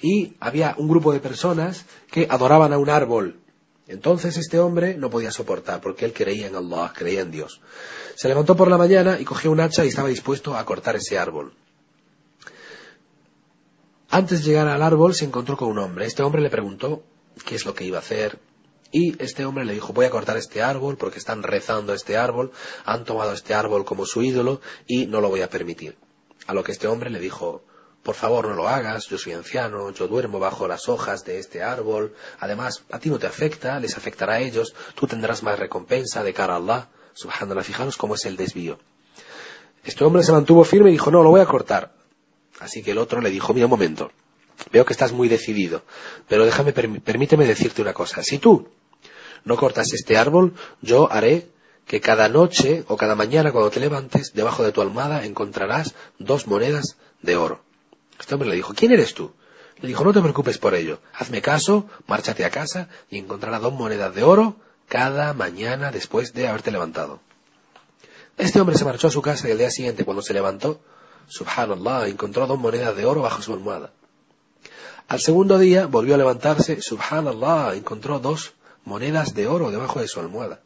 [0.00, 3.38] y había un grupo de personas que adoraban a un árbol.
[3.86, 7.60] Entonces este hombre no podía soportar porque él creía en Allah, creía en Dios.
[8.14, 11.18] Se levantó por la mañana y cogió un hacha y estaba dispuesto a cortar ese
[11.18, 11.52] árbol.
[14.14, 16.04] Antes de llegar al árbol se encontró con un hombre.
[16.04, 17.02] Este hombre le preguntó
[17.46, 18.38] qué es lo que iba a hacer,
[18.90, 22.52] y este hombre le dijo, voy a cortar este árbol porque están rezando este árbol,
[22.84, 25.96] han tomado este árbol como su ídolo y no lo voy a permitir.
[26.46, 27.64] A lo que este hombre le dijo,
[28.02, 31.62] por favor no lo hagas, yo soy anciano, yo duermo bajo las hojas de este
[31.62, 36.22] árbol, además a ti no te afecta, les afectará a ellos, tú tendrás más recompensa
[36.22, 36.88] de cara a Allah.
[37.14, 38.78] Subhanallah, fijaros cómo es el desvío.
[39.82, 42.01] Este hombre se mantuvo firme y dijo, no, lo voy a cortar.
[42.62, 44.12] Así que el otro le dijo, mira un momento,
[44.70, 45.82] veo que estás muy decidido,
[46.28, 48.22] pero déjame, permíteme decirte una cosa.
[48.22, 48.68] Si tú
[49.44, 51.48] no cortas este árbol, yo haré
[51.86, 56.46] que cada noche o cada mañana cuando te levantes, debajo de tu almohada encontrarás dos
[56.46, 57.62] monedas de oro.
[58.18, 59.32] Este hombre le dijo, ¿quién eres tú?
[59.80, 61.00] Le dijo, no te preocupes por ello.
[61.12, 64.56] Hazme caso, márchate a casa y encontrarás dos monedas de oro
[64.86, 67.20] cada mañana después de haberte levantado.
[68.38, 70.80] Este hombre se marchó a su casa y el día siguiente, cuando se levantó,
[71.32, 73.92] subhanallah, encontró dos monedas de oro bajo su almohada.
[75.08, 78.52] Al segundo día volvió a levantarse, subhanallah, encontró dos
[78.84, 80.60] monedas de oro debajo de su almohada.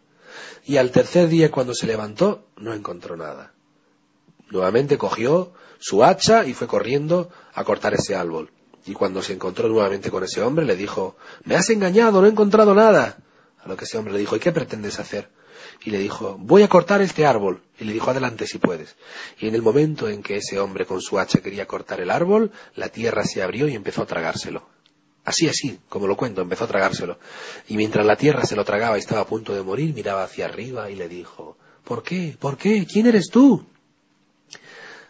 [0.65, 3.53] Y al tercer día, cuando se levantó, no encontró nada.
[4.51, 8.51] Nuevamente cogió su hacha y fue corriendo a cortar ese árbol.
[8.87, 12.31] Y cuando se encontró nuevamente con ese hombre, le dijo, me has engañado, no he
[12.31, 13.19] encontrado nada.
[13.63, 15.29] A lo que ese hombre le dijo, ¿y qué pretendes hacer?
[15.87, 17.63] Y le dijo, voy a cortar este árbol.
[17.79, 18.97] Y le dijo, adelante si puedes.
[19.39, 22.51] Y en el momento en que ese hombre con su hacha quería cortar el árbol,
[22.75, 24.69] la tierra se abrió y empezó a tragárselo.
[25.25, 27.21] Así, así, como lo cuento, empezó a tragárselo.
[27.69, 30.47] Y mientras la tierra se lo tragaba y estaba a punto de morir, miraba hacia
[30.47, 32.37] arriba y le dijo, ¿por qué?
[32.37, 32.85] ¿Por qué?
[32.85, 33.65] ¿Quién eres tú?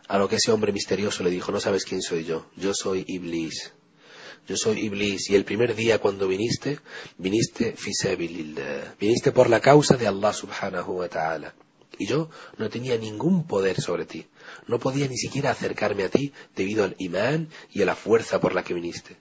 [0.09, 3.03] A lo que ese hombre misterioso le dijo, no sabes quién soy yo, yo soy
[3.09, 3.73] Iblis.
[4.47, 6.78] Yo soy Iblis y el primer día cuando viniste,
[7.18, 7.74] viniste
[8.98, 11.55] viniste por la causa de Allah subhanahu wa ta'ala.
[11.98, 14.27] Y yo no tenía ningún poder sobre ti.
[14.68, 18.55] No podía ni siquiera acercarme a ti debido al imán y a la fuerza por
[18.55, 19.16] la que viniste.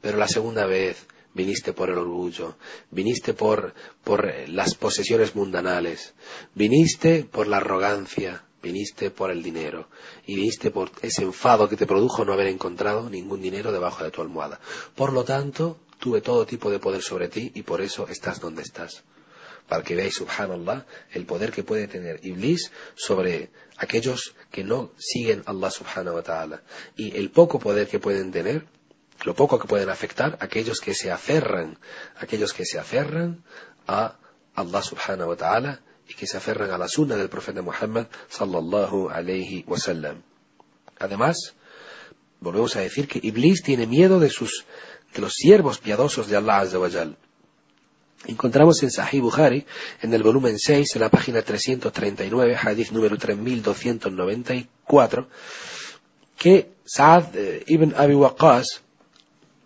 [0.00, 2.56] Pero la segunda vez viniste por el orgullo,
[2.90, 6.14] viniste por, por las posesiones mundanales,
[6.54, 9.88] viniste por la arrogancia, viniste por el dinero
[10.26, 14.10] y viniste por ese enfado que te produjo no haber encontrado ningún dinero debajo de
[14.10, 14.58] tu almohada.
[14.96, 18.62] Por lo tanto, tuve todo tipo de poder sobre ti y por eso estás donde
[18.62, 19.04] estás.
[19.68, 25.42] Para que veáis, subhanallah, el poder que puede tener Iblis sobre aquellos que no siguen
[25.46, 26.62] Allah subhanahu wa ta'ala.
[26.96, 28.66] Y el poco poder que pueden tener,
[29.24, 31.78] lo poco que pueden afectar aquellos que se aferran,
[32.16, 33.42] aquellos que se aferran
[33.86, 34.16] a
[34.54, 39.10] Allah subhanahu wa ta'ala y que se aferran a la sunna del profeta Muhammad sallallahu
[39.10, 40.22] alayhi wasallam.
[40.98, 41.54] Además,
[42.40, 44.64] volvemos a decir que Iblis tiene miedo de sus
[45.14, 46.78] de los siervos piadosos de Allah azza
[48.26, 49.66] Encontramos en Sahih Bukhari,
[50.00, 55.28] en el volumen 6, en la página 339, hadith número 3294,
[56.38, 58.80] que Saad eh, ibn Abi Waqqas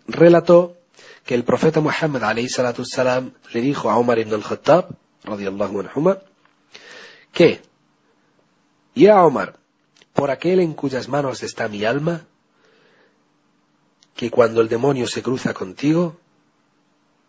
[0.07, 0.75] relató
[1.25, 2.83] que el profeta Muhammad salatu
[3.53, 4.89] le dijo a Umar ibn al-Khattab,
[5.23, 6.17] radiyallahu anhu,
[7.39, 7.61] que,
[8.95, 9.59] ya Omar,
[10.11, 12.27] por aquel en cuyas manos está mi alma,
[14.13, 16.17] que cuando el demonio se cruza contigo,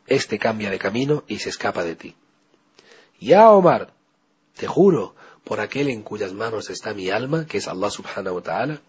[0.09, 2.17] éste cambia de camino y se escapa de ti.
[3.21, 3.93] Ya Omar,
[4.57, 5.15] te juro,
[5.45, 8.81] por aquel en cuyas manos está mi alma, que es Allah subhanahu wa ta'ala,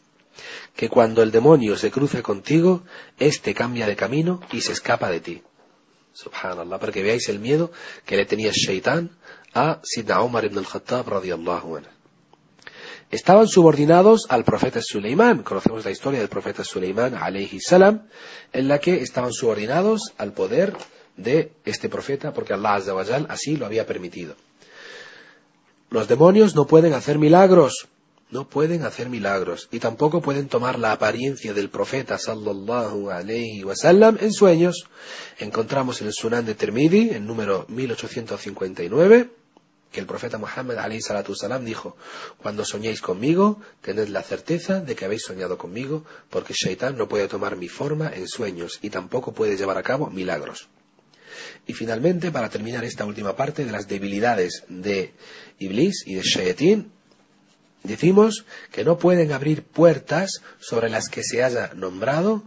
[0.76, 2.82] que cuando el demonio se cruza contigo,
[3.20, 5.44] éste cambia de camino y se escapa de ti.
[6.14, 7.72] Subhanallah, para que veáis el miedo
[8.08, 9.12] que le tenía Shaitán
[9.54, 11.90] a Sidna Umar ibn al-Khattab radiyallahu anhu.
[13.12, 15.44] Estaban subordinados al profeta Suleimán.
[15.44, 18.08] Conocemos la historia del profeta Suleimán alayhi salam,
[18.54, 20.74] en la que estaban subordinados al poder
[21.18, 22.94] de este profeta porque Allah azza
[23.28, 24.36] así lo había permitido.
[25.90, 27.90] Los demonios no pueden hacer milagros,
[28.30, 34.18] no pueden hacer milagros y tampoco pueden tomar la apariencia del profeta sallallahu alayhi wasallam
[34.22, 34.86] en sueños.
[35.38, 39.41] Encontramos en el Sunan de Tirmidhi, en número 1859,
[39.92, 41.98] que el profeta Muhammad salam dijo,
[42.38, 47.28] cuando soñéis conmigo, tened la certeza de que habéis soñado conmigo, porque Shaitán no puede
[47.28, 50.70] tomar mi forma en sueños y tampoco puede llevar a cabo milagros.
[51.68, 55.14] Y finalmente, para terminar esta última parte de las debilidades de
[55.60, 56.92] Iblis y de Shayatin,
[57.84, 62.44] decimos que no pueden abrir puertas sobre las que se haya nombrado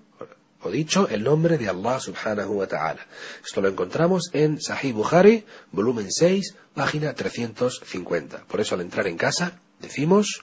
[0.64, 3.06] o dicho el nombre de Allah subhanahu wa ta'ala.
[3.44, 8.44] Esto lo encontramos en Sahih Bukhari, volumen 6, página 350.
[8.48, 10.42] Por eso al entrar en casa decimos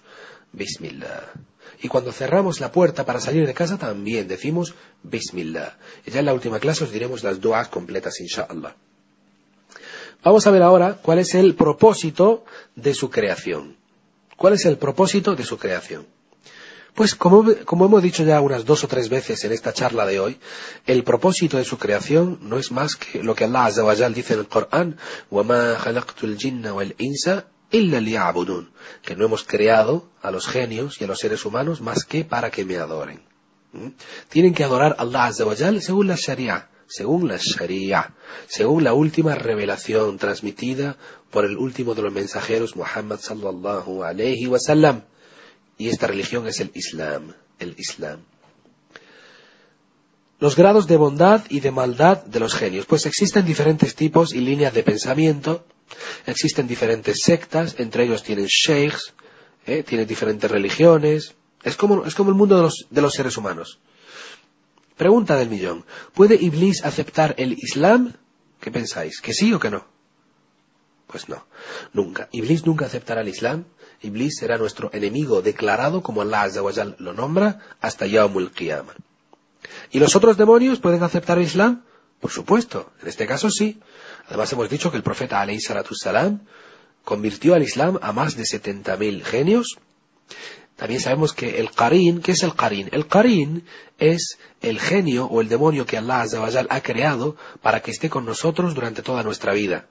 [0.54, 1.34] Bismillah.
[1.82, 5.78] Y cuando cerramos la puerta para salir de casa también decimos Bismillah.
[6.06, 8.76] Y ya en la última clase os diremos las duas completas, inshallah.
[10.24, 12.46] Vamos a ver ahora cuál es el propósito
[12.76, 13.76] de su creación.
[14.38, 16.06] ¿Cuál es el propósito de su creación?
[16.97, 17.45] Pues como,
[17.85, 20.39] hemos dicho ya unas dos o tres veces en esta charla de hoy,
[20.87, 24.33] el propósito de su creación no es más que lo que Allah Azza wa dice
[24.33, 24.97] en el Corán,
[25.31, 28.71] وَمَا خَلَقْتُ الْجِنَّ وَالْإِنسَ إِلَّا لِيَعْبُدُونَ
[29.03, 32.51] que no hemos creado a los genios y a los seres humanos más que para
[32.51, 33.21] que me adoren.
[33.73, 33.89] ¿Mm?
[34.31, 38.15] Tienen que adorar a Allah Azza wa Jal según la Sharia, según la Sharia,
[38.49, 40.97] según la última revelación transmitida
[41.31, 45.03] por el último de los mensajeros, Muhammad sallallahu alayhi wa sallam.
[45.82, 48.20] Y esta religión es el Islam, el Islam.
[50.38, 52.86] Los grados de bondad y de maldad de los genios.
[52.86, 55.66] Pues existen diferentes tipos y líneas de pensamiento,
[56.28, 59.16] existen diferentes sectas, entre ellos tienen sheikhs,
[59.66, 59.82] ¿eh?
[59.82, 61.34] tienen diferentes religiones.
[61.64, 63.80] Es como, es como el mundo de los, de los seres humanos.
[64.98, 65.84] Pregunta del millón.
[66.14, 68.14] ¿Puede Iblis aceptar el Islam?
[68.60, 69.20] ¿Qué pensáis?
[69.20, 69.88] ¿Que sí o que no?
[71.08, 71.44] Pues no,
[71.92, 72.30] nunca.
[72.32, 73.66] Iblis nunca aceptará el Islam.
[74.02, 78.94] Iblis será nuestro enemigo declarado, como Allah Azza wa Jal lo nombra, hasta Yawmul Qiyamah.
[79.92, 81.84] ¿Y los otros demonios pueden aceptar el Islam?
[82.20, 83.80] Por supuesto, en este caso sí.
[84.28, 86.42] Además hemos dicho que el profeta alayhi salam
[87.04, 89.78] convirtió al Islam a más de 70.000 genios.
[90.76, 92.90] También sabemos que el Qarin, ¿qué es el Qarin?
[92.92, 93.66] El Qarin
[94.00, 97.92] es el genio o el demonio que Allah Azza wa Jal ha creado para que
[97.92, 99.88] esté con nosotros durante toda nuestra vida.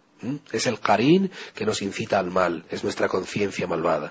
[0.52, 4.10] Es el Karim que nos incita al mal, es nuestra conciencia malvada.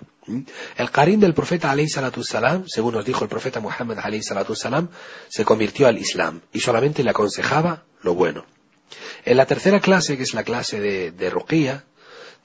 [0.78, 4.56] El Karim del profeta alayhi salatu salam, según nos dijo el profeta Muhammad alayhi salatu
[4.56, 4.90] salam,
[5.28, 8.46] se convirtió al Islam y solamente le aconsejaba lo bueno.
[9.24, 11.30] En la tercera clase, que es la clase de, de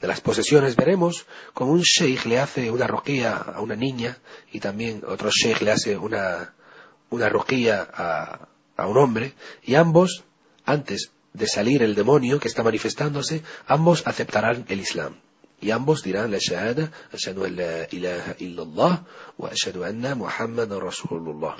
[0.00, 4.18] de las posesiones, veremos como un sheikh le hace una ruqía a una niña
[4.52, 6.54] y también otro sheikh le hace una,
[7.08, 7.30] una
[8.76, 10.24] a un hombre y ambos,
[10.66, 15.16] antes de salir el demonio que está manifestándose, ambos aceptarán el Islam.
[15.61, 19.05] Y ambos dirán la shahada, ashadu an la ilaha illallah,
[19.36, 21.56] wa ashadu anna Muhammad Rasulullah.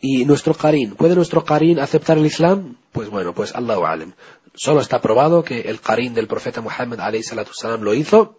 [0.00, 2.76] Y nuestro Qarin, ¿puede nuestro Qarin aceptar el Islam?
[2.92, 4.14] Pues bueno, pues Allahu alam.
[4.54, 8.38] Solo está probado que el Qarin del profeta Muhammad salam lo hizo,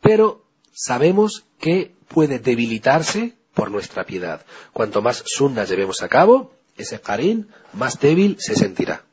[0.00, 4.44] pero sabemos que puede debilitarse por nuestra piedad.
[4.72, 9.04] Cuanto más sunnas llevemos a cabo, ese Karim más débil se sentirá.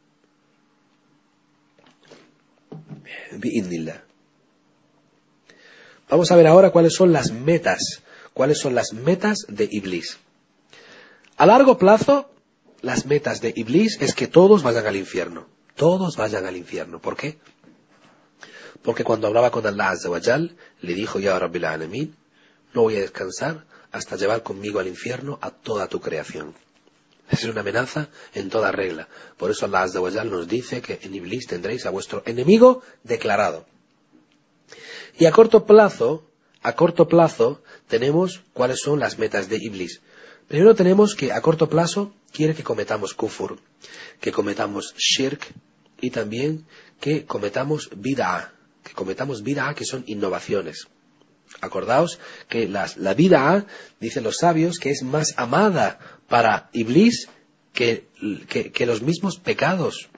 [6.09, 8.01] Vamos a ver ahora cuáles son las metas,
[8.33, 10.17] cuáles son las metas de Iblis.
[11.35, 12.31] A largo plazo,
[12.81, 15.47] las metas de Iblis es que todos vayan al infierno.
[15.75, 16.99] Todos vayan al infierno.
[16.99, 17.37] ¿Por qué?
[18.81, 20.09] Porque cuando hablaba con Allah Azza
[20.81, 22.15] le dijo ya Rabbil Alamin,
[22.73, 26.53] no voy a descansar hasta llevar conmigo al infierno a toda tu creación.
[27.29, 29.07] Es una amenaza en toda regla.
[29.37, 33.65] Por eso Allah Azza wa nos dice que en Iblis tendréis a vuestro enemigo declarado.
[35.19, 36.23] Y a corto plazo,
[36.61, 40.01] a corto plazo, tenemos cuáles son las metas de Iblis.
[40.47, 43.59] Primero tenemos que a corto plazo quiere que cometamos kufur,
[44.21, 45.53] que cometamos shirk
[45.99, 46.65] y también
[47.01, 50.87] que cometamos bid'ah, que cometamos bid'ah que son innovaciones.
[51.59, 53.65] Acordaos que la bid'ah,
[53.99, 57.29] dicen los sabios, que es más amada para Iblis
[57.73, 58.07] que,
[58.73, 60.09] que, los mismos pecados.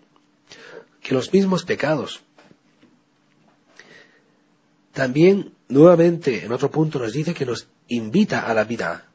[1.01, 2.21] Que los mismos pecados.
[4.93, 9.05] También, nuevamente, en otro punto nos dice que nos invita a la vida,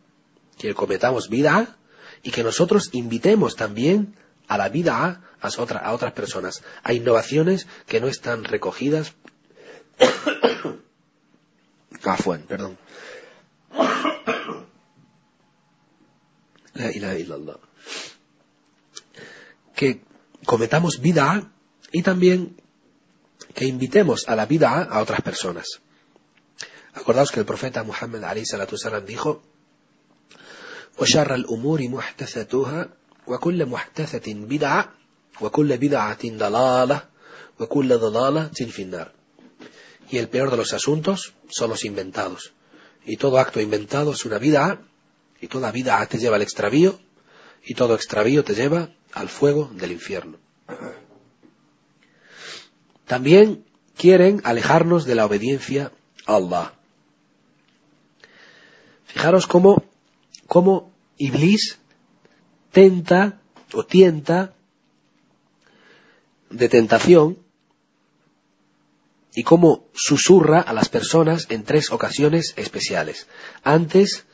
[0.59, 1.77] que cometamos vida
[2.23, 4.15] y que nosotros invitemos también
[4.47, 9.15] a la vida a, a otras personas, a innovaciones que no están recogidas.
[12.47, 12.77] perdón.
[16.74, 17.56] La ilaha illallah.
[19.74, 20.02] Que
[20.44, 21.51] cometamos vida
[21.92, 22.60] y también
[23.55, 25.80] que invitemos a la vida a otras personas.
[26.94, 29.42] Acordaos que el profeta Muhammad salam dijo,
[40.10, 42.52] y el peor de los asuntos son los inventados.
[43.05, 44.80] Y todo acto inventado es una vida
[45.45, 46.99] y toda vida te lleva al extravío
[47.62, 50.39] y todo extravío te lleva al fuego del infierno.
[53.05, 55.93] También quieren alejarnos de la obediencia
[56.25, 56.73] a Allah.
[59.05, 59.85] Fijaros cómo,
[60.47, 61.79] cómo Iblis
[62.73, 63.39] tenta
[63.75, 64.55] o tienta
[66.49, 67.39] de tentación
[69.35, 73.27] y cómo susurra a las personas en tres ocasiones especiales.
[73.62, 74.25] Antes,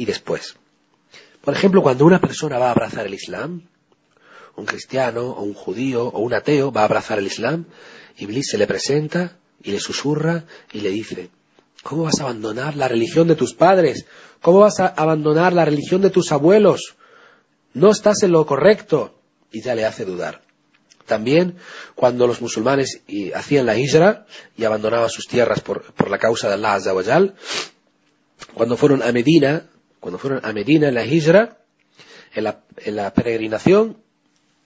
[0.00, 0.54] y después.
[1.42, 3.68] Por ejemplo, cuando una persona va a abrazar el Islam,
[4.56, 7.66] un cristiano o un judío o un ateo va a abrazar el Islam,
[8.16, 11.28] Iblis se le presenta y le susurra y le dice,
[11.82, 14.06] ¿cómo vas a abandonar la religión de tus padres?
[14.40, 16.96] ¿Cómo vas a abandonar la religión de tus abuelos?
[17.74, 19.20] No estás en lo correcto.
[19.52, 20.40] Y ya le hace dudar.
[21.04, 21.56] También
[21.94, 23.02] cuando los musulmanes
[23.34, 24.24] hacían la hijra
[24.56, 27.34] y abandonaban sus tierras por, la causa de Allah
[28.54, 29.66] cuando fueron a Medina
[30.00, 31.58] cuando fueron a Medina en la Hijra,
[32.34, 34.02] en la, en la peregrinación,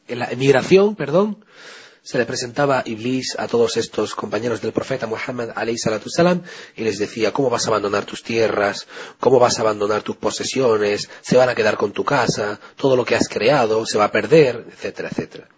[0.06, 1.44] en la emigración, perdón,
[2.04, 5.48] se le presentaba Iblis a todos estos compañeros del profeta Muhammad
[6.06, 6.42] salam
[6.76, 8.86] y les decía cómo vas a abandonar tus tierras,
[9.18, 13.06] cómo vas a abandonar tus posesiones, se van a quedar con tu casa, todo lo
[13.06, 15.48] que has creado se va a perder, etcétera, etcétera.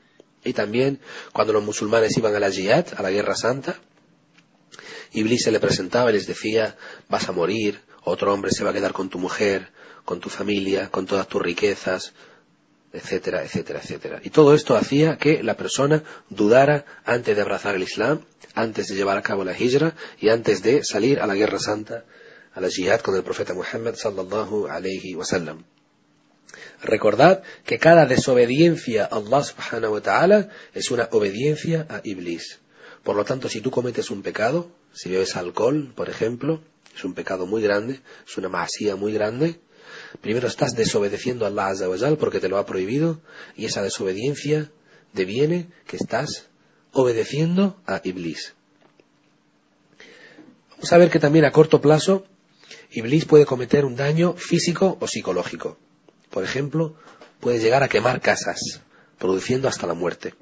[0.44, 1.00] Y también
[1.32, 3.80] cuando los musulmanes iban a la jihad, a la guerra santa,
[5.12, 6.76] Iblis se le presentaba y les decía
[7.08, 9.72] vas a morir, otro hombre se va a quedar con tu mujer,
[10.04, 12.12] con tu familia, con todas tus riquezas,
[12.92, 14.20] etcétera, etcétera, etcétera.
[14.22, 18.20] Y todo esto hacía que la persona dudara antes de abrazar el Islam,
[18.54, 22.04] antes de llevar a cabo la hijra y antes de salir a la guerra santa,
[22.54, 25.64] a la jihad con el profeta Muhammad sallallahu alayhi wa sallam.
[26.84, 32.60] Recordad que cada desobediencia a Allah subhanahu wa ta'ala es una obediencia a Iblis.
[33.02, 36.62] Por lo tanto, si tú cometes un pecado, si bebes alcohol, por ejemplo,
[36.96, 39.60] es un pecado muy grande, es una masía muy grande,
[40.20, 43.20] Primero estás desobedeciendo a Allah Azza porque te lo ha prohibido
[43.54, 44.70] y esa desobediencia
[45.12, 46.46] deviene que estás
[46.92, 48.54] obedeciendo a Iblis.
[50.70, 52.26] Vamos a ver que también a corto plazo
[52.90, 55.78] Iblis puede cometer un daño físico o psicológico.
[56.30, 56.96] Por ejemplo,
[57.40, 58.80] puede llegar a quemar casas,
[59.18, 60.34] produciendo hasta la muerte.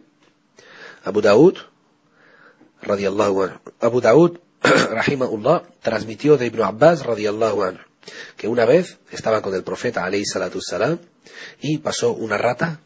[1.05, 1.56] Abu Daud,
[2.82, 3.51] radiallahu
[3.81, 7.80] Abu Daud, rahimahullah, transmitió de Ibn Abbas, radiallahu anhu,
[8.36, 10.98] que una vez estaba con el profeta alayhi salatu salam
[11.60, 12.80] y pasó una rata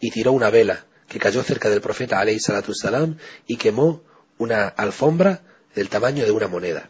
[0.00, 3.16] y tiró una vela que cayó cerca del profeta alayhi salatu salam
[3.46, 4.02] y quemó
[4.38, 5.42] una alfombra
[5.74, 6.88] del tamaño de una moneda.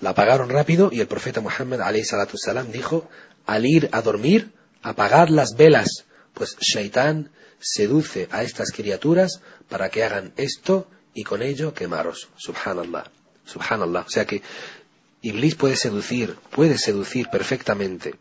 [0.00, 3.08] La apagaron rápido y el profeta Muhammad alayhi salatu salam dijo,
[3.46, 4.52] al ir a dormir,
[4.82, 7.30] apagad las velas, pues Shaitán
[7.60, 12.28] seduce a estas criaturas para que hagan esto y con ello quemaros.
[12.36, 13.10] Subhanallah.
[13.44, 14.04] Subhanallah.
[14.06, 14.42] O sea que
[15.22, 18.14] Iblis puede seducir, puede seducir perfectamente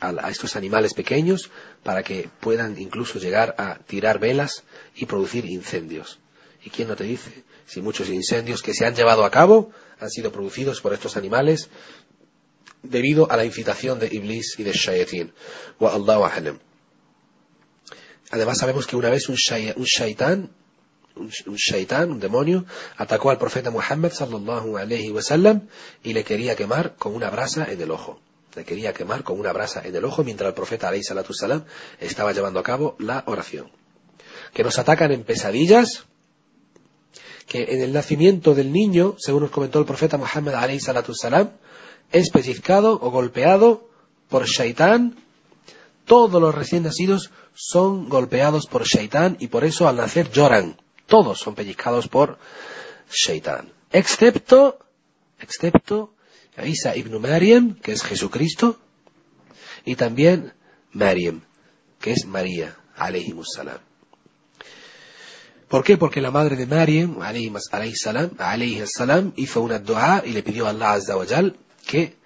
[0.00, 1.50] a, estos animales pequeños
[1.82, 4.64] para que puedan incluso llegar a tirar velas
[4.94, 6.18] y producir incendios.
[6.64, 10.10] ¿Y quién no te dice si muchos incendios que se han llevado a cabo han
[10.10, 11.70] sido producidos por estos animales
[12.82, 15.32] debido a la incitación de Iblis y de Shayatin?
[15.78, 15.92] Wa
[18.32, 20.50] Además sabemos que una vez un, shaitán,
[21.16, 22.64] un demonio,
[22.96, 25.68] atacó al profeta Muhammad sallallahu alayhi wasallam
[26.02, 28.20] y le quería quemar con una brasa en el ojo.
[28.54, 31.64] Le quería quemar con una brasa en el ojo mientras el profeta alayhi salatu salam
[32.00, 33.70] estaba llevando a cabo la oración.
[34.52, 36.04] Que nos atacan en pesadillas,
[37.46, 41.50] que en el nacimiento del niño, según nos comentó el profeta Muhammad alayhi salatu salam,
[42.10, 43.88] es o golpeado
[44.28, 45.16] por shaitán.
[46.04, 50.76] Todos los recién nacidos son golpeados por shaitán y por eso al nacer lloran
[51.12, 52.38] todos son pellizcados por
[53.10, 53.70] Shaitán.
[53.90, 54.78] Excepto,
[55.38, 56.14] excepto
[56.64, 58.78] Isa ibn Maryam, que es Jesucristo,
[59.84, 60.54] y también
[60.92, 61.42] Maryam,
[62.00, 63.80] que es María, alayhi salam.
[65.68, 65.98] ¿Por qué?
[65.98, 68.30] Porque la madre de Maryam, alayhi salam,
[68.86, 71.26] salam, hizo una dua y le pidió a Allah azza wa
[71.86, 72.16] que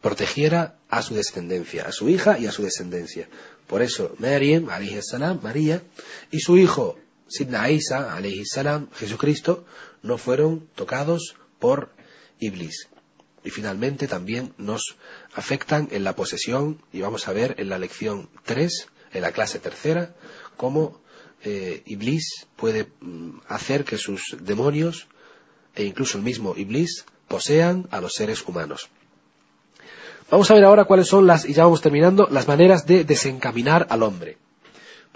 [0.00, 3.28] protegiera a su descendencia, a su hija y a su descendencia.
[3.66, 5.82] Por eso, alayhi salam, María,
[6.30, 6.96] y su hijo
[7.28, 9.64] Sidna Isa, alayhi salam, Jesucristo,
[10.02, 11.90] no fueron tocados por
[12.38, 12.88] Iblis.
[13.44, 14.96] Y finalmente también nos
[15.34, 19.58] afectan en la posesión, y vamos a ver en la lección 3, en la clase
[19.58, 20.14] tercera,
[20.56, 21.00] cómo
[21.42, 25.06] eh, Iblis puede mm, hacer que sus demonios,
[25.74, 28.88] e incluso el mismo Iblis, posean a los seres humanos.
[30.30, 33.86] Vamos a ver ahora cuáles son las, y ya vamos terminando, las maneras de desencaminar
[33.90, 34.38] al hombre.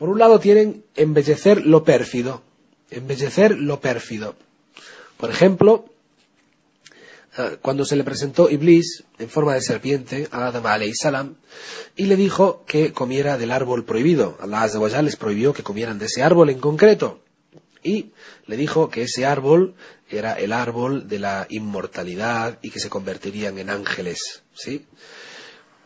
[0.01, 2.41] Por un lado tienen embellecer lo pérfido,
[2.91, 4.35] embellecer lo pérfido.
[5.19, 5.91] Por ejemplo,
[7.37, 10.65] eh, cuando se le presentó Iblis en forma de serpiente a Adam
[10.95, 11.35] salam
[11.97, 14.39] y le dijo que comiera del árbol prohibido.
[14.41, 17.21] Allah azza les prohibió que comieran de ese árbol en concreto.
[17.83, 18.13] Y
[18.47, 19.75] le dijo que ese árbol
[20.09, 24.45] era el árbol de la inmortalidad y que se convertirían en ángeles.
[24.55, 24.87] ¿Sí?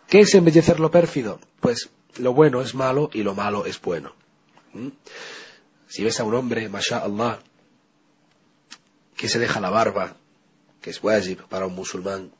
[0.06, 1.40] ¿Qué es embellecer lo pérfido?
[1.58, 4.14] Pues lo bueno es malo y lo malo es bueno.
[4.72, 4.88] ¿Mm?
[5.88, 7.40] Si ves a un hombre, Allah,
[9.16, 10.16] que se deja la barba,
[10.80, 12.32] que es wajib para un musulmán,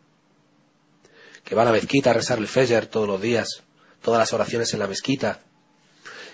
[1.44, 3.62] que va a la mezquita a rezar el Fajr todos los días,
[4.02, 5.40] todas las oraciones en la mezquita,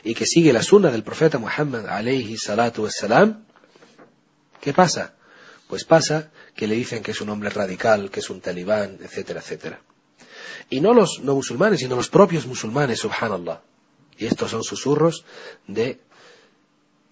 [0.02, 3.44] y que sigue la sunna del profeta Muhammad alayhi salatu wassalam,
[4.60, 5.14] ¿qué pasa?
[5.68, 9.40] Pues pasa que le dicen que es un hombre radical, que es un talibán, etcétera,
[9.40, 9.80] etcétera.
[10.68, 13.62] Y no los no musulmanes, sino los propios musulmanes, subhanallah.
[14.18, 15.24] Y estos son susurros
[15.66, 16.00] de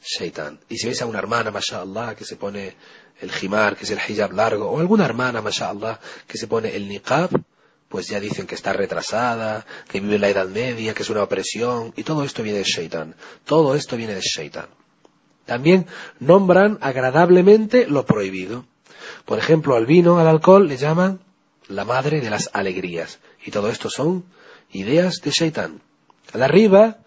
[0.02, 0.60] Shaitan.
[0.68, 2.76] Y si ves a una hermana, mashallah, que se pone
[3.20, 6.88] el jimar, que es el hijab largo, o alguna hermana, mashallah, que se pone el
[6.88, 7.30] niqab,
[7.88, 11.22] pues ya dicen que está retrasada, que vive en la Edad Media, que es una
[11.22, 13.14] opresión, y todo esto viene de Shaitan.
[13.44, 14.66] Todo esto viene de Shaitan.
[15.46, 15.86] También
[16.20, 18.66] nombran agradablemente lo prohibido.
[19.24, 21.20] Por ejemplo, al vino, al alcohol, le llaman
[21.68, 23.18] la madre de las alegrías.
[23.44, 24.24] Y todo esto son
[24.70, 25.80] ideas de Shaitan.
[26.32, 26.98] A la riba,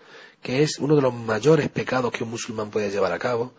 [0.41, 3.53] que es uno de los mayores pecados que un musulmán puede llevar a cabo,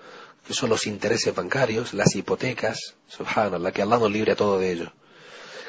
[0.46, 4.72] que son los intereses bancarios, las hipotecas, subhanallah, que Allah nos libre a todo de
[4.72, 4.92] ello.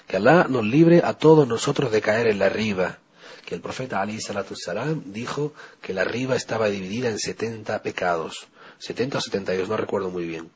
[0.08, 3.00] Que Allah nos libre a todos nosotros de caer en la riba.
[3.46, 8.48] Que el profeta Ali Salatu Salam dijo que la riba estaba dividida en 70 pecados.
[8.80, 10.50] 70 o 72, no recuerdo muy bien.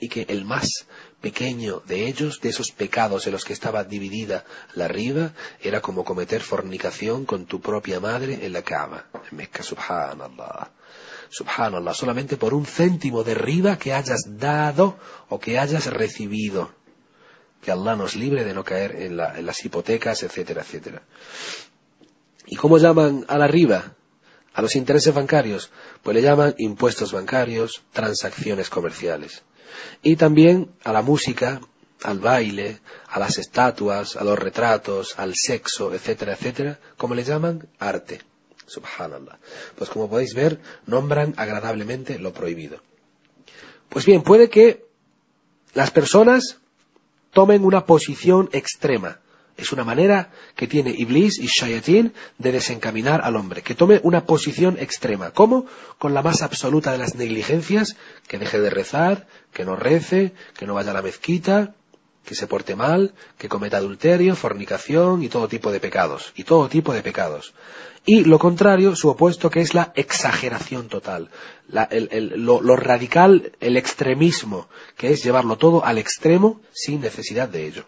[0.00, 0.86] Y que el más
[1.20, 4.44] pequeño de ellos, de esos pecados en los que estaba dividida
[4.74, 9.06] la riba, era como cometer fornicación con tu propia madre en la cama.
[9.30, 10.70] En Mecca, subhanallah.
[11.30, 14.98] Subhanallah, solamente por un céntimo de riba que hayas dado
[15.28, 16.72] o que hayas recibido
[17.60, 21.02] que Allah nos libre de no caer en, las hipotecas, etcétera, etcétera.
[22.46, 23.94] ¿Y cómo llaman a la riba?
[24.52, 25.70] A los intereses bancarios,
[26.02, 29.42] pues le llaman impuestos bancarios, transacciones comerciales.
[30.02, 31.60] Y también a la música,
[32.02, 37.68] al baile, a las estatuas, a los retratos, al sexo, etcétera, etcétera, como le llaman
[37.78, 38.20] arte.
[38.66, 39.38] Subhanallah.
[39.76, 42.80] Pues como podéis ver, nombran agradablemente lo prohibido.
[43.88, 44.86] Pues bien, puede que
[45.74, 46.58] las personas
[47.32, 49.20] tomen una posición extrema.
[49.60, 54.24] Es una manera que tiene Iblis y Shayatin de desencaminar al hombre, que tome una
[54.24, 55.32] posición extrema.
[55.32, 55.66] ¿Cómo?
[55.98, 57.96] Con la más absoluta de las negligencias,
[58.26, 61.74] que deje de rezar, que no rece, que no vaya a la mezquita,
[62.24, 66.68] que se porte mal, que cometa adulterio, fornicación y todo tipo de pecados, y todo
[66.68, 67.52] tipo de pecados.
[68.06, 71.28] Y lo contrario, su opuesto, que es la exageración total,
[71.68, 77.84] lo, radical, el extremismo, que es llevarlo todo al extremo sin necesidad de ello.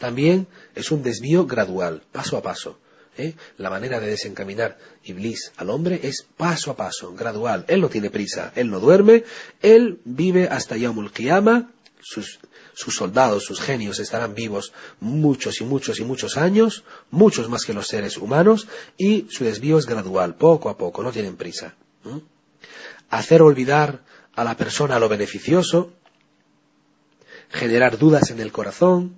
[0.00, 2.80] También es un desvío gradual, paso a paso.
[3.16, 3.34] ¿eh?
[3.58, 7.64] La manera de desencaminar Iblis al hombre es paso a paso, gradual.
[7.68, 9.22] Él no tiene prisa, él no duerme,
[9.62, 11.70] él vive hasta Yamul Qiyamah,
[12.00, 12.40] sus
[12.80, 17.74] sus soldados, sus genios estarán vivos muchos y muchos y muchos años, muchos más que
[17.74, 21.74] los seres humanos, y su desvío es gradual, poco a poco, no tienen prisa.
[23.10, 24.02] Hacer olvidar
[24.34, 25.92] a la persona lo beneficioso,
[27.50, 29.16] generar dudas en el corazón,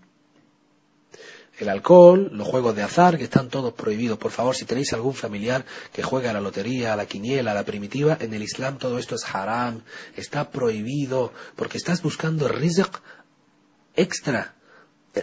[1.58, 4.18] el alcohol, los juegos de azar, que están todos prohibidos.
[4.18, 7.54] Por favor, si tenéis algún familiar que juegue a la lotería, a la quiniela, a
[7.54, 9.82] la primitiva, en el Islam todo esto es haram,
[10.16, 12.98] está prohibido, porque estás buscando rizq
[13.94, 14.54] extra.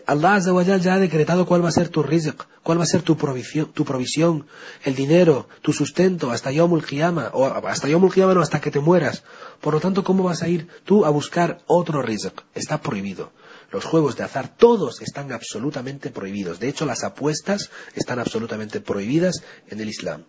[0.06, 3.01] Allah Azza ya ha decretado cuál va a ser tu rizq, cuál va a ser
[3.01, 4.45] tu provisión, tu provisión,
[4.84, 8.80] el dinero, tu sustento, hasta Yomul Qiyama, o hasta Yomul Qiyama no, hasta que te
[8.80, 9.23] mueras.
[9.61, 12.39] Por lo tanto, ¿cómo vas a ir tú a buscar otro rizq?
[12.53, 13.31] Está prohibido.
[13.72, 16.60] Los juegos de azar, todos están absolutamente prohibidos.
[16.60, 20.26] De hecho, las apuestas están absolutamente prohibidas en el Islam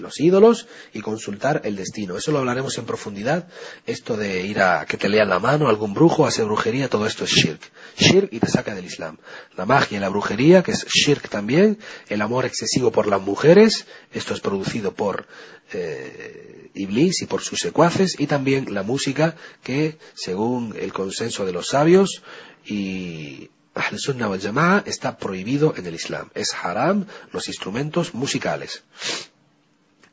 [0.00, 2.16] los ídolos y consultar el destino.
[2.16, 3.48] Eso lo hablaremos en profundidad.
[3.86, 7.24] Esto de ir a que te lean la mano, algún brujo, hacer brujería, todo esto
[7.24, 7.60] es shirk.
[7.96, 9.18] Shirk y te saca del Islam.
[9.56, 11.78] La magia y la brujería, que es shirk también.
[12.08, 15.26] El amor excesivo por las mujeres, esto es producido por
[15.72, 18.18] eh, Iblis y por sus secuaces.
[18.18, 22.22] Y también la música, que según el consenso de los sabios
[22.64, 26.30] y Ahl-Sunnah wal Jama'a está prohibido en el Islam.
[26.34, 28.82] Es haram los instrumentos musicales.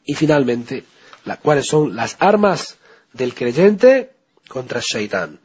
[0.06, 0.86] Y finalmente,
[1.41, 2.77] cuáles son las armas
[3.14, 4.11] del creyente
[4.48, 5.40] contra shaitán.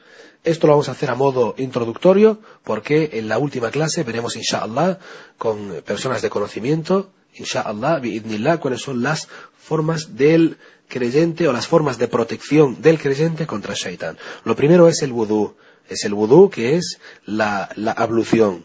[0.45, 4.99] Esto lo vamos a hacer a modo introductorio porque en la última clase veremos, inshallah,
[5.39, 9.29] con personas de conocimiento, inshallah, bi'idnillah, cuáles son las
[9.59, 10.59] formas del
[10.89, 14.19] creyente o las formas de protección del creyente contra shaitán.
[14.45, 15.57] Lo primero es el vudú.
[15.89, 18.65] Es el vudú que es la, la ablución.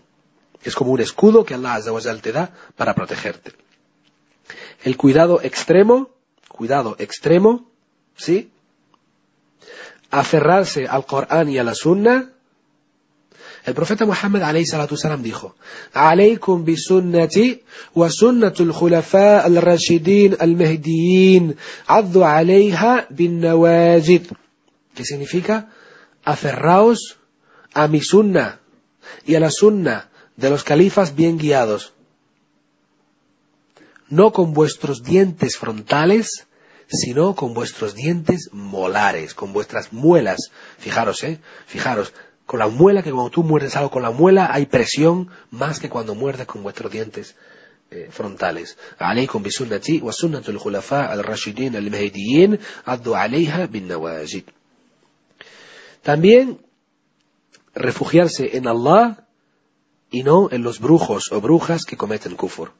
[0.63, 1.81] Es como un escudo que Allah
[2.21, 3.65] te da para protegerte
[4.85, 6.11] el cuidado extremo,
[6.47, 7.67] cuidado extremo,
[8.15, 8.51] ¿sí?
[10.11, 12.29] Aferrarse al Corán y a la Sunna.
[13.65, 15.55] El profeta Muhammad alayhi salatu salam dijo,
[15.91, 17.63] Alaykum bi sunnati
[17.95, 21.55] wa sunnatul khulafa al-rashidin al-mahdiyin
[21.87, 24.29] addu alayha bin nawajid.
[24.93, 25.71] ¿Qué significa?
[26.23, 27.17] Aferraos
[27.73, 28.59] a mi sunna
[29.25, 31.94] y a la sunna de los califas bien guiados
[34.08, 36.46] no con vuestros dientes frontales,
[36.88, 40.50] sino con vuestros dientes molares, con vuestras muelas.
[40.78, 41.40] Fijaros, ¿eh?
[41.66, 42.12] Fijaros,
[42.46, 45.88] con la muela, que cuando tú muerdes algo con la muela hay presión más que
[45.88, 47.36] cuando muerdes con vuestros dientes
[47.92, 48.76] eh, frontales.
[49.00, 54.44] عليكم بسنتي وسنة الخلفاء الراشدين المهديين عضوا عليها بالنواجد.
[56.02, 56.58] También
[57.74, 59.26] refugiarse en Allah
[60.10, 62.72] y no en los brujos o brujas que cometen kufur.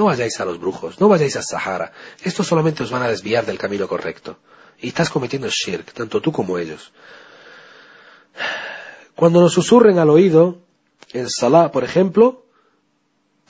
[0.00, 1.92] No vayáis a los brujos, no vayáis a Sahara.
[2.24, 4.38] Estos solamente os van a desviar del camino correcto.
[4.80, 6.90] Y estás cometiendo shirk, tanto tú como ellos.
[9.14, 10.62] Cuando nos susurren al oído,
[11.12, 12.46] en Salah, por ejemplo,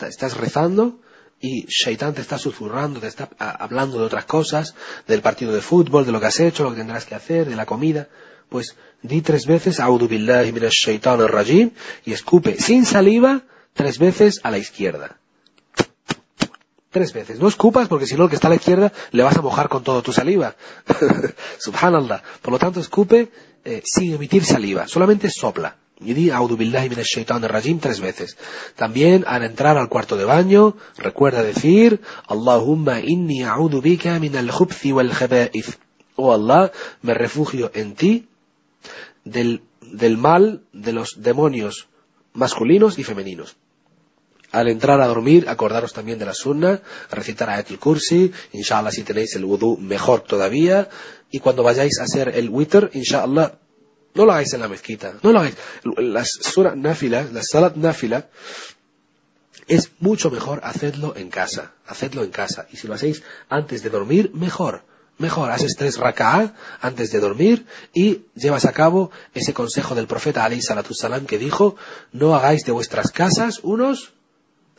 [0.01, 0.99] estás rezando
[1.39, 4.75] y Shaitan te está susurrando, te está hablando de otras cosas,
[5.07, 7.55] del partido de fútbol, de lo que has hecho, lo que tendrás que hacer, de
[7.55, 8.09] la comida.
[8.49, 11.71] Pues di tres veces, Audu billahi minash shaitan rajim
[12.05, 15.21] y escupe sin saliva tres veces a la izquierda.
[16.91, 17.39] Tres veces.
[17.39, 19.69] No escupas porque si no el que está a la izquierda le vas a mojar
[19.69, 20.57] con todo tu saliva.
[21.59, 22.23] Subhanallah.
[22.43, 23.31] Por lo tanto, escupe
[23.65, 24.89] eh, sin emitir saliva.
[24.89, 25.77] Solamente sopla.
[26.01, 28.37] Y di billahi minash rajim tres veces.
[28.75, 34.51] También al entrar al cuarto de baño, recuerda decir Allahumma inni a'udu bika min al
[34.51, 35.77] wal khaba'ith.
[36.17, 36.73] Oh Allah,
[37.03, 38.29] me refugio en ti
[39.25, 41.89] del, del mal de los demonios
[42.33, 43.57] masculinos y femeninos.
[44.53, 49.37] Al entrar a dormir, acordaros también de la sunna, recitar Ayatul Kursi, inshallah si tenéis
[49.37, 50.89] el wudu mejor todavía,
[51.31, 53.55] y cuando vayáis a hacer el witr, inshallah,
[54.15, 55.57] no lo hagáis en la mezquita, no lo hagáis.
[55.85, 58.27] Las surah nafila, la salat nafila,
[59.69, 62.67] es mucho mejor hacerlo en casa, hacedlo en casa.
[62.73, 64.83] Y si lo hacéis antes de dormir, mejor.
[65.19, 70.45] Mejor, haces tres raka'ah antes de dormir y llevas a cabo ese consejo del profeta
[70.45, 71.77] alayhi salatu salam que dijo,
[72.11, 74.15] no hagáis de vuestras casas unos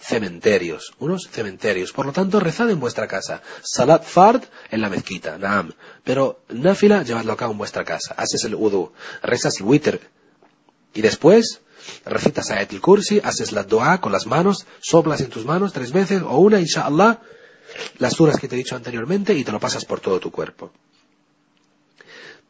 [0.02, 1.92] cementerios, unos cementerios.
[1.92, 3.42] Por lo tanto, rezad en vuestra casa.
[3.62, 5.74] Salat fard en la mezquita, naam.
[6.04, 8.16] Pero nafila, llevadlo a cabo en vuestra casa.
[8.18, 8.92] Haces el udu,
[9.22, 10.00] rezas el witr.
[10.94, 11.62] Y después,
[12.06, 15.92] recitas ayat el kursi, haces la dua con las manos, soplas en tus manos tres
[15.92, 17.22] veces o una, inshallah,
[18.00, 20.72] las suras que te he dicho anteriormente y te lo pasas por todo tu cuerpo.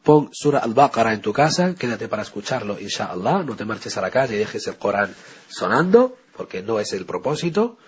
[0.02, 4.10] Pon Sura al-Baqarah en tu casa, quédate para escucharlo, inshallah, no te marches a la
[4.10, 5.14] calle y dejes el Corán
[5.46, 7.78] sonando, porque no es el propósito.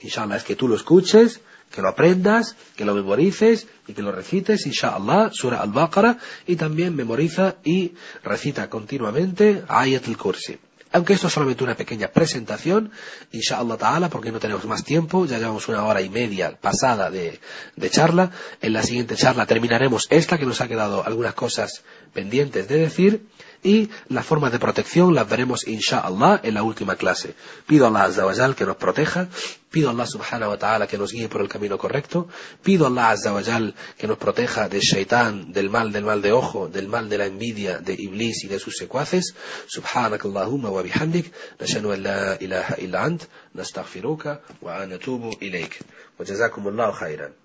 [0.00, 1.40] Inshallah es que tú lo escuches,
[1.70, 6.94] que lo aprendas, que lo memorices y que lo recites, inshallah, Sura al-Baqarah, y también
[6.94, 10.58] memoriza y recita continuamente Ayat al-Kursi.
[10.94, 12.92] Aunque esto es solamente una pequeña presentación,
[13.32, 17.40] inshallah ta'ala, porque no tenemos más tiempo, ya llevamos una hora y media pasada de,
[17.88, 18.30] charla.
[18.60, 21.82] En la siguiente charla terminaremos esta, que nos ha quedado algunas cosas
[22.12, 23.26] pendientes de decir,
[23.62, 27.34] y las formas de protección las veremos inshallah en la última clase.
[27.66, 29.28] Pido a Allah Azza que nos proteja,
[29.70, 32.28] pido a Allah subhanahu wa ta'ala que nos guíe por el camino correcto,
[32.62, 36.68] pido a Allah Azza que nos proteja del shaitán, del mal, del mal de ojo,
[36.68, 39.34] del mal de la envidia, de Iblis y de sus secuaces.
[41.58, 43.24] Nashanu an la ilaha illa ant,
[43.54, 45.80] nastaghfiruka wa anatubu ilayk.
[46.18, 47.41] Wa jazakumullahu khairan.